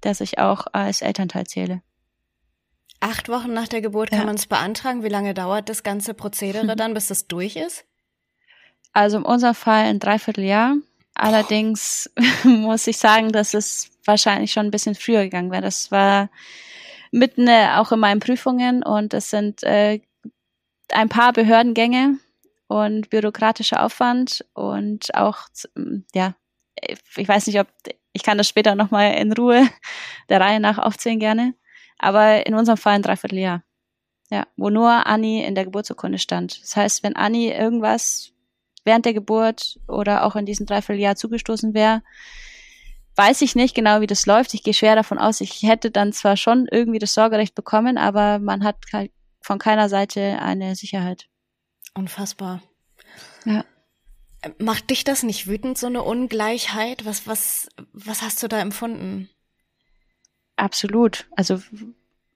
dass 0.00 0.20
ich 0.20 0.38
auch 0.38 0.66
als 0.72 1.02
Elternteil 1.02 1.46
zähle. 1.46 1.82
Acht 3.00 3.28
Wochen 3.28 3.52
nach 3.52 3.68
der 3.68 3.82
Geburt 3.82 4.10
kann 4.10 4.20
ja. 4.20 4.24
man 4.24 4.36
es 4.36 4.46
beantragen. 4.46 5.02
Wie 5.02 5.08
lange 5.08 5.34
dauert 5.34 5.68
das 5.68 5.82
ganze 5.82 6.14
Prozedere 6.14 6.76
dann, 6.76 6.94
bis 6.94 7.08
das 7.08 7.26
durch 7.26 7.56
ist? 7.56 7.84
Also 8.92 9.18
in 9.18 9.24
unserem 9.24 9.54
Fall 9.54 9.84
ein 9.84 9.98
Dreivierteljahr. 9.98 10.76
Allerdings 11.14 12.10
muss 12.44 12.86
ich 12.86 12.96
sagen, 12.96 13.32
dass 13.32 13.54
es 13.54 13.90
wahrscheinlich 14.04 14.52
schon 14.52 14.66
ein 14.66 14.70
bisschen 14.70 14.94
früher 14.94 15.24
gegangen 15.24 15.50
wäre. 15.50 15.62
Das 15.62 15.90
war 15.90 16.30
mitten 17.10 17.48
äh, 17.48 17.68
auch 17.74 17.92
in 17.92 18.00
meinen 18.00 18.20
Prüfungen 18.20 18.82
und 18.82 19.12
es 19.12 19.30
sind 19.30 19.62
äh, 19.62 20.00
ein 20.92 21.08
paar 21.08 21.32
Behördengänge 21.32 22.18
und 22.68 23.10
bürokratischer 23.10 23.84
Aufwand 23.84 24.44
und 24.54 25.14
auch, 25.14 25.38
ja, 26.14 26.34
ich 27.16 27.28
weiß 27.28 27.46
nicht, 27.46 27.60
ob, 27.60 27.68
ich 28.12 28.22
kann 28.22 28.38
das 28.38 28.48
später 28.48 28.74
nochmal 28.74 29.14
in 29.14 29.32
Ruhe 29.32 29.68
der 30.28 30.40
Reihe 30.40 30.60
nach 30.60 30.78
aufzählen 30.78 31.20
gerne, 31.20 31.54
aber 31.98 32.46
in 32.46 32.54
unserem 32.54 32.78
Fall 32.78 32.94
ein 32.94 33.02
Dreivierteljahr. 33.02 33.62
Ja, 34.28 34.44
wo 34.56 34.70
nur 34.70 35.06
Anni 35.06 35.44
in 35.44 35.54
der 35.54 35.64
Geburtsurkunde 35.64 36.18
stand. 36.18 36.60
Das 36.60 36.74
heißt, 36.74 37.04
wenn 37.04 37.14
Anni 37.14 37.48
irgendwas 37.48 38.32
während 38.86 39.04
der 39.04 39.12
Geburt 39.12 39.78
oder 39.88 40.24
auch 40.24 40.36
in 40.36 40.46
diesem 40.46 40.64
Dreivierteljahr 40.64 41.16
zugestoßen 41.16 41.74
wäre. 41.74 42.02
Weiß 43.16 43.42
ich 43.42 43.54
nicht 43.54 43.74
genau, 43.74 44.00
wie 44.00 44.06
das 44.06 44.26
läuft. 44.26 44.54
Ich 44.54 44.62
gehe 44.62 44.74
schwer 44.74 44.94
davon 44.94 45.18
aus, 45.18 45.40
ich 45.40 45.62
hätte 45.62 45.90
dann 45.90 46.12
zwar 46.12 46.36
schon 46.36 46.66
irgendwie 46.70 46.98
das 46.98 47.14
Sorgerecht 47.14 47.54
bekommen, 47.54 47.98
aber 47.98 48.38
man 48.38 48.64
hat 48.64 48.76
von 49.40 49.58
keiner 49.58 49.88
Seite 49.88 50.38
eine 50.40 50.76
Sicherheit. 50.76 51.28
Unfassbar. 51.96 52.62
Ja. 53.44 53.64
Macht 54.58 54.90
dich 54.90 55.02
das 55.02 55.22
nicht 55.22 55.46
wütend, 55.46 55.78
so 55.78 55.86
eine 55.86 56.02
Ungleichheit? 56.02 57.04
Was, 57.04 57.26
was, 57.26 57.68
was 57.92 58.22
hast 58.22 58.42
du 58.42 58.48
da 58.48 58.60
empfunden? 58.60 59.28
Absolut. 60.56 61.26
Also 61.36 61.60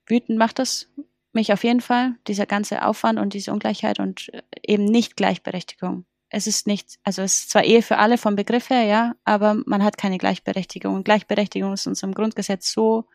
wütend 0.07 0.39
macht 0.39 0.59
das 0.59 0.89
mich 1.33 1.53
auf 1.53 1.63
jeden 1.63 1.81
Fall, 1.81 2.17
dieser 2.27 2.47
ganze 2.47 2.85
Aufwand 2.85 3.21
und 3.21 3.35
diese 3.35 3.53
Ungleichheit 3.53 4.01
und 4.01 4.33
eben 4.63 4.85
nicht 4.85 5.17
Gleichberechtigung 5.17 6.05
es 6.31 6.47
ist 6.47 6.67
nicht, 6.67 6.99
also 7.03 7.23
es 7.23 7.41
ist 7.41 7.51
zwar 7.51 7.65
Ehe 7.65 7.83
für 7.83 7.99
alle 7.99 8.17
vom 8.17 8.37
Begriff 8.37 8.71
her, 8.71 8.85
ja, 8.85 9.15
aber 9.25 9.55
man 9.67 9.83
hat 9.83 9.99
keine 9.99 10.17
Gleichberechtigung. 10.17 10.95
Und 10.95 11.05
Gleichberechtigung 11.05 11.73
ist 11.73 11.87
uns 11.89 12.03
im 12.03 12.15
Grundgesetz 12.15 12.73
so, 12.73 13.07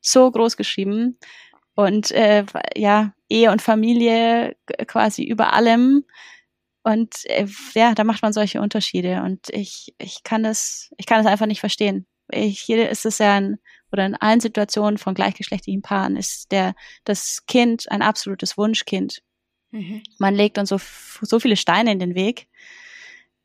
so 0.00 0.30
groß 0.30 0.56
geschrieben. 0.56 1.18
Und 1.74 2.10
äh, 2.10 2.44
ja, 2.76 3.14
Ehe 3.28 3.50
und 3.50 3.62
Familie 3.62 4.56
quasi 4.86 5.24
über 5.24 5.52
allem. 5.52 6.04
Und 6.82 7.24
äh, 7.26 7.46
ja, 7.74 7.94
da 7.94 8.04
macht 8.04 8.22
man 8.22 8.32
solche 8.32 8.60
Unterschiede. 8.60 9.22
Und 9.22 9.48
ich, 9.50 9.94
ich 9.98 10.22
kann 10.22 10.42
das, 10.42 10.92
ich 10.96 11.06
kann 11.06 11.22
das 11.22 11.30
einfach 11.30 11.46
nicht 11.46 11.60
verstehen. 11.60 12.06
Ich, 12.30 12.60
hier 12.60 12.88
ist 12.88 13.06
es 13.06 13.18
ja 13.18 13.36
ein, 13.36 13.58
oder 13.92 14.06
in 14.06 14.14
allen 14.14 14.40
Situationen 14.40 14.98
von 14.98 15.14
gleichgeschlechtlichen 15.14 15.82
Paaren 15.82 16.16
ist 16.16 16.52
der, 16.52 16.74
das 17.04 17.44
Kind 17.46 17.90
ein 17.90 18.02
absolutes 18.02 18.58
Wunschkind. 18.58 19.22
Mhm. 19.70 20.02
Man 20.18 20.34
legt 20.34 20.58
uns 20.58 20.68
so, 20.70 20.78
so 21.22 21.40
viele 21.40 21.56
Steine 21.56 21.92
in 21.92 21.98
den 21.98 22.14
Weg. 22.14 22.48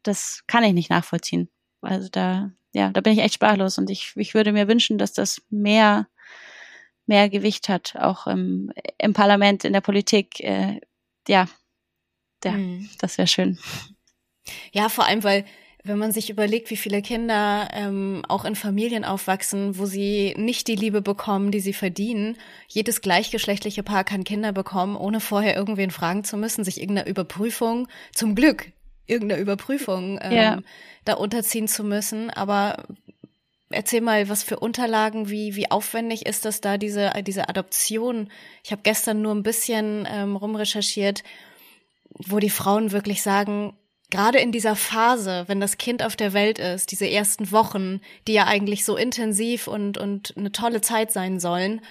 Das 0.04 0.44
kann 0.48 0.64
ich 0.64 0.74
nicht 0.74 0.90
nachvollziehen. 0.90 1.50
Also 1.82 2.10
da, 2.10 2.52
ja, 2.74 2.90
da 2.92 3.02
bin 3.02 3.14
ich 3.14 3.20
echt 3.20 3.36
sprachlos 3.36 3.78
und 3.78 3.90
ich, 3.90 4.14
ich 4.16 4.34
würde 4.34 4.52
mir 4.52 4.68
wünschen, 4.68 4.98
dass 4.98 5.14
das 5.14 5.42
mehr, 5.50 6.08
mehr 7.06 7.30
Gewicht 7.30 7.70
hat, 7.70 7.96
auch 7.98 8.28
im, 8.28 8.72
im 8.98 9.14
Parlament, 9.14 9.66
in 9.66 9.74
der 9.74 9.82
Politik. 9.82 10.40
Äh, 10.40 10.80
ja, 11.28 11.48
ja, 12.44 12.52
mhm. 12.52 12.90
das 13.00 13.18
wäre 13.18 13.28
schön. 13.28 13.58
Ja, 14.72 14.90
vor 14.90 15.06
allem, 15.06 15.24
weil 15.24 15.46
wenn 15.86 15.98
man 15.98 16.14
sich 16.14 16.30
überlegt, 16.30 16.70
wie 16.70 16.78
viele 16.78 17.02
Kinder 17.02 17.68
ähm, 17.74 18.24
auch 18.30 18.46
in 18.46 18.56
Familien 18.56 19.04
aufwachsen, 19.04 19.78
wo 19.78 19.86
sie 19.86 20.34
nicht 20.38 20.68
die 20.70 20.76
Liebe 20.76 21.02
bekommen, 21.02 21.52
die 21.52 21.60
sie 21.60 21.74
verdienen. 21.74 22.38
Jedes 22.70 23.02
gleichgeschlechtliche 23.02 23.84
Paar 23.84 24.06
kann 24.06 24.24
Kinder 24.24 24.54
bekommen, 24.54 24.96
ohne 24.96 25.20
vorher 25.20 25.56
irgendwen 25.58 25.92
fragen 25.92 26.24
zu 26.24 26.38
müssen, 26.38 26.64
sich 26.64 26.80
irgendeiner 26.80 27.10
Überprüfung, 27.10 27.90
zum 28.14 28.34
Glück, 28.34 28.72
irgendeiner 29.08 29.42
Überprüfung 29.42 30.20
ähm, 30.22 30.32
ja. 30.32 30.60
da 31.04 31.16
unterziehen 31.16 31.68
zu 31.68 31.84
müssen. 31.84 32.30
Aber 32.30 32.86
erzähl 33.74 34.02
mal, 34.02 34.30
was 34.30 34.44
für 34.44 34.60
Unterlagen, 34.60 35.30
wie, 35.30 35.56
wie 35.56 35.70
aufwendig 35.72 36.26
ist 36.26 36.46
das 36.46 36.62
da, 36.62 36.78
diese, 36.78 37.12
diese 37.26 37.50
Adoption? 37.50 38.30
Ich 38.64 38.72
habe 38.72 38.82
gestern 38.84 39.22
nur 39.22 39.34
ein 39.34 39.44
bisschen 39.44 40.08
ähm, 40.10 40.36
rumrecherchiert, 40.36 41.24
wo 42.10 42.40
die 42.40 42.50
Frauen 42.50 42.92
wirklich 42.92 43.22
sagen, 43.22 43.76
gerade 44.10 44.40
in 44.40 44.52
dieser 44.52 44.76
Phase, 44.76 45.46
wenn 45.48 45.60
das 45.60 45.78
Kind 45.78 46.04
auf 46.04 46.16
der 46.16 46.34
Welt 46.34 46.60
ist, 46.60 46.92
diese 46.92 47.10
ersten 47.10 47.52
Wochen, 47.52 48.00
die 48.28 48.34
ja 48.34 48.46
eigentlich 48.46 48.86
so 48.86 48.96
intensiv 48.96 49.68
und, 49.68 49.98
und 49.98 50.36
eine 50.38 50.52
tolle 50.52 50.82
Zeit 50.82 51.12
sein 51.12 51.40
sollen, 51.40 51.82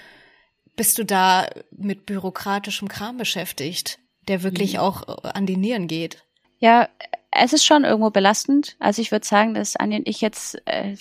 bist 0.76 0.98
du 0.98 1.04
da 1.04 1.48
mit 1.70 2.06
bürokratischem 2.06 2.88
Kram 2.88 3.16
beschäftigt, 3.16 3.98
der 4.28 4.42
wirklich 4.42 4.74
mhm. 4.74 4.80
auch 4.80 5.24
an 5.34 5.46
die 5.46 5.56
Nieren 5.56 5.88
geht. 5.88 6.24
Ja, 6.58 6.88
es 7.32 7.52
ist 7.52 7.64
schon 7.64 7.84
irgendwo 7.84 8.10
belastend. 8.10 8.76
Also 8.78 9.02
ich 9.02 9.10
würde 9.10 9.26
sagen, 9.26 9.54
dass 9.54 9.74
Anja 9.76 9.98
und 9.98 10.06
ich 10.06 10.20
jetzt 10.20 10.62
äh, 10.66 10.96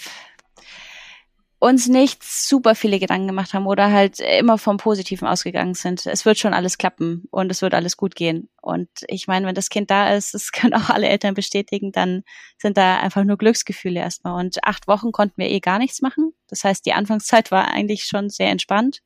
uns 1.62 1.88
nicht 1.88 2.24
super 2.24 2.74
viele 2.74 2.97
Gedanken 2.97 3.28
gemacht 3.28 3.54
haben 3.54 3.67
oder 3.67 3.91
halt 3.91 4.19
immer 4.19 4.58
vom 4.58 4.78
Positiven 4.78 5.28
ausgegangen 5.28 5.76
sind. 5.76 6.08
Es 6.08 6.26
wird 6.26 6.39
schon 6.39 6.56
alles 6.56 6.80
klappen 6.80 7.26
und 7.30 7.52
es 7.52 7.62
wird 7.62 7.76
alles 7.76 7.97
gut 7.97 8.15
gehen. 8.15 8.50
Und 8.63 8.89
ich 9.08 9.28
meine, 9.28 9.45
wenn 9.45 9.54
das 9.54 9.69
Kind 9.69 9.91
da 9.91 10.12
ist, 10.15 10.34
das 10.34 10.52
können 10.52 10.74
auch 10.74 10.89
alle 10.89 11.08
Eltern 11.08 11.36
bestätigen, 11.36 11.91
dann 11.91 12.24
sind 12.58 12.78
da 12.78 13.00
einfach 13.00 13.24
nur 13.24 13.38
Glücksgefühle 13.38 14.00
erstmal. 14.00 14.43
Und 14.43 14.63
acht 14.63 14.88
Wochen 14.88 15.12
konnten 15.12 15.36
wir 15.38 15.52
eh 15.52 15.60
gar 15.60 15.78
nichts 15.78 16.02
machen. 16.02 16.34
Das 16.47 16.63
heißt, 16.63 16.84
die 16.84 16.93
Anfangszeit 16.93 17.52
war 17.52 17.67
eigentlich 17.67 18.06
schon 18.06 18.32
sehr 18.32 18.50
entspannt. 18.50 19.02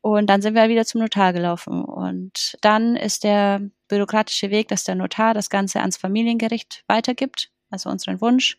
Und 0.00 0.30
dann 0.30 0.40
sind 0.40 0.54
wir 0.54 0.70
wieder 0.70 0.86
zum 0.86 1.02
Notar 1.02 1.34
gelaufen. 1.34 1.84
Und 1.84 2.56
dann 2.62 2.96
ist 2.96 3.24
der 3.24 3.60
bürokratische 3.88 4.50
Weg, 4.50 4.68
dass 4.68 4.84
der 4.84 4.94
Notar 4.94 5.34
das 5.34 5.50
Ganze 5.50 5.80
ans 5.80 5.98
Familiengericht 5.98 6.82
weitergibt, 6.88 7.50
also 7.68 7.90
unseren 7.90 8.22
Wunsch. 8.22 8.56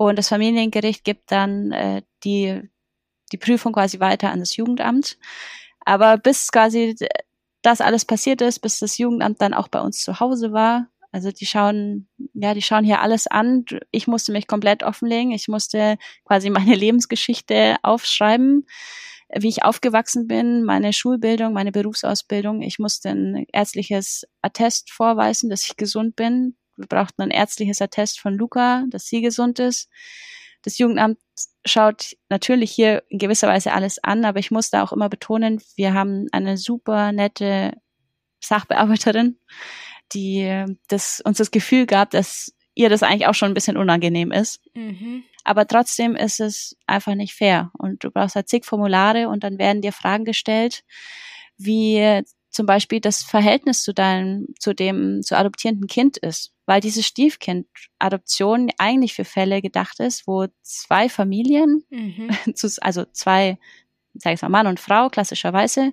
Und 0.00 0.16
das 0.16 0.28
Familiengericht 0.28 1.04
gibt 1.04 1.30
dann 1.30 1.72
äh, 1.72 2.00
die, 2.24 2.62
die 3.32 3.36
Prüfung 3.36 3.74
quasi 3.74 4.00
weiter 4.00 4.30
an 4.30 4.40
das 4.40 4.56
Jugendamt. 4.56 5.18
Aber 5.84 6.16
bis 6.16 6.50
quasi 6.50 6.96
das 7.60 7.82
alles 7.82 8.06
passiert 8.06 8.40
ist, 8.40 8.60
bis 8.60 8.78
das 8.78 8.96
Jugendamt 8.96 9.42
dann 9.42 9.52
auch 9.52 9.68
bei 9.68 9.82
uns 9.82 10.02
zu 10.02 10.18
Hause 10.18 10.52
war, 10.52 10.88
also 11.12 11.30
die 11.30 11.44
schauen, 11.44 12.08
ja, 12.32 12.54
die 12.54 12.62
schauen 12.62 12.82
hier 12.84 13.02
alles 13.02 13.26
an. 13.26 13.66
Ich 13.90 14.06
musste 14.06 14.32
mich 14.32 14.46
komplett 14.46 14.84
offenlegen. 14.84 15.32
Ich 15.32 15.48
musste 15.48 15.98
quasi 16.24 16.48
meine 16.48 16.74
Lebensgeschichte 16.76 17.76
aufschreiben. 17.82 18.66
wie 19.36 19.48
ich 19.48 19.64
aufgewachsen 19.64 20.26
bin, 20.26 20.64
meine 20.64 20.94
Schulbildung, 20.94 21.52
meine 21.52 21.72
Berufsausbildung. 21.72 22.62
Ich 22.62 22.78
musste 22.78 23.10
ein 23.10 23.44
ärztliches 23.52 24.26
Attest 24.40 24.90
vorweisen, 24.92 25.50
dass 25.50 25.66
ich 25.66 25.76
gesund 25.76 26.16
bin. 26.16 26.56
Wir 26.76 26.86
brauchten 26.86 27.22
ein 27.22 27.30
ärztliches 27.30 27.80
Attest 27.82 28.20
von 28.20 28.34
Luca, 28.34 28.84
dass 28.88 29.06
sie 29.06 29.20
gesund 29.20 29.58
ist. 29.58 29.88
Das 30.62 30.78
Jugendamt 30.78 31.18
schaut 31.64 32.16
natürlich 32.28 32.70
hier 32.70 33.02
in 33.08 33.18
gewisser 33.18 33.48
Weise 33.48 33.72
alles 33.72 34.02
an, 34.02 34.24
aber 34.24 34.38
ich 34.38 34.50
muss 34.50 34.70
da 34.70 34.82
auch 34.82 34.92
immer 34.92 35.08
betonen, 35.08 35.60
wir 35.76 35.94
haben 35.94 36.26
eine 36.32 36.56
super 36.56 37.12
nette 37.12 37.72
Sachbearbeiterin, 38.40 39.38
die 40.12 40.66
das, 40.88 41.20
uns 41.20 41.38
das 41.38 41.50
Gefühl 41.50 41.86
gab, 41.86 42.10
dass 42.10 42.54
ihr 42.74 42.88
das 42.88 43.02
eigentlich 43.02 43.26
auch 43.26 43.34
schon 43.34 43.50
ein 43.50 43.54
bisschen 43.54 43.76
unangenehm 43.76 44.32
ist. 44.32 44.60
Mhm. 44.74 45.24
Aber 45.44 45.66
trotzdem 45.66 46.16
ist 46.16 46.40
es 46.40 46.76
einfach 46.86 47.14
nicht 47.14 47.34
fair. 47.34 47.70
Und 47.78 48.04
du 48.04 48.10
brauchst 48.10 48.36
halt 48.36 48.48
zig 48.48 48.64
Formulare 48.64 49.28
und 49.28 49.44
dann 49.44 49.58
werden 49.58 49.82
dir 49.82 49.92
Fragen 49.92 50.24
gestellt, 50.24 50.84
wie 51.56 52.22
zum 52.50 52.66
Beispiel 52.66 53.00
das 53.00 53.22
Verhältnis 53.22 53.82
zu 53.82 53.94
deinem, 53.94 54.46
zu 54.58 54.74
dem 54.74 55.22
zu 55.22 55.36
adoptierenden 55.36 55.86
Kind 55.86 56.16
ist. 56.18 56.52
Weil 56.70 56.80
diese 56.80 57.02
Stiefkind-Adoption 57.02 58.70
eigentlich 58.78 59.14
für 59.14 59.24
Fälle 59.24 59.60
gedacht 59.60 59.98
ist, 59.98 60.28
wo 60.28 60.46
zwei 60.62 61.08
Familien, 61.08 61.82
mhm. 61.90 62.30
also 62.80 63.04
zwei, 63.06 63.58
sag 64.14 64.34
ich 64.34 64.42
mal, 64.42 64.50
Mann 64.50 64.68
und 64.68 64.78
Frau 64.78 65.08
klassischerweise, 65.08 65.92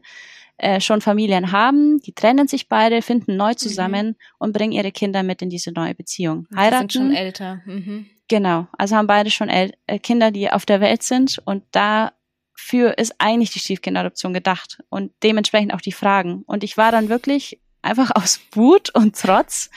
äh, 0.58 0.80
schon 0.80 1.02
Familien 1.02 1.52
haben, 1.52 2.00
die 2.02 2.14
trennen 2.14 2.48
sich 2.48 2.70
beide, 2.70 3.02
finden 3.02 3.38
neu 3.38 3.54
mhm. 3.54 3.58
zusammen 3.58 4.08
mhm. 4.10 4.16
und 4.38 4.54
bringen 4.54 4.72
ihre 4.72 4.92
Kinder 4.92 5.24
mit 5.24 5.42
in 5.42 5.50
diese 5.50 5.72
neue 5.72 5.96
Beziehung. 5.96 6.46
Heiraten. 6.56 6.90
Die 6.90 6.94
sind 7.00 7.08
schon 7.08 7.16
älter. 7.16 7.62
Mhm. 7.66 8.06
Genau, 8.28 8.68
also 8.78 8.98
haben 8.98 9.08
beide 9.08 9.32
schon 9.32 9.50
El 9.50 9.74
äh, 9.88 9.98
Kinder, 9.98 10.30
die 10.30 10.52
auf 10.52 10.68
der 10.68 10.80
Welt 10.80 11.02
sind 11.02 11.42
und 11.44 11.64
dafür 11.72 13.00
ist 13.00 13.16
eigentlich 13.18 13.50
die 13.50 13.58
Stiefkinderadoption 13.58 14.32
gedacht 14.32 14.78
und 14.90 15.12
dementsprechend 15.24 15.74
auch 15.74 15.82
die 15.82 15.92
Fragen. 15.92 16.44
Und 16.46 16.64
ich 16.64 16.78
war 16.78 16.92
dann 16.92 17.10
wirklich 17.10 17.60
einfach 17.82 18.12
aus 18.16 18.40
Wut 18.54 18.90
und 18.94 19.20
Trotz, 19.20 19.70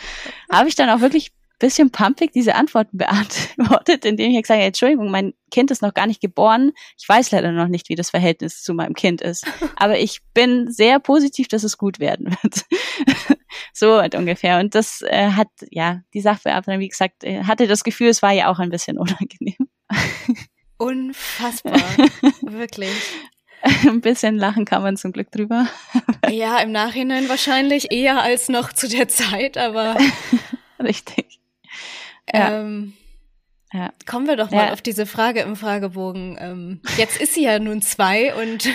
habe 0.50 0.68
ich 0.68 0.74
dann 0.74 0.90
auch 0.90 1.00
wirklich 1.00 1.32
bisschen 1.60 1.90
pumpig 1.90 2.32
diese 2.32 2.56
Antworten 2.56 2.98
beantwortet, 2.98 4.04
indem 4.04 4.32
ich 4.32 4.42
gesagt 4.42 4.58
habe, 4.58 4.66
Entschuldigung, 4.66 5.12
mein 5.12 5.34
Kind 5.52 5.70
ist 5.70 5.82
noch 5.82 5.94
gar 5.94 6.08
nicht 6.08 6.20
geboren. 6.20 6.72
Ich 6.98 7.08
weiß 7.08 7.30
leider 7.30 7.52
noch 7.52 7.68
nicht, 7.68 7.88
wie 7.88 7.94
das 7.94 8.10
Verhältnis 8.10 8.62
zu 8.62 8.74
meinem 8.74 8.94
Kind 8.94 9.20
ist. 9.20 9.46
Aber 9.76 9.98
ich 9.98 10.20
bin 10.34 10.70
sehr 10.70 10.98
positiv, 10.98 11.46
dass 11.46 11.62
es 11.62 11.78
gut 11.78 12.00
werden 12.00 12.36
wird. 12.42 12.64
so 13.72 13.98
halt 13.98 14.16
ungefähr. 14.16 14.58
Und 14.58 14.74
das 14.74 15.02
äh, 15.02 15.30
hat, 15.30 15.48
ja, 15.70 16.00
die 16.14 16.20
Sachbearbeiterin, 16.20 16.80
wie 16.80 16.88
gesagt, 16.88 17.22
äh, 17.22 17.44
hatte 17.44 17.68
das 17.68 17.84
Gefühl, 17.84 18.08
es 18.08 18.22
war 18.22 18.32
ja 18.32 18.50
auch 18.50 18.58
ein 18.58 18.70
bisschen 18.70 18.98
unangenehm. 18.98 19.68
Unfassbar. 20.78 21.78
Wirklich. 22.40 22.90
Ein 23.86 24.00
bisschen 24.00 24.36
lachen 24.36 24.64
kann 24.64 24.82
man 24.82 24.96
zum 24.96 25.12
Glück 25.12 25.30
drüber. 25.30 25.66
Ja, 26.30 26.58
im 26.58 26.70
Nachhinein 26.70 27.28
wahrscheinlich 27.28 27.90
eher 27.90 28.22
als 28.22 28.48
noch 28.48 28.72
zu 28.72 28.88
der 28.88 29.08
Zeit, 29.08 29.58
aber. 29.58 29.96
Richtig. 30.78 31.40
Ja. 32.32 32.60
Ähm, 32.60 32.92
ja. 33.72 33.92
Kommen 34.06 34.28
wir 34.28 34.36
doch 34.36 34.52
mal 34.52 34.66
ja. 34.66 34.72
auf 34.72 34.80
diese 34.80 35.06
Frage 35.06 35.40
im 35.40 35.56
Fragebogen. 35.56 36.36
Ähm, 36.38 36.80
jetzt 36.98 37.20
ist 37.20 37.34
sie 37.34 37.44
ja 37.44 37.58
nun 37.58 37.82
zwei 37.82 38.32
und 38.34 38.68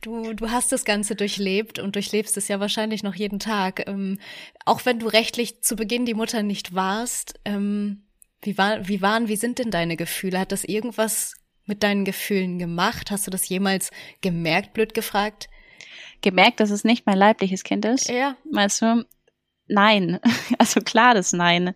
du, 0.00 0.32
du 0.32 0.50
hast 0.50 0.72
das 0.72 0.86
Ganze 0.86 1.16
durchlebt 1.16 1.78
und 1.78 1.96
durchlebst 1.96 2.36
es 2.36 2.48
ja 2.48 2.60
wahrscheinlich 2.60 3.02
noch 3.02 3.14
jeden 3.14 3.40
Tag. 3.40 3.86
Ähm, 3.86 4.18
auch 4.64 4.86
wenn 4.86 5.00
du 5.00 5.06
rechtlich 5.06 5.62
zu 5.62 5.76
Beginn 5.76 6.06
die 6.06 6.14
Mutter 6.14 6.42
nicht 6.42 6.74
warst, 6.74 7.40
ähm, 7.44 8.06
wie, 8.42 8.56
war, 8.56 8.88
wie 8.88 9.02
waren, 9.02 9.28
wie 9.28 9.36
sind 9.36 9.58
denn 9.58 9.70
deine 9.70 9.96
Gefühle? 9.96 10.38
Hat 10.38 10.52
das 10.52 10.64
irgendwas 10.64 11.34
mit 11.70 11.82
deinen 11.82 12.04
Gefühlen 12.04 12.58
gemacht? 12.58 13.10
Hast 13.10 13.26
du 13.26 13.30
das 13.30 13.48
jemals 13.48 13.90
gemerkt, 14.20 14.74
blöd 14.74 14.92
gefragt? 14.92 15.48
Gemerkt, 16.20 16.60
dass 16.60 16.70
es 16.70 16.84
nicht 16.84 17.06
mein 17.06 17.16
leibliches 17.16 17.62
Kind 17.64 17.84
ist? 17.86 18.10
Ja. 18.10 18.36
Meinst 18.50 18.82
du? 18.82 19.06
Nein. 19.66 20.20
Also 20.58 20.80
klar 20.80 21.14
das 21.14 21.32
Nein. 21.32 21.74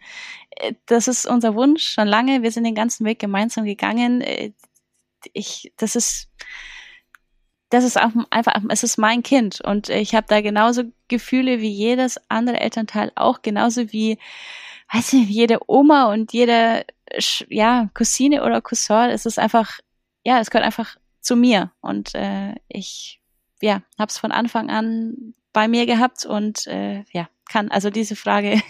Äh, 0.50 0.74
das 0.86 1.08
ist 1.08 1.26
unser 1.26 1.54
Wunsch 1.54 1.84
schon 1.84 2.08
lange. 2.08 2.42
Wir 2.42 2.50
sind 2.50 2.64
den 2.64 2.74
ganzen 2.74 3.06
Weg 3.06 3.18
gemeinsam 3.20 3.64
gegangen. 3.64 4.20
Äh, 4.20 4.52
ich, 5.32 5.72
das 5.78 5.96
ist, 5.96 6.28
das 7.70 7.84
ist 7.84 7.98
auch 7.98 8.10
einfach, 8.30 8.54
es 8.68 8.82
ist 8.82 8.98
mein 8.98 9.22
Kind 9.22 9.60
und 9.62 9.88
ich 9.88 10.14
habe 10.14 10.26
da 10.28 10.40
genauso 10.40 10.84
Gefühle 11.08 11.60
wie 11.60 11.70
jedes 11.70 12.20
andere 12.28 12.60
Elternteil 12.60 13.10
auch, 13.14 13.40
genauso 13.40 13.90
wie, 13.92 14.18
weiß 14.92 15.14
nicht, 15.14 15.30
jede 15.30 15.58
Oma 15.66 16.12
und 16.12 16.32
jede, 16.32 16.84
ja, 17.48 17.88
Cousine 17.94 18.44
oder 18.44 18.60
Cousin. 18.60 19.10
Es 19.10 19.24
ist 19.24 19.38
einfach, 19.38 19.78
ja, 20.24 20.40
es 20.40 20.50
gehört 20.50 20.66
einfach 20.66 20.96
zu 21.20 21.36
mir 21.36 21.70
und 21.80 22.14
äh, 22.14 22.54
ich, 22.68 23.20
ja, 23.62 23.82
habe 23.98 24.10
es 24.10 24.18
von 24.18 24.32
Anfang 24.32 24.70
an 24.70 25.34
bei 25.52 25.68
mir 25.68 25.86
gehabt 25.86 26.26
und 26.26 26.66
äh, 26.66 27.04
ja, 27.12 27.28
kann. 27.48 27.70
Also 27.70 27.90
diese 27.90 28.16
Frage 28.16 28.60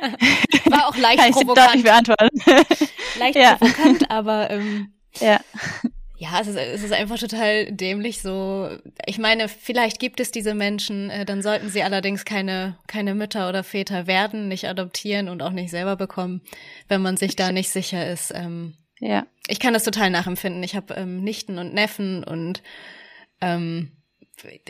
war 0.66 0.88
auch 0.88 0.96
leicht 0.96 1.22
provokant. 1.32 1.76
Ich 1.76 1.82
beantworten. 1.84 2.40
leicht 3.18 3.36
ja. 3.36 3.56
provokant, 3.56 4.10
aber 4.10 4.50
ähm, 4.50 4.92
ja. 5.20 5.40
Ja, 6.16 6.40
es 6.40 6.46
ist, 6.46 6.56
es 6.56 6.82
ist 6.84 6.92
einfach 6.92 7.18
total 7.18 7.70
dämlich 7.72 8.22
so. 8.22 8.70
Ich 9.04 9.18
meine, 9.18 9.48
vielleicht 9.48 9.98
gibt 9.98 10.20
es 10.20 10.30
diese 10.30 10.54
Menschen, 10.54 11.10
äh, 11.10 11.24
dann 11.24 11.42
sollten 11.42 11.68
sie 11.68 11.82
allerdings 11.82 12.24
keine, 12.24 12.78
keine 12.86 13.14
Mütter 13.14 13.48
oder 13.48 13.64
Väter 13.64 14.06
werden, 14.06 14.48
nicht 14.48 14.68
adoptieren 14.68 15.28
und 15.28 15.42
auch 15.42 15.50
nicht 15.50 15.70
selber 15.70 15.96
bekommen, 15.96 16.40
wenn 16.88 17.02
man 17.02 17.16
sich 17.16 17.36
da 17.36 17.52
nicht 17.52 17.70
sicher 17.70 18.10
ist. 18.10 18.32
Ähm, 18.34 18.74
ja. 19.04 19.26
Ich 19.48 19.60
kann 19.60 19.74
das 19.74 19.84
total 19.84 20.08
nachempfinden. 20.08 20.62
Ich 20.62 20.74
habe 20.74 20.94
ähm, 20.94 21.22
Nichten 21.22 21.58
und 21.58 21.74
Neffen 21.74 22.24
und 22.24 22.62
ähm, 23.42 23.92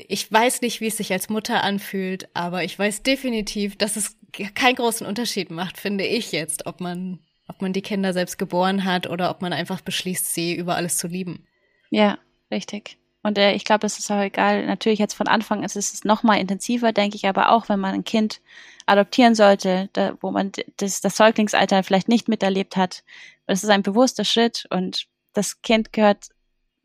ich 0.08 0.30
weiß 0.30 0.60
nicht, 0.60 0.80
wie 0.80 0.88
es 0.88 0.96
sich 0.96 1.12
als 1.12 1.28
Mutter 1.28 1.62
anfühlt, 1.62 2.28
aber 2.34 2.64
ich 2.64 2.76
weiß 2.76 3.04
definitiv, 3.04 3.76
dass 3.76 3.94
es 3.94 4.16
keinen 4.56 4.74
großen 4.74 5.06
Unterschied 5.06 5.52
macht, 5.52 5.78
finde 5.78 6.04
ich 6.04 6.32
jetzt, 6.32 6.66
ob 6.66 6.80
man, 6.80 7.20
ob 7.46 7.62
man 7.62 7.72
die 7.72 7.80
Kinder 7.80 8.12
selbst 8.12 8.36
geboren 8.36 8.84
hat 8.84 9.08
oder 9.08 9.30
ob 9.30 9.40
man 9.40 9.52
einfach 9.52 9.80
beschließt, 9.80 10.34
sie 10.34 10.54
über 10.54 10.74
alles 10.74 10.96
zu 10.96 11.06
lieben. 11.06 11.46
Ja, 11.90 12.18
richtig. 12.50 12.98
Und 13.24 13.38
äh, 13.38 13.54
ich 13.54 13.64
glaube, 13.64 13.80
das 13.80 13.98
ist 13.98 14.10
auch 14.10 14.20
egal. 14.20 14.66
Natürlich 14.66 14.98
jetzt 14.98 15.14
von 15.14 15.28
Anfang 15.28 15.64
ist 15.64 15.76
es 15.76 16.04
noch 16.04 16.22
mal 16.22 16.38
intensiver, 16.38 16.92
denke 16.92 17.16
ich, 17.16 17.26
aber 17.26 17.50
auch 17.50 17.70
wenn 17.70 17.80
man 17.80 17.94
ein 17.94 18.04
Kind 18.04 18.42
adoptieren 18.84 19.34
sollte, 19.34 19.88
da, 19.94 20.16
wo 20.20 20.30
man 20.30 20.52
das, 20.76 21.00
das 21.00 21.16
Säuglingsalter 21.16 21.82
vielleicht 21.82 22.06
nicht 22.06 22.28
miterlebt 22.28 22.76
hat, 22.76 23.02
das 23.46 23.64
ist 23.64 23.70
ein 23.70 23.82
bewusster 23.82 24.26
Schritt 24.26 24.66
und 24.68 25.06
das 25.32 25.62
Kind 25.62 25.92
gehört 25.94 26.28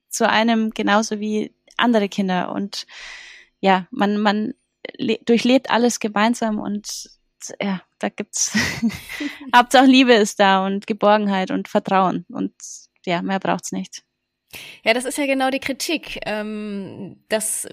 zu 0.07 0.29
einem 0.29 0.71
genauso 0.71 1.19
wie 1.19 1.53
andere 1.75 2.07
Kinder 2.07 2.53
und 2.53 2.87
ja, 3.59 3.87
man, 3.91 4.17
man 4.17 4.53
durchlebt 5.25 5.69
alles 5.69 5.99
gemeinsam 5.99 6.57
und 6.57 7.09
ja, 7.61 7.81
da 7.99 8.07
gibt's 8.07 8.57
Hauptsache 9.55 9.85
Liebe 9.87 10.13
ist 10.13 10.39
da 10.39 10.65
und 10.65 10.87
Geborgenheit 10.87 11.51
und 11.51 11.67
Vertrauen 11.67 12.25
und 12.29 12.53
ja, 13.05 13.21
mehr 13.21 13.39
braucht's 13.39 13.73
nicht. 13.73 14.03
Ja, 14.83 14.93
das 14.93 15.05
ist 15.05 15.17
ja 15.17 15.25
genau 15.25 15.49
die 15.49 15.59
Kritik, 15.59 16.19
ähm, 16.25 17.17
dass 17.29 17.67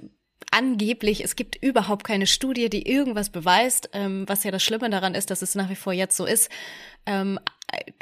angeblich, 0.51 1.25
es 1.25 1.37
gibt 1.37 1.57
überhaupt 1.63 2.05
keine 2.05 2.27
Studie, 2.27 2.69
die 2.71 2.89
irgendwas 2.89 3.31
beweist, 3.31 3.91
ähm, 3.93 4.25
was 4.29 4.45
ja 4.45 4.51
das 4.51 4.63
Schlimme 4.63 4.91
daran 4.91 5.15
ist, 5.15 5.31
dass 5.31 5.43
es 5.43 5.55
nach 5.55 5.71
wie 5.71 5.75
vor 5.75 5.93
jetzt 5.93 6.17
so 6.17 6.25
ist. 6.25 6.51
Ähm, 7.07 7.39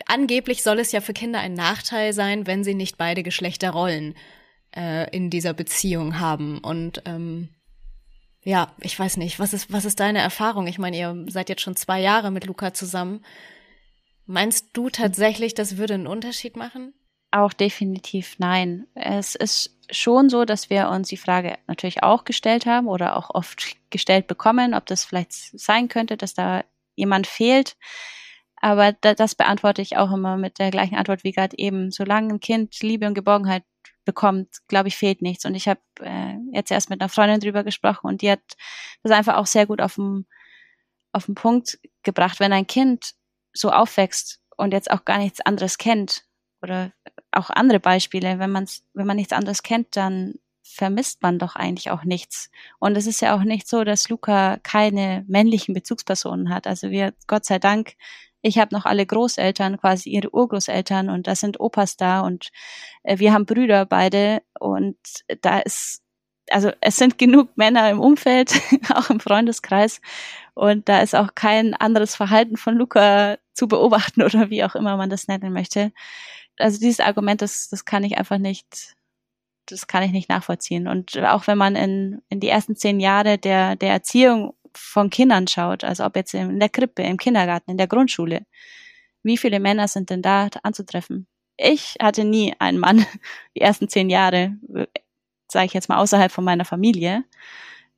angeblich 0.07 0.63
soll 0.63 0.79
es 0.79 0.93
ja 0.93 1.01
für 1.01 1.13
Kinder 1.13 1.41
ein 1.41 1.55
Nachteil 1.55 2.13
sein, 2.13 2.47
wenn 2.47 2.65
sie 2.65 2.75
nicht 2.75 2.99
beide 2.99 3.23
Geschlechter 3.23 3.71
rollen 3.71 4.15
äh, 4.77 5.09
in 5.15 5.31
dieser 5.31 5.55
Beziehung 5.55 6.19
haben. 6.19 6.59
Und 6.59 7.03
ähm, 7.07 7.49
ja, 8.43 8.75
ich 8.81 8.99
weiß 8.99 9.17
nicht, 9.17 9.39
was 9.39 9.55
ist, 9.55 9.73
was 9.73 9.85
ist 9.85 10.01
deine 10.01 10.21
Erfahrung? 10.21 10.67
Ich 10.67 10.79
meine, 10.79 10.99
ihr 10.99 11.25
seid 11.29 11.49
jetzt 11.49 11.63
schon 11.63 11.77
zwei 11.77 12.01
Jahre 12.01 12.31
mit 12.31 12.47
Luca 12.47 12.75
zusammen. 12.75 13.25
Meinst 14.27 14.69
du 14.73 14.91
tatsächlich, 14.91 15.55
das 15.55 15.77
würde 15.77 15.95
einen 15.95 16.07
Unterschied 16.07 16.57
machen? 16.57 16.95
Auch 17.35 17.53
definitiv 17.53 18.37
nein. 18.39 18.87
Es 18.95 19.35
ist 19.35 19.77
schon 19.91 20.29
so, 20.29 20.45
dass 20.45 20.71
wir 20.71 20.89
uns 20.89 21.09
die 21.09 21.17
Frage 21.17 21.59
natürlich 21.67 22.05
auch 22.05 22.25
gestellt 22.25 22.65
haben 22.65 22.87
oder 22.87 23.17
auch 23.17 23.29
oft 23.31 23.75
gestellt 23.91 24.29
bekommen, 24.29 24.73
ob 24.73 24.87
das 24.87 25.05
vielleicht 25.05 25.33
sein 25.33 25.89
könnte, 25.89 26.17
dass 26.17 26.35
da 26.35 26.63
jemand 26.95 27.27
fehlt. 27.27 27.77
Aber 28.55 28.93
das 28.93 29.35
beantworte 29.35 29.83
ich 29.83 29.97
auch 29.97 30.13
immer 30.13 30.37
mit 30.37 30.61
der 30.61 30.71
gleichen 30.71 30.95
Antwort 30.95 31.25
wie 31.25 31.33
gerade 31.33 31.59
eben. 31.59 31.91
Solange 31.91 32.35
ein 32.35 32.39
Kind 32.39 32.81
Liebe 32.83 33.05
und 33.05 33.15
Geborgenheit 33.15 33.65
bekommt, 34.05 34.59
glaube 34.69 34.87
ich, 34.87 34.97
fehlt 34.97 35.21
nichts. 35.21 35.45
Und 35.45 35.57
ich 35.57 35.67
habe 35.67 35.81
äh, 36.03 36.37
jetzt 36.53 36.71
erst 36.71 36.89
mit 36.89 37.01
einer 37.01 37.09
Freundin 37.09 37.41
drüber 37.41 37.65
gesprochen 37.65 38.07
und 38.07 38.23
die 38.23 38.31
hat 38.31 38.43
das 39.03 39.11
einfach 39.11 39.39
auch 39.39 39.47
sehr 39.47 39.67
gut 39.67 39.81
auf 39.81 39.97
den, 39.97 40.29
auf 41.11 41.27
den 41.27 41.35
Punkt 41.35 41.81
gebracht. 42.05 42.39
Wenn 42.39 42.53
ein 42.53 42.69
Kind 42.69 43.15
so 43.53 43.73
aufwächst 43.73 44.41
und 44.57 44.73
jetzt 44.73 44.89
auch 44.89 45.05
gar 45.05 45.19
nichts 45.19 45.41
anderes 45.41 45.79
kennt 45.79 46.23
oder 46.63 46.93
auch 47.37 47.51
andere 47.51 47.81
Beispiele, 47.81 48.39
wenn 48.39 48.51
man 48.51 48.67
wenn 48.95 49.07
man 49.07 49.17
nichts 49.17 49.33
anderes 49.33 49.63
kennt, 49.63 49.97
dann 49.97 50.35
vermisst 50.63 51.23
man 51.23 51.39
doch 51.39 51.57
eigentlich 51.57 51.91
auch 51.91 52.05
nichts. 52.05 52.51
Und 52.79 52.97
es 52.97 53.07
ist 53.07 53.21
ja 53.21 53.37
auch 53.37 53.45
nicht 53.45 53.69
so, 53.69 53.85
dass 53.85 54.09
Luca 54.09 54.59
keine 54.63 55.25
männlichen 55.29 55.75
Bezugspersonen 55.75 56.51
hat. 56.51 56.67
Also 56.67 56.91
wir, 56.91 57.15
Gott 57.27 57.45
sei 57.45 57.59
Dank, 57.59 57.95
Ich 58.43 58.59
habe 58.59 58.75
noch 58.75 58.85
alle 58.85 59.07
Großeltern, 59.07 59.79
quasi 59.79 60.11
ihre 60.11 60.35
Urgroßeltern 60.35 61.09
und 61.11 61.27
da 61.27 61.35
sind 61.35 61.61
Opas 61.61 61.97
da 61.97 62.21
und 62.21 62.51
äh, 63.03 63.19
wir 63.19 63.33
haben 63.33 63.47
Brüder 63.47 63.87
beide 63.87 64.43
und 64.61 64.99
da 65.43 65.61
ist 65.61 66.03
also 66.51 66.71
es 66.81 66.97
sind 66.97 67.19
genug 67.19 67.57
Männer 67.57 67.91
im 67.91 68.01
Umfeld, 68.01 68.53
auch 68.95 69.11
im 69.11 69.21
Freundeskreis. 69.21 70.01
Und 70.55 70.89
da 70.89 71.01
ist 71.01 71.15
auch 71.15 71.35
kein 71.35 71.75
anderes 71.75 72.15
Verhalten 72.17 72.57
von 72.57 72.77
Luca 72.77 73.39
zu 73.55 73.69
beobachten 73.69 74.23
oder 74.23 74.51
wie 74.51 74.65
auch 74.65 74.75
immer 74.75 74.97
man 74.97 75.11
das 75.11 75.29
nennen 75.29 75.53
möchte. 75.53 75.93
Also 76.59 76.79
dieses 76.79 77.01
Argument, 77.01 77.43
das, 77.43 77.69
das 77.69 77.85
kann 77.85 78.05
ich 78.05 78.19
einfach 78.19 78.39
nicht, 78.39 78.97
das 79.67 79.87
kann 79.87 80.03
ich 80.03 80.13
nicht 80.13 80.29
nachvollziehen. 80.29 80.89
Und 80.89 81.19
auch 81.19 81.47
wenn 81.47 81.59
man 81.59 81.77
in, 81.77 82.23
in 82.29 82.41
die 82.41 82.49
ersten 82.49 82.77
zehn 82.77 83.01
Jahre 83.01 83.39
der, 83.39 83.77
der 83.77 83.93
Erziehung 83.93 84.55
von 84.77 85.11
Kindern 85.11 85.47
schaut, 85.47 85.85
also 85.85 86.05
ob 86.05 86.17
jetzt 86.17 86.35
in 86.35 86.61
der 86.61 86.69
Krippe, 86.69 87.03
im 87.03 87.17
Kindergarten, 87.17 87.71
in 87.71 87.79
der 87.79 87.87
Grundschule, 87.87 88.47
wie 89.23 89.39
viele 89.39 89.61
Männer 89.61 89.89
sind 89.89 90.11
denn 90.11 90.23
da 90.23 90.49
anzutreffen? 90.63 91.27
Ich 91.57 91.97
hatte 92.01 92.25
nie 92.25 92.55
einen 92.59 92.79
Mann 92.79 93.07
die 93.57 93.61
ersten 93.61 93.89
zehn 93.89 94.11
Jahre, 94.11 94.57
sage 95.49 95.67
ich 95.67 95.73
jetzt 95.73 95.89
mal, 95.89 95.99
außerhalb 95.99 96.31
von 96.31 96.45
meiner 96.45 96.65
Familie. 96.65 97.25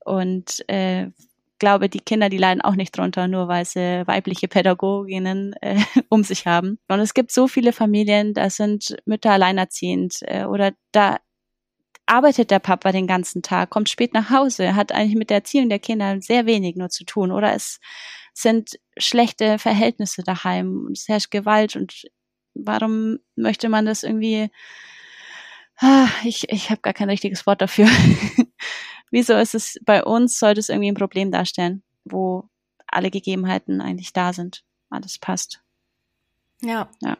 Und 0.05 0.69
äh, 0.69 1.09
glaube, 1.59 1.89
die 1.89 2.01
Kinder, 2.01 2.29
die 2.29 2.39
leiden 2.39 2.61
auch 2.61 2.75
nicht 2.75 2.97
drunter, 2.97 3.29
nur 3.29 3.49
weil 3.49 3.65
sie 3.65 4.07
weibliche 4.07 4.49
Pädagoginnen 4.49 5.55
äh, 5.61 5.79
um 6.09 6.25
sich 6.25 6.47
haben. 6.47 6.79
Und 6.89 7.01
es 7.01 7.15
gibt 7.15 7.33
so 7.33 7.49
viele 7.49 7.73
Familien, 7.73 8.35
da 8.35 8.51
sind 8.51 8.97
Mütter 9.07 9.33
alleinerziehend 9.33 10.19
äh, 10.23 10.45
oder 10.45 10.73
da 10.93 11.19
arbeitet 12.07 12.51
der 12.51 12.61
Papa 12.61 12.93
den 12.93 13.07
ganzen 13.07 13.43
Tag, 13.43 13.71
kommt 13.71 13.89
spät 13.89 14.15
nach 14.15 14.31
Hause, 14.31 14.77
hat 14.77 14.93
eigentlich 14.93 15.17
mit 15.17 15.31
der 15.31 15.39
Erziehung 15.39 15.69
der 15.69 15.81
Kinder 15.81 16.21
sehr 16.21 16.47
wenig 16.47 16.77
nur 16.77 16.89
zu 16.89 17.05
tun 17.05 17.33
oder 17.33 17.53
es 17.53 17.81
sind 18.33 18.79
schlechte 18.97 19.59
Verhältnisse 19.59 20.23
daheim, 20.23 20.91
es 20.93 21.09
herrscht 21.09 21.33
Gewalt 21.33 21.75
und 21.75 22.05
warum 22.55 23.19
möchte 23.35 23.69
man 23.69 23.87
das 23.87 24.05
irgendwie 24.05 24.51
ah, 25.79 26.09
ich, 26.25 26.49
ich 26.51 26.71
habe 26.71 26.81
gar 26.81 26.95
kein 26.95 27.11
richtiges 27.11 27.47
Wort 27.47 27.61
dafür. 27.61 27.89
Wieso 29.11 29.35
ist 29.35 29.55
es 29.55 29.79
bei 29.85 30.05
uns, 30.05 30.39
sollte 30.39 30.61
es 30.61 30.69
irgendwie 30.69 30.91
ein 30.91 30.97
Problem 30.97 31.31
darstellen, 31.31 31.83
wo 32.05 32.49
alle 32.87 33.11
Gegebenheiten 33.11 33.81
eigentlich 33.81 34.13
da 34.13 34.33
sind, 34.33 34.65
alles 34.91 35.19
passt. 35.19 35.63
Ja. 36.63 36.89
Ja. 37.03 37.19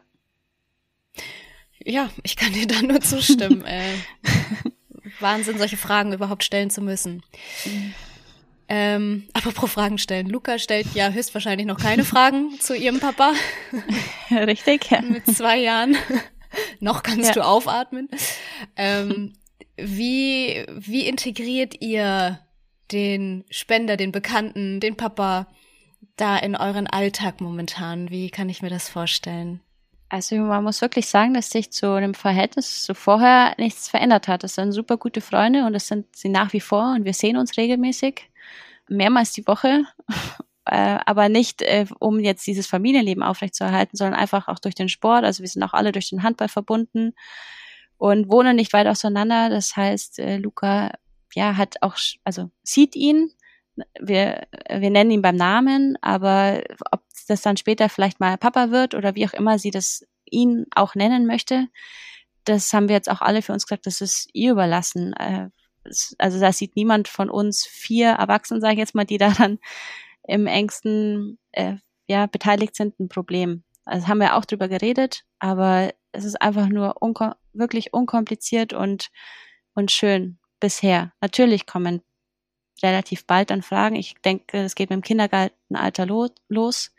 Ja, 1.85 2.09
ich 2.23 2.35
kann 2.35 2.53
dir 2.53 2.67
da 2.67 2.81
nur 2.81 3.01
zustimmen. 3.01 3.63
äh, 3.65 3.93
Wahnsinn, 5.19 5.57
solche 5.57 5.77
Fragen 5.77 6.13
überhaupt 6.13 6.43
stellen 6.43 6.69
zu 6.69 6.81
müssen. 6.81 7.23
Ähm, 8.67 9.27
apropos 9.33 9.71
Fragen 9.71 9.97
stellen. 9.97 10.27
Luca 10.27 10.59
stellt 10.59 10.87
ja 10.93 11.09
höchstwahrscheinlich 11.09 11.65
noch 11.65 11.79
keine 11.79 12.03
Fragen 12.03 12.59
zu 12.59 12.75
ihrem 12.75 12.99
Papa. 12.99 13.33
Richtig, 14.31 14.89
ja. 14.89 15.01
Mit 15.01 15.25
zwei 15.27 15.57
Jahren. 15.59 15.95
noch 16.79 17.03
kannst 17.03 17.27
ja. 17.29 17.33
du 17.33 17.45
aufatmen. 17.45 18.09
Ähm, 18.75 19.33
wie, 19.77 20.65
wie 20.69 21.07
integriert 21.07 21.81
ihr 21.81 22.39
den 22.91 23.45
Spender, 23.49 23.97
den 23.97 24.11
Bekannten, 24.11 24.79
den 24.79 24.97
Papa 24.97 25.47
da 26.15 26.37
in 26.37 26.55
euren 26.55 26.87
Alltag 26.87 27.41
momentan? 27.41 28.09
Wie 28.09 28.29
kann 28.29 28.49
ich 28.49 28.61
mir 28.61 28.69
das 28.69 28.89
vorstellen? 28.89 29.61
Also 30.09 30.35
man 30.37 30.63
muss 30.63 30.81
wirklich 30.81 31.07
sagen, 31.07 31.33
dass 31.33 31.49
sich 31.49 31.71
zu 31.71 31.99
dem 31.99 32.13
Verhältnis 32.13 32.83
zu 32.83 32.95
vorher 32.95 33.55
nichts 33.57 33.89
verändert 33.89 34.27
hat. 34.27 34.43
Es 34.43 34.55
sind 34.55 34.71
super 34.71 34.97
gute 34.97 35.21
Freunde 35.21 35.65
und 35.65 35.75
es 35.75 35.87
sind 35.87 36.15
sie 36.15 36.29
nach 36.29 36.53
wie 36.53 36.61
vor 36.61 36.93
und 36.95 37.03
wir 37.03 37.13
sehen 37.13 37.35
uns 37.35 37.57
regelmäßig, 37.57 38.29
mehrmals 38.87 39.33
die 39.33 39.45
Woche, 39.47 39.83
äh, 40.65 40.97
aber 41.05 41.27
nicht 41.27 41.61
äh, 41.61 41.85
um 41.99 42.19
jetzt 42.19 42.47
dieses 42.47 42.67
Familienleben 42.67 43.21
aufrechtzuerhalten, 43.21 43.97
sondern 43.97 44.17
einfach 44.17 44.47
auch 44.47 44.59
durch 44.59 44.75
den 44.75 44.87
Sport. 44.87 45.25
Also 45.25 45.43
wir 45.43 45.49
sind 45.49 45.63
auch 45.63 45.73
alle 45.73 45.91
durch 45.91 46.09
den 46.09 46.23
Handball 46.23 46.47
verbunden 46.47 47.13
und 47.97 48.29
wohnen 48.29 48.55
nicht 48.55 48.73
weit 48.73 48.87
auseinander. 48.87 49.49
Das 49.49 49.75
heißt, 49.75 50.19
äh, 50.19 50.37
Luca 50.37 50.91
ja 51.33 51.57
hat 51.57 51.75
auch, 51.81 51.95
also 52.23 52.49
sieht 52.63 52.95
ihn. 52.95 53.31
Wir, 53.99 54.47
wir 54.69 54.89
nennen 54.89 55.11
ihn 55.11 55.21
beim 55.21 55.35
Namen, 55.35 55.97
aber 56.01 56.63
ob 56.91 57.01
das 57.27 57.41
dann 57.41 57.57
später 57.57 57.89
vielleicht 57.89 58.19
mal 58.19 58.37
Papa 58.37 58.71
wird 58.71 58.95
oder 58.95 59.13
wie 59.15 59.27
auch 59.27 59.33
immer 59.33 59.59
sie 59.59 59.69
das 59.69 60.03
ihn 60.25 60.65
auch 60.75 60.95
nennen 60.95 61.27
möchte, 61.27 61.67
das 62.47 62.71
haben 62.73 62.87
wir 62.87 62.95
jetzt 62.95 63.09
auch 63.09 63.21
alle 63.21 63.41
für 63.41 63.53
uns 63.53 63.65
gesagt, 63.67 63.85
das 63.85 64.01
ist 64.01 64.29
ihr 64.33 64.51
überlassen. 64.53 65.13
Äh, 65.13 65.49
also 66.17 66.39
da 66.39 66.51
sieht 66.51 66.75
niemand 66.75 67.07
von 67.07 67.29
uns 67.29 67.65
vier 67.65 68.09
Erwachsenen, 68.09 68.61
sage 68.61 68.73
ich 68.73 68.79
jetzt 68.79 68.95
mal, 68.95 69.05
die 69.05 69.17
daran 69.17 69.59
im 70.27 70.47
engsten 70.47 71.39
äh, 71.51 71.75
ja 72.07 72.25
beteiligt 72.25 72.75
sind, 72.75 72.99
ein 72.99 73.09
Problem. 73.09 73.63
Also 73.85 74.07
haben 74.07 74.19
wir 74.19 74.35
auch 74.35 74.45
drüber 74.45 74.67
geredet, 74.67 75.23
aber 75.39 75.93
es 76.11 76.25
ist 76.25 76.41
einfach 76.41 76.67
nur 76.67 77.01
wirklich 77.57 77.93
unkompliziert 77.93 78.73
und 78.73 79.09
und 79.73 79.91
schön 79.91 80.39
bisher. 80.59 81.13
Natürlich 81.21 81.67
kommen 81.67 82.01
relativ 82.83 83.25
bald 83.25 83.49
dann 83.51 83.61
Fragen. 83.61 83.95
Ich 83.95 84.15
denke, 84.25 84.59
es 84.59 84.75
geht 84.75 84.89
mit 84.89 84.97
dem 84.97 85.03
Kindergartenalter 85.03 86.05
lo 86.05 86.27
los, 86.49 86.91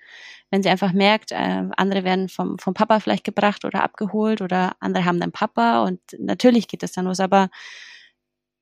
wenn 0.51 0.63
sie 0.63 0.69
einfach 0.69 0.93
merkt, 0.93 1.33
äh, 1.33 1.65
andere 1.77 2.05
werden 2.05 2.29
vom, 2.29 2.59
vom 2.59 2.75
Papa 2.75 3.01
vielleicht 3.01 3.25
gebracht 3.25 3.65
oder 3.65 3.83
abgeholt 3.83 4.41
oder 4.41 4.77
andere 4.81 5.05
haben 5.05 5.21
dann 5.21 5.33
Papa 5.33 5.85
und 5.85 6.01
natürlich 6.19 6.69
geht 6.69 6.83
es 6.83 6.93
dann 6.93 7.05
los. 7.07 7.21
Aber 7.21 7.51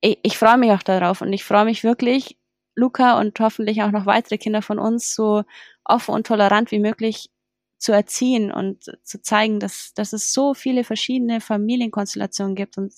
ich, 0.01 0.19
ich 0.23 0.39
freue 0.39 0.59
mich 0.59 0.73
auch 0.73 0.83
darauf 0.83 1.21
und 1.23 1.33
ich 1.33 1.45
freue 1.45 1.65
mich 1.65 1.85
wirklich, 1.85 2.39
Luca 2.75 3.19
und 3.19 3.39
hoffentlich 3.41 3.83
auch 3.83 3.91
noch 3.91 4.07
weitere 4.07 4.39
Kinder 4.39 4.63
von 4.63 4.79
uns 4.79 5.15
so 5.15 5.45
offen 5.85 6.15
und 6.15 6.27
tolerant 6.27 6.71
wie 6.71 6.79
möglich 6.79 7.31
zu 7.79 7.93
erziehen 7.93 8.51
und 8.51 8.85
zu 9.05 9.21
zeigen, 9.21 9.61
dass, 9.61 9.93
dass 9.95 10.13
es 10.13 10.33
so 10.33 10.55
viele 10.55 10.85
verschiedene 10.85 11.41
Familienkonstellationen 11.41 12.55
gibt 12.55 12.79
und 12.79 12.93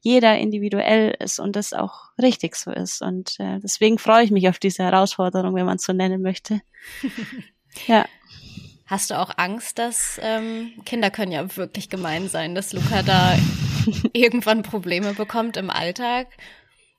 jeder 0.00 0.36
individuell 0.38 1.16
ist 1.18 1.38
und 1.38 1.56
das 1.56 1.72
auch 1.72 2.10
richtig 2.20 2.56
so 2.56 2.70
ist. 2.70 3.00
Und 3.00 3.38
äh, 3.38 3.58
deswegen 3.60 3.98
freue 3.98 4.24
ich 4.24 4.30
mich 4.30 4.48
auf 4.48 4.58
diese 4.58 4.82
Herausforderung, 4.82 5.54
wenn 5.54 5.66
man 5.66 5.76
es 5.76 5.84
so 5.84 5.92
nennen 5.92 6.20
möchte. 6.20 6.60
ja. 7.86 8.04
Hast 8.86 9.10
du 9.10 9.18
auch 9.18 9.30
Angst, 9.38 9.78
dass 9.78 10.20
ähm, 10.22 10.72
Kinder 10.84 11.10
können 11.10 11.32
ja 11.32 11.56
wirklich 11.56 11.88
gemein 11.88 12.28
sein, 12.28 12.54
dass 12.54 12.74
Luca 12.74 13.02
da 13.02 13.34
irgendwann 14.12 14.62
Probleme 14.62 15.14
bekommt 15.14 15.56
im 15.56 15.70
Alltag? 15.70 16.28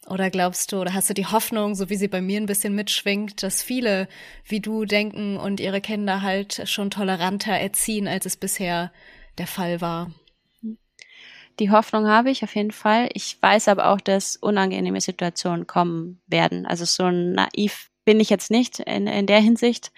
Oder 0.08 0.30
glaubst 0.30 0.72
du, 0.72 0.80
oder 0.80 0.94
hast 0.94 1.10
du 1.10 1.14
die 1.16 1.26
Hoffnung, 1.26 1.74
so 1.74 1.90
wie 1.90 1.96
sie 1.96 2.08
bei 2.08 2.22
mir 2.22 2.40
ein 2.40 2.46
bisschen 2.46 2.76
mitschwingt, 2.76 3.42
dass 3.42 3.64
viele 3.64 4.08
wie 4.46 4.60
du 4.60 4.86
denken 4.86 5.38
und 5.38 5.60
ihre 5.60 5.82
Kinder 5.82 6.22
halt 6.22 6.62
schon 6.70 6.92
toleranter 6.92 7.54
erziehen, 7.54 8.08
als 8.08 8.26
es 8.28 8.38
bisher 8.38 8.92
der 9.40 9.48
Fall 9.48 9.82
war? 9.82 10.12
Die 11.60 11.72
Hoffnung 11.72 12.08
habe 12.08 12.30
ich 12.30 12.44
auf 12.44 12.56
jeden 12.56 12.72
Fall. 12.72 13.10
Ich 13.14 13.42
weiß 13.42 13.70
aber 13.70 13.90
auch, 13.90 14.02
dass 14.02 14.36
unangenehme 14.36 15.00
Situationen 15.02 15.66
kommen 15.66 16.22
werden. 16.28 16.66
Also 16.66 16.86
so 16.86 17.10
naiv 17.10 17.90
bin 18.04 18.20
ich 18.20 18.30
jetzt 18.30 18.52
nicht 18.52 18.80
in, 18.80 19.08
in 19.08 19.26
der 19.26 19.40
Hinsicht. 19.40 19.92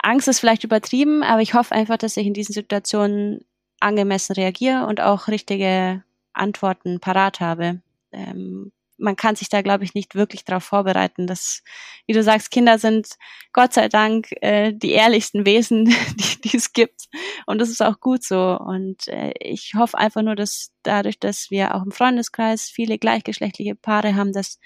Angst 0.00 0.28
ist 0.28 0.40
vielleicht 0.40 0.64
übertrieben, 0.64 1.22
aber 1.22 1.42
ich 1.42 1.54
hoffe 1.54 1.74
einfach, 1.74 1.98
dass 1.98 2.16
ich 2.16 2.26
in 2.26 2.34
diesen 2.34 2.52
Situationen 2.52 3.44
angemessen 3.80 4.34
reagiere 4.34 4.86
und 4.86 5.00
auch 5.00 5.28
richtige 5.28 6.02
Antworten 6.32 7.00
parat 7.00 7.40
habe. 7.40 7.80
Ähm, 8.12 8.72
man 8.98 9.16
kann 9.16 9.36
sich 9.36 9.48
da, 9.48 9.62
glaube 9.62 9.84
ich, 9.84 9.94
nicht 9.94 10.14
wirklich 10.14 10.44
darauf 10.44 10.64
vorbereiten. 10.64 11.26
Dass, 11.26 11.62
wie 12.06 12.12
du 12.12 12.22
sagst, 12.22 12.50
Kinder 12.50 12.78
sind 12.78 13.16
Gott 13.52 13.72
sei 13.72 13.88
Dank 13.88 14.28
äh, 14.42 14.72
die 14.72 14.92
ehrlichsten 14.92 15.46
Wesen, 15.46 15.84
die, 16.16 16.40
die 16.42 16.56
es 16.56 16.72
gibt. 16.72 17.06
Und 17.46 17.58
das 17.58 17.70
ist 17.70 17.82
auch 17.82 18.00
gut 18.00 18.24
so. 18.24 18.58
Und 18.58 19.08
äh, 19.08 19.32
ich 19.40 19.74
hoffe 19.74 19.98
einfach 19.98 20.22
nur, 20.22 20.34
dass 20.34 20.72
dadurch, 20.82 21.18
dass 21.18 21.50
wir 21.50 21.74
auch 21.74 21.84
im 21.84 21.92
Freundeskreis 21.92 22.64
viele 22.64 22.98
gleichgeschlechtliche 22.98 23.74
Paare 23.74 24.14
haben, 24.14 24.32
dass 24.32 24.58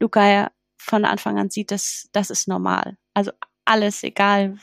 Luca 0.00 0.28
ja 0.28 0.50
von 0.76 1.04
Anfang 1.04 1.38
an 1.38 1.50
sieht, 1.50 1.70
dass 1.70 2.08
das 2.12 2.30
ist 2.30 2.48
normal. 2.48 2.96
Also 3.14 3.32
alles, 3.64 4.02
egal 4.02 4.58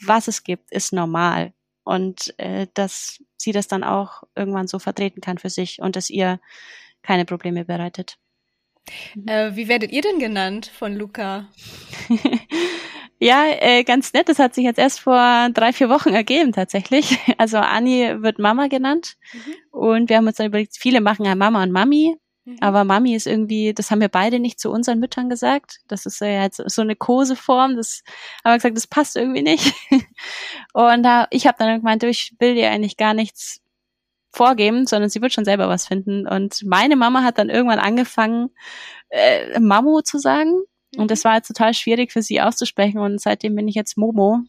was 0.00 0.28
es 0.28 0.44
gibt, 0.44 0.70
ist 0.70 0.92
normal. 0.92 1.52
Und 1.84 2.38
äh, 2.38 2.66
dass 2.74 3.22
sie 3.36 3.52
das 3.52 3.68
dann 3.68 3.84
auch 3.84 4.22
irgendwann 4.34 4.68
so 4.68 4.78
vertreten 4.78 5.20
kann 5.20 5.38
für 5.38 5.50
sich 5.50 5.80
und 5.80 5.96
dass 5.96 6.08
ihr 6.10 6.40
keine 7.02 7.24
Probleme 7.26 7.64
bereitet. 7.64 8.18
Mhm. 9.14 9.28
Äh, 9.28 9.56
wie 9.56 9.68
werdet 9.68 9.92
ihr 9.92 10.02
denn 10.02 10.18
genannt 10.18 10.70
von 10.74 10.94
Luca? 10.94 11.48
ja, 13.18 13.44
äh, 13.60 13.84
ganz 13.84 14.12
nett. 14.12 14.28
Das 14.28 14.38
hat 14.38 14.54
sich 14.54 14.64
jetzt 14.64 14.78
erst 14.78 15.00
vor 15.00 15.48
drei, 15.52 15.72
vier 15.72 15.88
Wochen 15.88 16.10
ergeben 16.10 16.52
tatsächlich. 16.52 17.18
Also 17.38 17.58
Anni 17.58 18.22
wird 18.22 18.38
Mama 18.38 18.68
genannt. 18.68 19.16
Mhm. 19.32 19.78
Und 19.78 20.08
wir 20.08 20.16
haben 20.16 20.26
uns 20.26 20.36
dann 20.36 20.46
überlegt, 20.46 20.76
viele 20.78 21.00
machen 21.00 21.24
ja 21.26 21.34
Mama 21.34 21.62
und 21.62 21.72
Mami. 21.72 22.16
Mhm. 22.44 22.58
Aber 22.60 22.84
Mami 22.84 23.14
ist 23.14 23.26
irgendwie, 23.26 23.72
das 23.72 23.90
haben 23.90 24.00
wir 24.00 24.08
beide 24.08 24.38
nicht 24.38 24.60
zu 24.60 24.70
unseren 24.70 25.00
Müttern 25.00 25.28
gesagt. 25.28 25.80
Das 25.88 26.06
ist 26.06 26.20
ja 26.20 26.42
jetzt 26.42 26.62
so 26.66 26.82
eine 26.82 26.96
Koseform. 26.96 27.76
Das 27.76 28.02
haben 28.44 28.52
wir 28.52 28.58
gesagt, 28.58 28.76
das 28.76 28.86
passt 28.86 29.16
irgendwie 29.16 29.42
nicht. 29.42 29.72
Und 30.72 31.02
da, 31.02 31.26
ich 31.30 31.46
habe 31.46 31.56
dann 31.58 31.78
gemeint, 31.78 32.02
ich 32.04 32.34
will 32.38 32.54
dir 32.54 32.70
eigentlich 32.70 32.96
gar 32.96 33.14
nichts 33.14 33.63
vorgeben, 34.34 34.86
sondern 34.86 35.10
sie 35.10 35.22
wird 35.22 35.32
schon 35.32 35.44
selber 35.44 35.68
was 35.68 35.86
finden. 35.86 36.26
Und 36.26 36.62
meine 36.64 36.96
Mama 36.96 37.22
hat 37.22 37.38
dann 37.38 37.50
irgendwann 37.50 37.78
angefangen, 37.78 38.50
äh, 39.08 39.58
Mamo 39.60 40.02
zu 40.02 40.18
sagen. 40.18 40.62
Und 40.96 41.10
das 41.10 41.24
mhm. 41.24 41.28
war 41.28 41.36
jetzt 41.36 41.48
total 41.48 41.74
schwierig 41.74 42.12
für 42.12 42.22
sie 42.22 42.40
auszusprechen. 42.40 42.98
Und 42.98 43.20
seitdem 43.20 43.54
bin 43.54 43.68
ich 43.68 43.74
jetzt 43.74 43.96
Momo. 43.96 44.40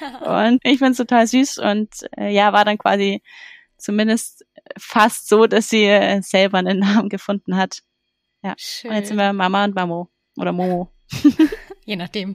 und 0.24 0.60
ich 0.64 0.78
finde 0.78 0.92
es 0.92 0.96
total 0.96 1.26
süß 1.26 1.58
und 1.58 1.90
äh, 2.16 2.32
ja, 2.32 2.52
war 2.52 2.64
dann 2.64 2.78
quasi 2.78 3.22
zumindest 3.76 4.44
fast 4.78 5.28
so, 5.28 5.46
dass 5.46 5.68
sie 5.68 5.84
äh, 5.84 6.20
selber 6.22 6.58
einen 6.58 6.78
Namen 6.80 7.08
gefunden 7.08 7.56
hat. 7.56 7.80
Ja. 8.42 8.54
Schön. 8.56 8.90
Und 8.90 8.96
jetzt 8.96 9.08
sind 9.08 9.16
wir 9.16 9.32
Mama 9.32 9.64
und 9.64 9.74
Mamo 9.74 10.10
oder 10.36 10.52
Momo. 10.52 10.90
Je 11.84 11.96
nachdem. 11.96 12.34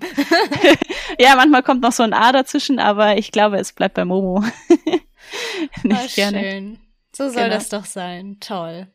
ja, 1.19 1.35
manchmal 1.35 1.63
kommt 1.63 1.81
noch 1.81 1.93
so 1.93 2.03
ein 2.03 2.13
A 2.13 2.33
dazwischen, 2.33 2.79
aber 2.79 3.17
ich 3.17 3.31
glaube, 3.31 3.57
es 3.57 3.71
bleibt 3.71 3.95
bei 3.95 4.03
Momo. 4.03 4.43
Nicht 5.83 6.01
oh, 6.03 6.15
gerne. 6.15 6.39
Schön. 6.39 6.79
So 7.15 7.29
soll 7.29 7.43
genau. 7.43 7.55
das 7.55 7.69
doch 7.69 7.85
sein. 7.85 8.37
Toll. 8.39 8.87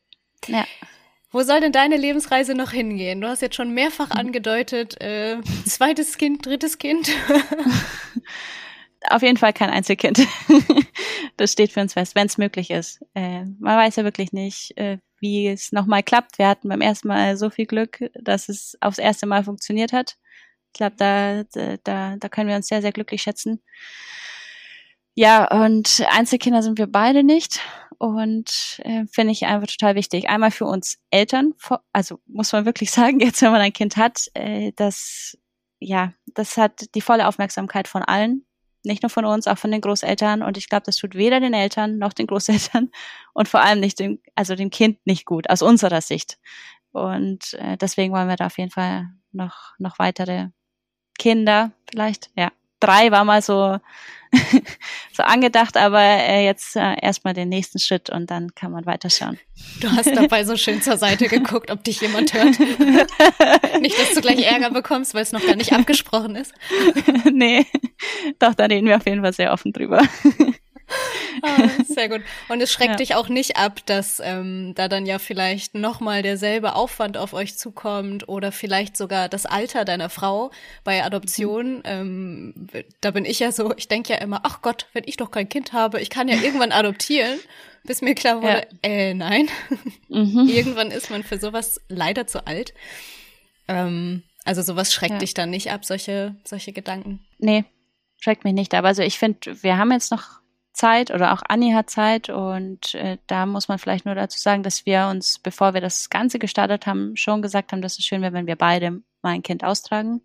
Ja. 0.47 0.67
Wo 1.31 1.43
soll 1.43 1.61
denn 1.61 1.73
deine 1.73 1.97
Lebensreise 1.97 2.55
noch 2.55 2.73
hingehen? 2.73 3.21
Du 3.23 3.29
hast 3.29 3.41
jetzt 3.41 3.57
schon 3.57 3.73
mehrfach 3.73 4.11
hm. 4.11 4.19
angedeutet, 4.19 5.01
äh, 5.01 5.41
zweites 5.67 6.19
Kind, 6.19 6.45
drittes 6.45 6.79
Kind. 6.79 7.11
Auf 9.09 9.23
jeden 9.23 9.39
Fall 9.39 9.53
kein 9.53 9.71
Einzelkind. 9.71 10.21
das 11.37 11.53
steht 11.53 11.73
für 11.73 11.81
uns 11.81 11.95
fest, 11.95 12.15
wenn 12.15 12.27
es 12.27 12.39
möglich 12.39 12.71
ist. 12.71 13.01
Äh, 13.15 13.45
man 13.59 13.77
weiß 13.77 13.97
ja 13.97 14.05
wirklich 14.05 14.33
nicht, 14.33 14.77
äh, 14.77 14.99
wie 15.19 15.49
es 15.49 15.73
nochmal 15.73 16.03
klappt. 16.03 16.39
Wir 16.39 16.49
hatten 16.49 16.69
beim 16.69 16.81
ersten 16.81 17.09
Mal 17.09 17.37
so 17.37 17.51
viel 17.51 17.67
Glück, 17.67 17.99
dass 18.15 18.49
es 18.49 18.77
aufs 18.81 18.99
erste 18.99 19.27
Mal 19.27 19.43
funktioniert 19.43 19.93
hat. 19.93 20.17
Ich 20.69 20.75
glaube, 20.75 20.97
da, 20.97 21.45
da, 21.85 22.17
da 22.17 22.29
können 22.29 22.49
wir 22.49 22.57
uns 22.57 22.69
sehr, 22.69 22.81
sehr 22.81 22.93
glücklich 22.93 23.23
schätzen. 23.23 23.63
Ja, 25.15 25.47
und 25.65 26.05
Einzelkinder 26.11 26.63
sind 26.63 26.79
wir 26.79 26.87
beide 26.87 27.23
nicht 27.23 27.61
und 27.99 28.81
äh, 28.85 29.05
finde 29.13 29.33
ich 29.33 29.47
einfach 29.47 29.69
total 29.69 29.95
wichtig. 29.95 30.29
Einmal 30.29 30.51
für 30.51 30.65
uns 30.65 30.99
Eltern, 31.11 31.55
also 31.93 32.19
muss 32.27 32.53
man 32.53 32.65
wirklich 32.65 32.91
sagen, 32.93 33.21
jetzt 33.21 33.43
wenn 33.43 33.53
man 33.53 33.61
ein 33.61 33.73
Kind 33.73 33.97
hat, 33.97 34.29
äh, 34.35 34.73
das 34.77 35.39
ja, 35.79 36.13
das 36.27 36.57
hat 36.57 36.95
die 36.95 37.01
volle 37.01 37.27
Aufmerksamkeit 37.27 37.89
von 37.89 38.03
allen, 38.03 38.47
nicht 38.85 39.03
nur 39.03 39.11
von 39.11 39.25
uns, 39.25 39.47
auch 39.47 39.59
von 39.59 39.71
den 39.71 39.81
Großeltern 39.81 40.43
und 40.43 40.57
ich 40.57 40.69
glaube, 40.69 40.85
das 40.87 40.97
tut 40.97 41.15
weder 41.15 41.41
den 41.41 41.55
Eltern 41.55 41.99
noch 41.99 42.13
den 42.13 42.27
Großeltern 42.27 42.91
und 43.35 43.49
vor 43.49 43.61
allem 43.61 43.81
nicht 43.81 43.99
dem, 44.01 44.21
also 44.35 44.55
dem 44.55 44.71
Kind 44.71 44.99
nicht 45.07 45.27
gut 45.27 45.51
aus 45.51 45.63
unserer 45.63 46.01
Sicht. 46.01 46.39
Und 46.93 47.55
äh, 47.55 47.77
deswegen 47.77 48.13
wollen 48.13 48.29
wir 48.29 48.37
da 48.37 48.47
auf 48.47 48.59
jeden 48.59 48.71
Fall 48.71 49.09
noch 49.33 49.75
noch 49.79 49.99
weitere 49.99 50.49
Kinder 51.19 51.73
vielleicht, 51.91 52.31
ja. 52.37 52.51
Drei 52.83 53.11
war 53.11 53.25
mal 53.25 53.43
so 53.43 53.79
so 55.13 55.23
angedacht, 55.23 55.77
aber 55.77 56.01
äh, 56.01 56.45
jetzt 56.45 56.77
äh, 56.77 56.95
erstmal 57.01 57.35
den 57.35 57.49
nächsten 57.49 57.79
Schritt 57.79 58.11
und 58.11 58.31
dann 58.31 58.55
kann 58.55 58.73
man 58.73 58.87
weiterschauen. 58.87 59.39
Du 59.81 59.91
hast 59.91 60.15
dabei 60.17 60.45
so 60.45 60.57
schön 60.57 60.81
zur 60.81 60.97
Seite 60.97 61.29
geguckt, 61.29 61.71
ob 61.71 61.85
dich 61.85 62.01
jemand 62.01 62.33
hört. 62.33 62.59
nicht, 63.81 63.99
dass 63.99 64.15
du 64.15 64.21
gleich 64.21 64.43
Ärger 64.45 64.71
bekommst, 64.71 65.15
weil 65.15 65.23
es 65.23 65.33
noch 65.33 65.45
gar 65.45 65.57
nicht 65.57 65.73
abgesprochen 65.73 66.37
ist. 66.37 66.55
nee, 67.33 67.67
doch, 68.39 68.55
da 68.55 68.65
reden 68.65 68.87
wir 68.87 68.97
auf 68.97 69.07
jeden 69.07 69.23
Fall 69.23 69.35
sehr 69.35 69.53
offen 69.53 69.73
drüber. 69.73 70.03
Ah, 71.43 71.69
sehr 71.89 72.09
gut. 72.09 72.21
Und 72.49 72.61
es 72.61 72.73
schreckt 72.73 72.93
ja. 72.93 72.97
dich 72.97 73.15
auch 73.15 73.29
nicht 73.29 73.57
ab, 73.57 73.81
dass 73.87 74.21
ähm, 74.25 74.75
da 74.77 74.87
dann 74.87 75.07
ja 75.07 75.19
vielleicht 75.19 75.75
nochmal 75.75 76.23
derselbe 76.23 76.75
Aufwand 76.75 77.17
auf 77.17 77.33
euch 77.33 77.57
zukommt 77.59 78.29
oder 78.29 78.53
vielleicht 78.53 78.97
sogar 78.97 79.29
das 79.29 79.47
Alter 79.47 79.85
deiner 79.85 80.09
Frau 80.09 80.51
bei 80.85 81.03
Adoption. 81.03 81.77
Mhm. 81.79 81.83
Ähm, 81.85 82.55
da 83.01 83.11
bin 83.11 83.25
ich 83.25 83.41
ja 83.41 83.51
so, 83.51 83.75
ich 83.77 83.89
denke 83.89 84.13
ja 84.13 84.21
immer, 84.21 84.41
ach 84.45 84.63
Gott, 84.63 84.87
wenn 84.93 85.05
ich 85.07 85.17
doch 85.17 85.31
kein 85.31 85.49
Kind 85.49 85.73
habe, 85.73 86.01
ich 86.01 86.11
kann 86.11 86.29
ja 86.29 86.37
irgendwann 86.37 86.73
adoptieren. 86.73 87.41
Bis 87.85 88.01
mir 88.01 88.15
klar 88.15 88.43
wurde, 88.43 88.69
ja. 88.85 88.91
äh, 88.91 89.15
nein. 89.15 89.49
Mhm. 90.09 90.49
irgendwann 90.49 90.93
ist 90.93 91.11
man 91.11 91.25
für 91.25 91.39
sowas 91.39 91.81
leider 91.89 92.29
zu 92.29 92.47
alt. 92.47 92.75
Ähm, 93.67 94.23
also 94.45 94.63
sowas 94.63 94.93
schreckt 94.93 95.15
ja. 95.15 95.19
dich 95.19 95.35
dann 95.35 95.51
nicht 95.51 95.73
ab, 95.73 95.85
solche, 95.85 96.37
solche 96.45 96.73
Gedanken? 96.73 97.21
Nee, 97.39 97.65
schreckt 98.21 98.45
mich 98.45 98.55
nicht 98.55 98.75
ab. 98.75 98.85
Also 98.85 99.03
ich 99.03 99.19
finde, 99.19 99.63
wir 99.63 99.79
haben 99.79 99.91
jetzt 99.91 100.13
noch 100.13 100.42
Zeit 100.73 101.11
oder 101.11 101.33
auch 101.33 101.43
Anni 101.49 101.73
hat 101.73 101.91
Zeit 101.91 102.31
und 102.31 102.95
äh, 102.95 103.19
da 103.27 103.47
muss 103.47 103.69
man 103.69 103.79
vielleicht 103.79 104.07
nur 104.07 104.15
dazu 104.15 104.39
sagen, 104.39 104.63
dass 104.63 104.87
wir 104.87 105.09
uns, 105.09 105.39
bevor 105.39 105.75
wir 105.75 105.81
das 105.81 106.09
Ganze 106.11 106.39
gestartet 106.39 106.87
haben, 106.87 107.17
schon 107.17 107.43
gesagt 107.43 107.73
haben, 107.73 107.83
dass 107.83 107.99
es 107.99 108.05
schön 108.05 108.23
wäre, 108.23 108.33
wenn 108.33 108.47
wir 108.47 108.57
beide 108.57 109.03
mal 109.23 109.31
ein 109.31 109.43
Kind 109.43 109.65
austragen. 109.65 110.23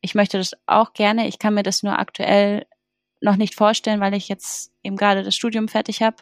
Ich 0.00 0.14
möchte 0.14 0.38
das 0.38 0.52
auch 0.66 0.92
gerne. 0.94 1.28
Ich 1.28 1.38
kann 1.38 1.54
mir 1.54 1.62
das 1.62 1.82
nur 1.82 1.98
aktuell 1.98 2.66
noch 3.20 3.36
nicht 3.36 3.54
vorstellen, 3.54 4.00
weil 4.00 4.14
ich 4.14 4.28
jetzt 4.28 4.72
eben 4.82 4.96
gerade 4.96 5.22
das 5.22 5.36
Studium 5.36 5.68
fertig 5.68 6.02
habe 6.02 6.16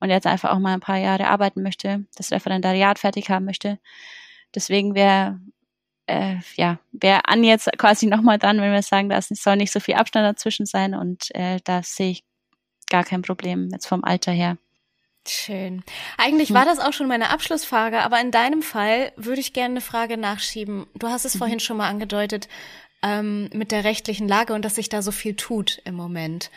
und 0.00 0.10
jetzt 0.10 0.26
einfach 0.26 0.50
auch 0.50 0.58
mal 0.58 0.74
ein 0.74 0.80
paar 0.80 0.98
Jahre 0.98 1.28
arbeiten 1.28 1.62
möchte, 1.62 2.06
das 2.16 2.32
Referendariat 2.32 2.98
fertig 2.98 3.30
haben 3.30 3.44
möchte. 3.44 3.78
Deswegen 4.54 4.94
wäre 4.94 5.40
äh, 6.06 6.36
ja, 6.56 6.78
wäre 6.92 7.26
Anni 7.26 7.48
jetzt 7.48 7.70
quasi 7.78 8.06
nochmal 8.06 8.38
dann, 8.38 8.60
wenn 8.60 8.72
wir 8.72 8.82
sagen, 8.82 9.08
da 9.08 9.20
soll 9.22 9.56
nicht 9.56 9.72
so 9.72 9.80
viel 9.80 9.94
Abstand 9.94 10.24
dazwischen 10.24 10.66
sein 10.66 10.94
und 10.94 11.34
äh, 11.34 11.58
da 11.64 11.82
sehe 11.82 12.10
ich 12.10 12.24
gar 12.92 13.04
kein 13.04 13.22
Problem, 13.22 13.70
jetzt 13.72 13.86
vom 13.86 14.04
Alter 14.04 14.30
her. 14.30 14.56
Schön. 15.26 15.82
Eigentlich 16.18 16.50
hm. 16.50 16.56
war 16.56 16.64
das 16.64 16.78
auch 16.78 16.92
schon 16.92 17.08
meine 17.08 17.30
Abschlussfrage, 17.30 18.00
aber 18.02 18.20
in 18.20 18.30
deinem 18.30 18.62
Fall 18.62 19.12
würde 19.16 19.40
ich 19.40 19.52
gerne 19.52 19.74
eine 19.74 19.80
Frage 19.80 20.16
nachschieben. 20.16 20.86
Du 20.94 21.08
hast 21.08 21.24
es 21.24 21.34
mhm. 21.34 21.38
vorhin 21.38 21.60
schon 21.60 21.76
mal 21.76 21.88
angedeutet 21.88 22.48
ähm, 23.02 23.48
mit 23.52 23.72
der 23.72 23.84
rechtlichen 23.84 24.28
Lage 24.28 24.52
und 24.52 24.64
dass 24.64 24.76
sich 24.76 24.88
da 24.88 25.00
so 25.02 25.12
viel 25.12 25.34
tut 25.34 25.80
im 25.84 25.94
Moment. 25.94 26.50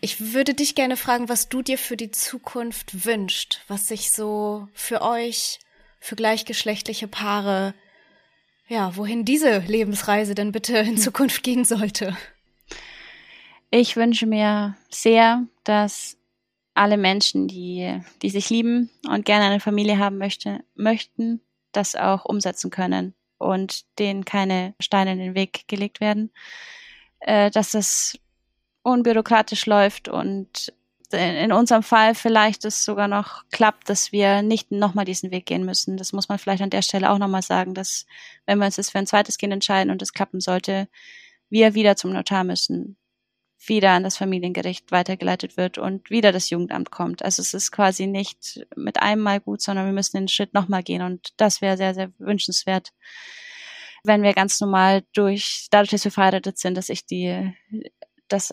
Ich 0.00 0.32
würde 0.32 0.54
dich 0.54 0.74
gerne 0.74 0.96
fragen, 0.96 1.28
was 1.28 1.48
du 1.48 1.62
dir 1.62 1.78
für 1.78 1.96
die 1.96 2.12
Zukunft 2.12 3.04
wünscht, 3.04 3.60
was 3.66 3.88
sich 3.88 4.12
so 4.12 4.68
für 4.72 5.02
euch, 5.02 5.58
für 5.98 6.14
gleichgeschlechtliche 6.14 7.08
Paare, 7.08 7.74
ja, 8.68 8.96
wohin 8.96 9.24
diese 9.24 9.58
Lebensreise 9.58 10.36
denn 10.36 10.52
bitte 10.52 10.78
in 10.78 10.90
hm. 10.90 10.96
Zukunft 10.98 11.42
gehen 11.42 11.64
sollte. 11.64 12.16
Ich 13.72 13.96
wünsche 13.96 14.26
mir 14.26 14.76
sehr, 14.90 15.46
dass 15.62 16.16
alle 16.74 16.96
Menschen, 16.96 17.46
die, 17.46 18.00
die 18.20 18.30
sich 18.30 18.50
lieben 18.50 18.90
und 19.08 19.24
gerne 19.24 19.44
eine 19.44 19.60
Familie 19.60 19.98
haben 19.98 20.18
möchte, 20.18 20.64
möchten, 20.74 21.40
das 21.70 21.94
auch 21.94 22.24
umsetzen 22.24 22.70
können 22.70 23.14
und 23.38 23.84
denen 24.00 24.24
keine 24.24 24.74
Steine 24.80 25.12
in 25.12 25.18
den 25.18 25.34
Weg 25.36 25.68
gelegt 25.68 26.00
werden, 26.00 26.32
äh, 27.20 27.50
dass 27.50 27.74
es 27.74 28.18
unbürokratisch 28.82 29.66
läuft 29.66 30.08
und 30.08 30.72
in 31.12 31.52
unserem 31.52 31.82
Fall 31.82 32.14
vielleicht 32.14 32.64
es 32.64 32.84
sogar 32.84 33.08
noch 33.08 33.44
klappt, 33.50 33.88
dass 33.88 34.12
wir 34.12 34.42
nicht 34.42 34.70
nochmal 34.70 35.04
diesen 35.04 35.30
Weg 35.32 35.46
gehen 35.46 35.64
müssen. 35.64 35.96
Das 35.96 36.12
muss 36.12 36.28
man 36.28 36.38
vielleicht 36.38 36.62
an 36.62 36.70
der 36.70 36.82
Stelle 36.82 37.10
auch 37.10 37.18
nochmal 37.18 37.42
sagen, 37.42 37.74
dass 37.74 38.06
wenn 38.46 38.58
wir 38.58 38.66
uns 38.66 38.76
jetzt 38.76 38.92
für 38.92 38.98
ein 38.98 39.08
zweites 39.08 39.36
Kind 39.36 39.52
entscheiden 39.52 39.90
und 39.90 40.02
es 40.02 40.12
klappen 40.12 40.40
sollte, 40.40 40.88
wir 41.50 41.74
wieder 41.74 41.96
zum 41.96 42.12
Notar 42.12 42.44
müssen 42.44 42.96
wieder 43.66 43.90
an 43.90 44.02
das 44.02 44.16
Familiengericht 44.16 44.90
weitergeleitet 44.90 45.56
wird 45.56 45.78
und 45.78 46.10
wieder 46.10 46.32
das 46.32 46.50
Jugendamt 46.50 46.90
kommt. 46.90 47.22
Also 47.22 47.42
es 47.42 47.52
ist 47.52 47.72
quasi 47.72 48.06
nicht 48.06 48.66
mit 48.74 49.02
einem 49.02 49.22
Mal 49.22 49.40
gut, 49.40 49.60
sondern 49.60 49.86
wir 49.86 49.92
müssen 49.92 50.16
den 50.16 50.28
Schritt 50.28 50.54
nochmal 50.54 50.82
gehen 50.82 51.02
und 51.02 51.34
das 51.36 51.60
wäre 51.60 51.76
sehr, 51.76 51.94
sehr 51.94 52.10
wünschenswert, 52.18 52.92
wenn 54.02 54.22
wir 54.22 54.32
ganz 54.32 54.60
normal 54.60 55.04
durch, 55.12 55.66
dadurch, 55.70 55.90
dass 55.90 56.04
wir 56.04 56.10
verheiratet 56.10 56.58
sind, 56.58 56.76
dass 56.76 56.88
ich 56.88 57.04
die, 57.04 57.52
das 58.28 58.52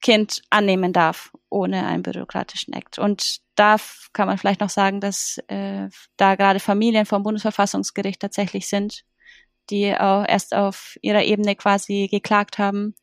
Kind 0.00 0.42
annehmen 0.50 0.92
darf, 0.92 1.32
ohne 1.50 1.86
einen 1.86 2.02
bürokratischen 2.02 2.72
Act. 2.74 2.98
Und 2.98 3.40
da 3.56 3.76
kann 4.12 4.28
man 4.28 4.38
vielleicht 4.38 4.60
noch 4.60 4.70
sagen, 4.70 5.00
dass 5.00 5.38
äh, 5.48 5.88
da 6.16 6.34
gerade 6.34 6.60
Familien 6.60 7.06
vom 7.06 7.22
Bundesverfassungsgericht 7.22 8.20
tatsächlich 8.20 8.68
sind, 8.68 9.04
die 9.70 9.94
auch 9.94 10.24
erst 10.26 10.54
auf 10.54 10.96
ihrer 11.02 11.24
Ebene 11.24 11.56
quasi 11.56 12.08
geklagt 12.10 12.58
haben, 12.58 12.94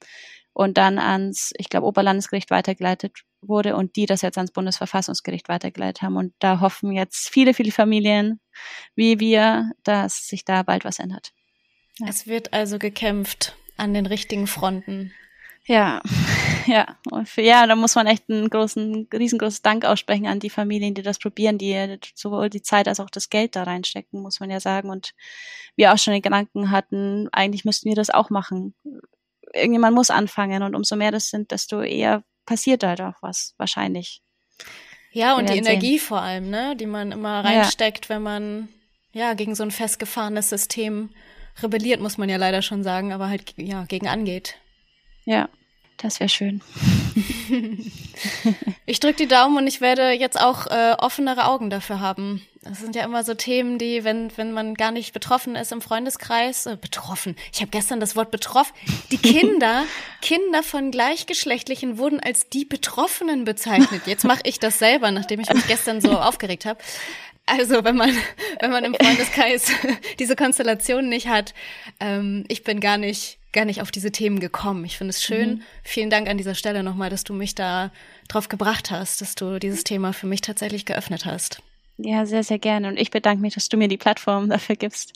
und 0.54 0.78
dann 0.78 1.00
ans, 1.00 1.52
ich 1.58 1.70
glaube, 1.70 1.88
Oberlandesgericht 1.88 2.52
weitergeleitet 2.52 3.24
wurde 3.42 3.76
und 3.76 3.96
die 3.96 4.06
das 4.06 4.22
jetzt 4.22 4.38
ans 4.38 4.52
Bundesverfassungsgericht 4.52 5.50
weitergeleitet 5.50 6.02
haben. 6.02 6.16
Und 6.16 6.34
da 6.40 6.60
hoffen 6.60 6.92
jetzt 6.92 7.30
viele, 7.30 7.54
viele 7.54 7.72
Familien 7.72 8.40
wie 8.96 9.20
wir, 9.20 9.72
dass 9.84 10.28
sich 10.28 10.46
da 10.46 10.64
bald 10.64 10.86
was 10.86 11.00
ändert. 11.00 11.34
Ja. 12.00 12.08
Es 12.08 12.28
wird 12.28 12.54
also 12.54 12.80
gekämpft 12.80 13.56
an 13.78 13.94
den 13.94 14.06
richtigen 14.06 14.48
Fronten. 14.48 15.14
Ja, 15.66 16.02
ja, 16.68 16.98
für, 17.26 17.42
ja, 17.42 17.66
da 17.66 17.76
muss 17.76 17.96
man 17.96 18.08
echt 18.08 18.30
einen 18.30 18.50
großen, 18.50 19.08
riesengroßes 19.14 19.62
Dank 19.62 19.86
aussprechen 19.86 20.28
an 20.28 20.40
die 20.40 20.50
Familien, 20.50 20.94
die 20.94 21.02
das 21.02 21.20
probieren, 21.20 21.58
die 21.58 21.98
sowohl 22.16 22.50
die 22.50 22.62
Zeit 22.62 22.88
als 22.88 23.00
auch 23.00 23.10
das 23.10 23.30
Geld 23.30 23.56
da 23.56 23.64
reinstecken, 23.64 24.22
muss 24.22 24.40
man 24.40 24.50
ja 24.50 24.60
sagen. 24.60 24.90
Und 24.90 25.14
wir 25.76 25.94
auch 25.94 25.98
schon 25.98 26.14
den 26.14 26.22
Gedanken 26.22 26.72
hatten, 26.72 27.30
eigentlich 27.32 27.66
müssten 27.66 27.90
wir 27.90 27.96
das 27.96 28.10
auch 28.10 28.30
machen 28.30 28.76
irgendjemand 29.54 29.96
muss 29.96 30.10
anfangen 30.10 30.64
und 30.64 30.76
umso 30.76 30.96
mehr 30.96 31.12
das 31.12 31.30
sind, 31.30 31.52
desto 31.52 31.82
eher 31.82 32.24
passiert 32.46 32.84
halt 32.84 33.02
auch 33.02 33.16
was, 33.22 33.54
wahrscheinlich. 33.58 34.22
Ja, 35.12 35.36
und 35.36 35.50
die 35.50 35.58
Energie 35.58 36.00
sehen. 36.00 36.08
vor 36.08 36.22
allem, 36.22 36.50
ne, 36.50 36.76
die 36.76 36.88
man 36.88 37.12
immer 37.12 37.44
reinsteckt, 37.44 38.06
ja. 38.06 38.16
wenn 38.16 38.24
man 38.24 38.70
ja 39.12 39.34
gegen 39.36 39.54
so 39.54 39.64
ein 39.64 39.72
festgefahrenes 39.72 40.50
System 40.50 41.12
rebelliert, 41.62 42.02
muss 42.02 42.18
man 42.18 42.30
ja 42.30 42.38
leider 42.38 42.62
schon 42.64 42.84
sagen, 42.84 43.14
aber 43.14 43.30
halt 43.30 43.54
ja 43.58 43.86
gegen 43.86 44.08
angeht. 44.08 44.56
Ja, 45.26 45.50
das 45.98 46.20
wäre 46.20 46.30
schön. 46.30 46.62
ich 48.86 49.00
drücke 49.00 49.18
die 49.18 49.28
Daumen 49.28 49.58
und 49.58 49.68
ich 49.68 49.82
werde 49.82 50.12
jetzt 50.12 50.40
auch 50.42 50.66
äh, 50.68 50.96
offenere 50.98 51.46
Augen 51.46 51.70
dafür 51.70 52.00
haben. 52.00 52.42
Das 52.64 52.80
sind 52.80 52.96
ja 52.96 53.04
immer 53.04 53.24
so 53.26 53.34
Themen, 53.34 53.78
die, 53.78 54.06
wenn, 54.06 54.36
wenn 54.38 54.54
man 54.54 54.74
gar 54.76 54.92
nicht 54.92 55.12
betroffen 55.14 55.56
ist 55.56 55.74
im 55.74 55.82
Freundeskreis, 55.82 56.66
äh, 56.66 56.78
betroffen. 56.80 57.36
Ich 57.52 57.60
habe 57.60 57.72
gestern 57.72 58.00
das 58.00 58.16
Wort 58.16 58.32
betroffen. 58.32 58.74
Die 59.12 59.18
Kinder, 59.22 59.84
Kinder 60.22 60.64
von 60.64 60.90
Gleichgeschlechtlichen 60.90 61.98
wurden 61.98 62.22
als 62.22 62.50
die 62.50 62.64
Betroffenen 62.64 63.44
bezeichnet. 63.44 64.04
Jetzt 64.06 64.24
mache 64.24 64.42
ich 64.44 64.60
das 64.60 64.80
selber, 64.80 65.12
nachdem 65.12 65.42
ich 65.42 65.54
mich 65.54 65.68
gestern 65.68 66.00
so 66.00 66.12
aufgeregt 66.20 66.66
habe. 66.66 66.80
Also 67.46 67.84
wenn 67.84 67.98
man, 67.98 68.16
wenn 68.62 68.72
man 68.72 68.86
im 68.86 68.94
Freundeskreis 68.94 69.70
diese 70.20 70.38
Konstellation 70.38 71.10
nicht 71.10 71.28
hat, 71.28 71.54
ähm, 72.00 72.46
ich 72.48 72.64
bin 72.64 72.80
gar 72.80 72.98
nicht, 72.98 73.40
gar 73.52 73.66
nicht 73.66 73.82
auf 73.82 73.92
diese 73.92 74.14
Themen 74.14 74.40
gekommen. 74.40 74.86
Ich 74.86 74.98
finde 74.98 75.10
es 75.10 75.22
schön. 75.22 75.56
Mhm. 75.56 75.62
Vielen 75.84 76.10
Dank 76.10 76.30
an 76.30 76.38
dieser 76.38 76.56
Stelle 76.56 76.82
nochmal, 76.82 77.10
dass 77.10 77.26
du 77.26 77.34
mich 77.34 77.56
da 77.56 77.92
drauf 78.30 78.48
gebracht 78.48 78.92
hast, 78.92 79.20
dass 79.20 79.36
du 79.36 79.60
dieses 79.60 79.84
Thema 79.84 80.14
für 80.14 80.28
mich 80.28 80.40
tatsächlich 80.40 80.86
geöffnet 80.86 81.26
hast. 81.26 81.62
Ja, 81.98 82.26
sehr, 82.26 82.44
sehr 82.44 82.60
gerne. 82.60 82.88
Und 82.88 83.00
ich 83.00 83.12
bedanke 83.12 83.42
mich, 83.42 83.54
dass 83.54 83.70
du 83.70 83.78
mir 83.78 83.88
die 83.88 83.98
Plattform 83.98 84.50
dafür 84.50 84.76
gibst. 84.76 85.14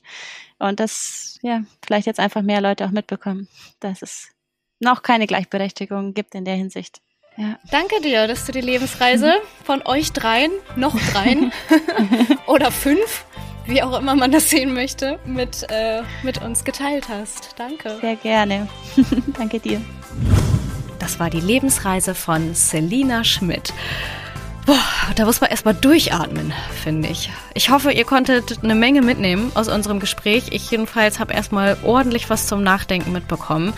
Und 0.60 0.80
das, 0.80 1.40
ja, 1.42 1.62
vielleicht 1.86 2.08
jetzt 2.08 2.20
einfach 2.20 2.42
mehr 2.42 2.62
Leute 2.62 2.86
auch 2.86 2.92
mitbekommen, 2.92 3.48
dass 3.80 4.02
es 4.02 4.30
noch 4.80 5.02
keine 5.02 5.28
Gleichberechtigung 5.28 6.14
gibt 6.14 6.36
in 6.36 6.46
der 6.46 6.56
Hinsicht. 6.56 7.02
Ja. 7.36 7.60
Danke 7.70 8.02
dir, 8.02 8.28
dass 8.28 8.46
du 8.46 8.52
die 8.52 8.62
Lebensreise 8.62 9.36
von 9.64 9.86
euch 9.86 10.12
dreien, 10.12 10.52
noch 10.76 10.96
dreien 11.12 11.52
oder 12.48 12.72
fünf, 12.72 13.26
wie 13.68 13.84
auch 13.84 14.00
immer 14.00 14.16
man 14.16 14.32
das 14.32 14.50
sehen 14.50 14.74
möchte, 14.74 15.20
mit, 15.26 15.68
äh, 15.70 16.02
mit 16.24 16.42
uns 16.42 16.64
geteilt 16.64 17.10
hast. 17.10 17.54
Danke. 17.58 17.98
Sehr 18.02 18.16
gerne. 18.16 18.68
Danke 19.38 19.60
dir. 19.60 19.82
Das 20.98 21.20
war 21.20 21.30
die 21.30 21.40
Lebensreise 21.40 22.16
von 22.16 22.56
Selina 22.56 23.24
Schmidt. 23.24 23.72
Boah, 24.68 25.13
da 25.15 25.24
muss 25.24 25.39
man 25.39 25.49
erstmal 25.49 25.76
durchatmen, 25.76 26.51
finde 26.84 27.07
ich. 27.07 27.30
Ich 27.53 27.70
hoffe, 27.70 27.93
ihr 27.93 28.03
konntet 28.03 28.61
eine 28.61 28.76
Menge 28.76 29.01
mitnehmen 29.01 29.49
aus 29.55 29.70
unserem 29.70 30.01
Gespräch. 30.01 30.47
Ich 30.51 30.70
jedenfalls 30.70 31.22
habe 31.22 31.34
erstmal 31.34 31.78
ordentlich 31.84 32.30
was 32.30 32.47
zum 32.47 32.63
Nachdenken 32.63 33.13
mitbekommen. 33.13 33.72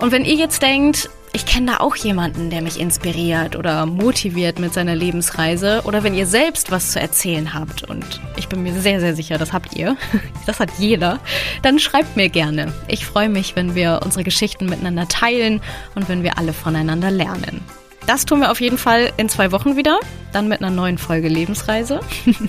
Und 0.00 0.10
wenn 0.10 0.24
ihr 0.24 0.34
jetzt 0.34 0.60
denkt, 0.60 1.08
ich 1.32 1.46
kenne 1.46 1.70
da 1.70 1.76
auch 1.78 1.94
jemanden, 1.94 2.50
der 2.50 2.62
mich 2.62 2.80
inspiriert 2.80 3.54
oder 3.54 3.86
motiviert 3.86 4.58
mit 4.58 4.74
seiner 4.74 4.96
Lebensreise. 4.96 5.82
Oder 5.84 6.02
wenn 6.02 6.14
ihr 6.14 6.26
selbst 6.26 6.72
was 6.72 6.90
zu 6.90 7.00
erzählen 7.00 7.54
habt, 7.54 7.84
und 7.84 8.20
ich 8.36 8.48
bin 8.48 8.64
mir 8.64 8.72
sehr, 8.72 8.98
sehr 8.98 9.14
sicher, 9.14 9.38
das 9.38 9.52
habt 9.52 9.76
ihr, 9.76 9.96
das 10.46 10.58
hat 10.58 10.70
jeder, 10.78 11.20
dann 11.62 11.78
schreibt 11.78 12.16
mir 12.16 12.28
gerne. 12.28 12.72
Ich 12.88 13.06
freue 13.06 13.28
mich, 13.28 13.54
wenn 13.54 13.76
wir 13.76 14.00
unsere 14.04 14.24
Geschichten 14.24 14.66
miteinander 14.66 15.06
teilen 15.06 15.60
und 15.94 16.08
wenn 16.08 16.24
wir 16.24 16.38
alle 16.38 16.52
voneinander 16.52 17.12
lernen. 17.12 17.60
Das 18.06 18.26
tun 18.26 18.40
wir 18.40 18.50
auf 18.50 18.60
jeden 18.60 18.76
Fall 18.76 19.12
in 19.16 19.28
zwei 19.28 19.50
Wochen 19.50 19.76
wieder, 19.76 19.98
dann 20.32 20.48
mit 20.48 20.60
einer 20.60 20.70
neuen 20.70 20.98
Folge 20.98 21.28
Lebensreise. 21.28 22.00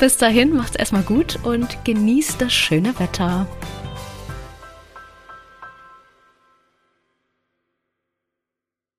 Bis 0.00 0.16
dahin, 0.16 0.56
macht's 0.56 0.76
erstmal 0.76 1.02
gut 1.02 1.38
und 1.44 1.84
genießt 1.84 2.40
das 2.40 2.52
schöne 2.52 2.98
Wetter. 2.98 3.46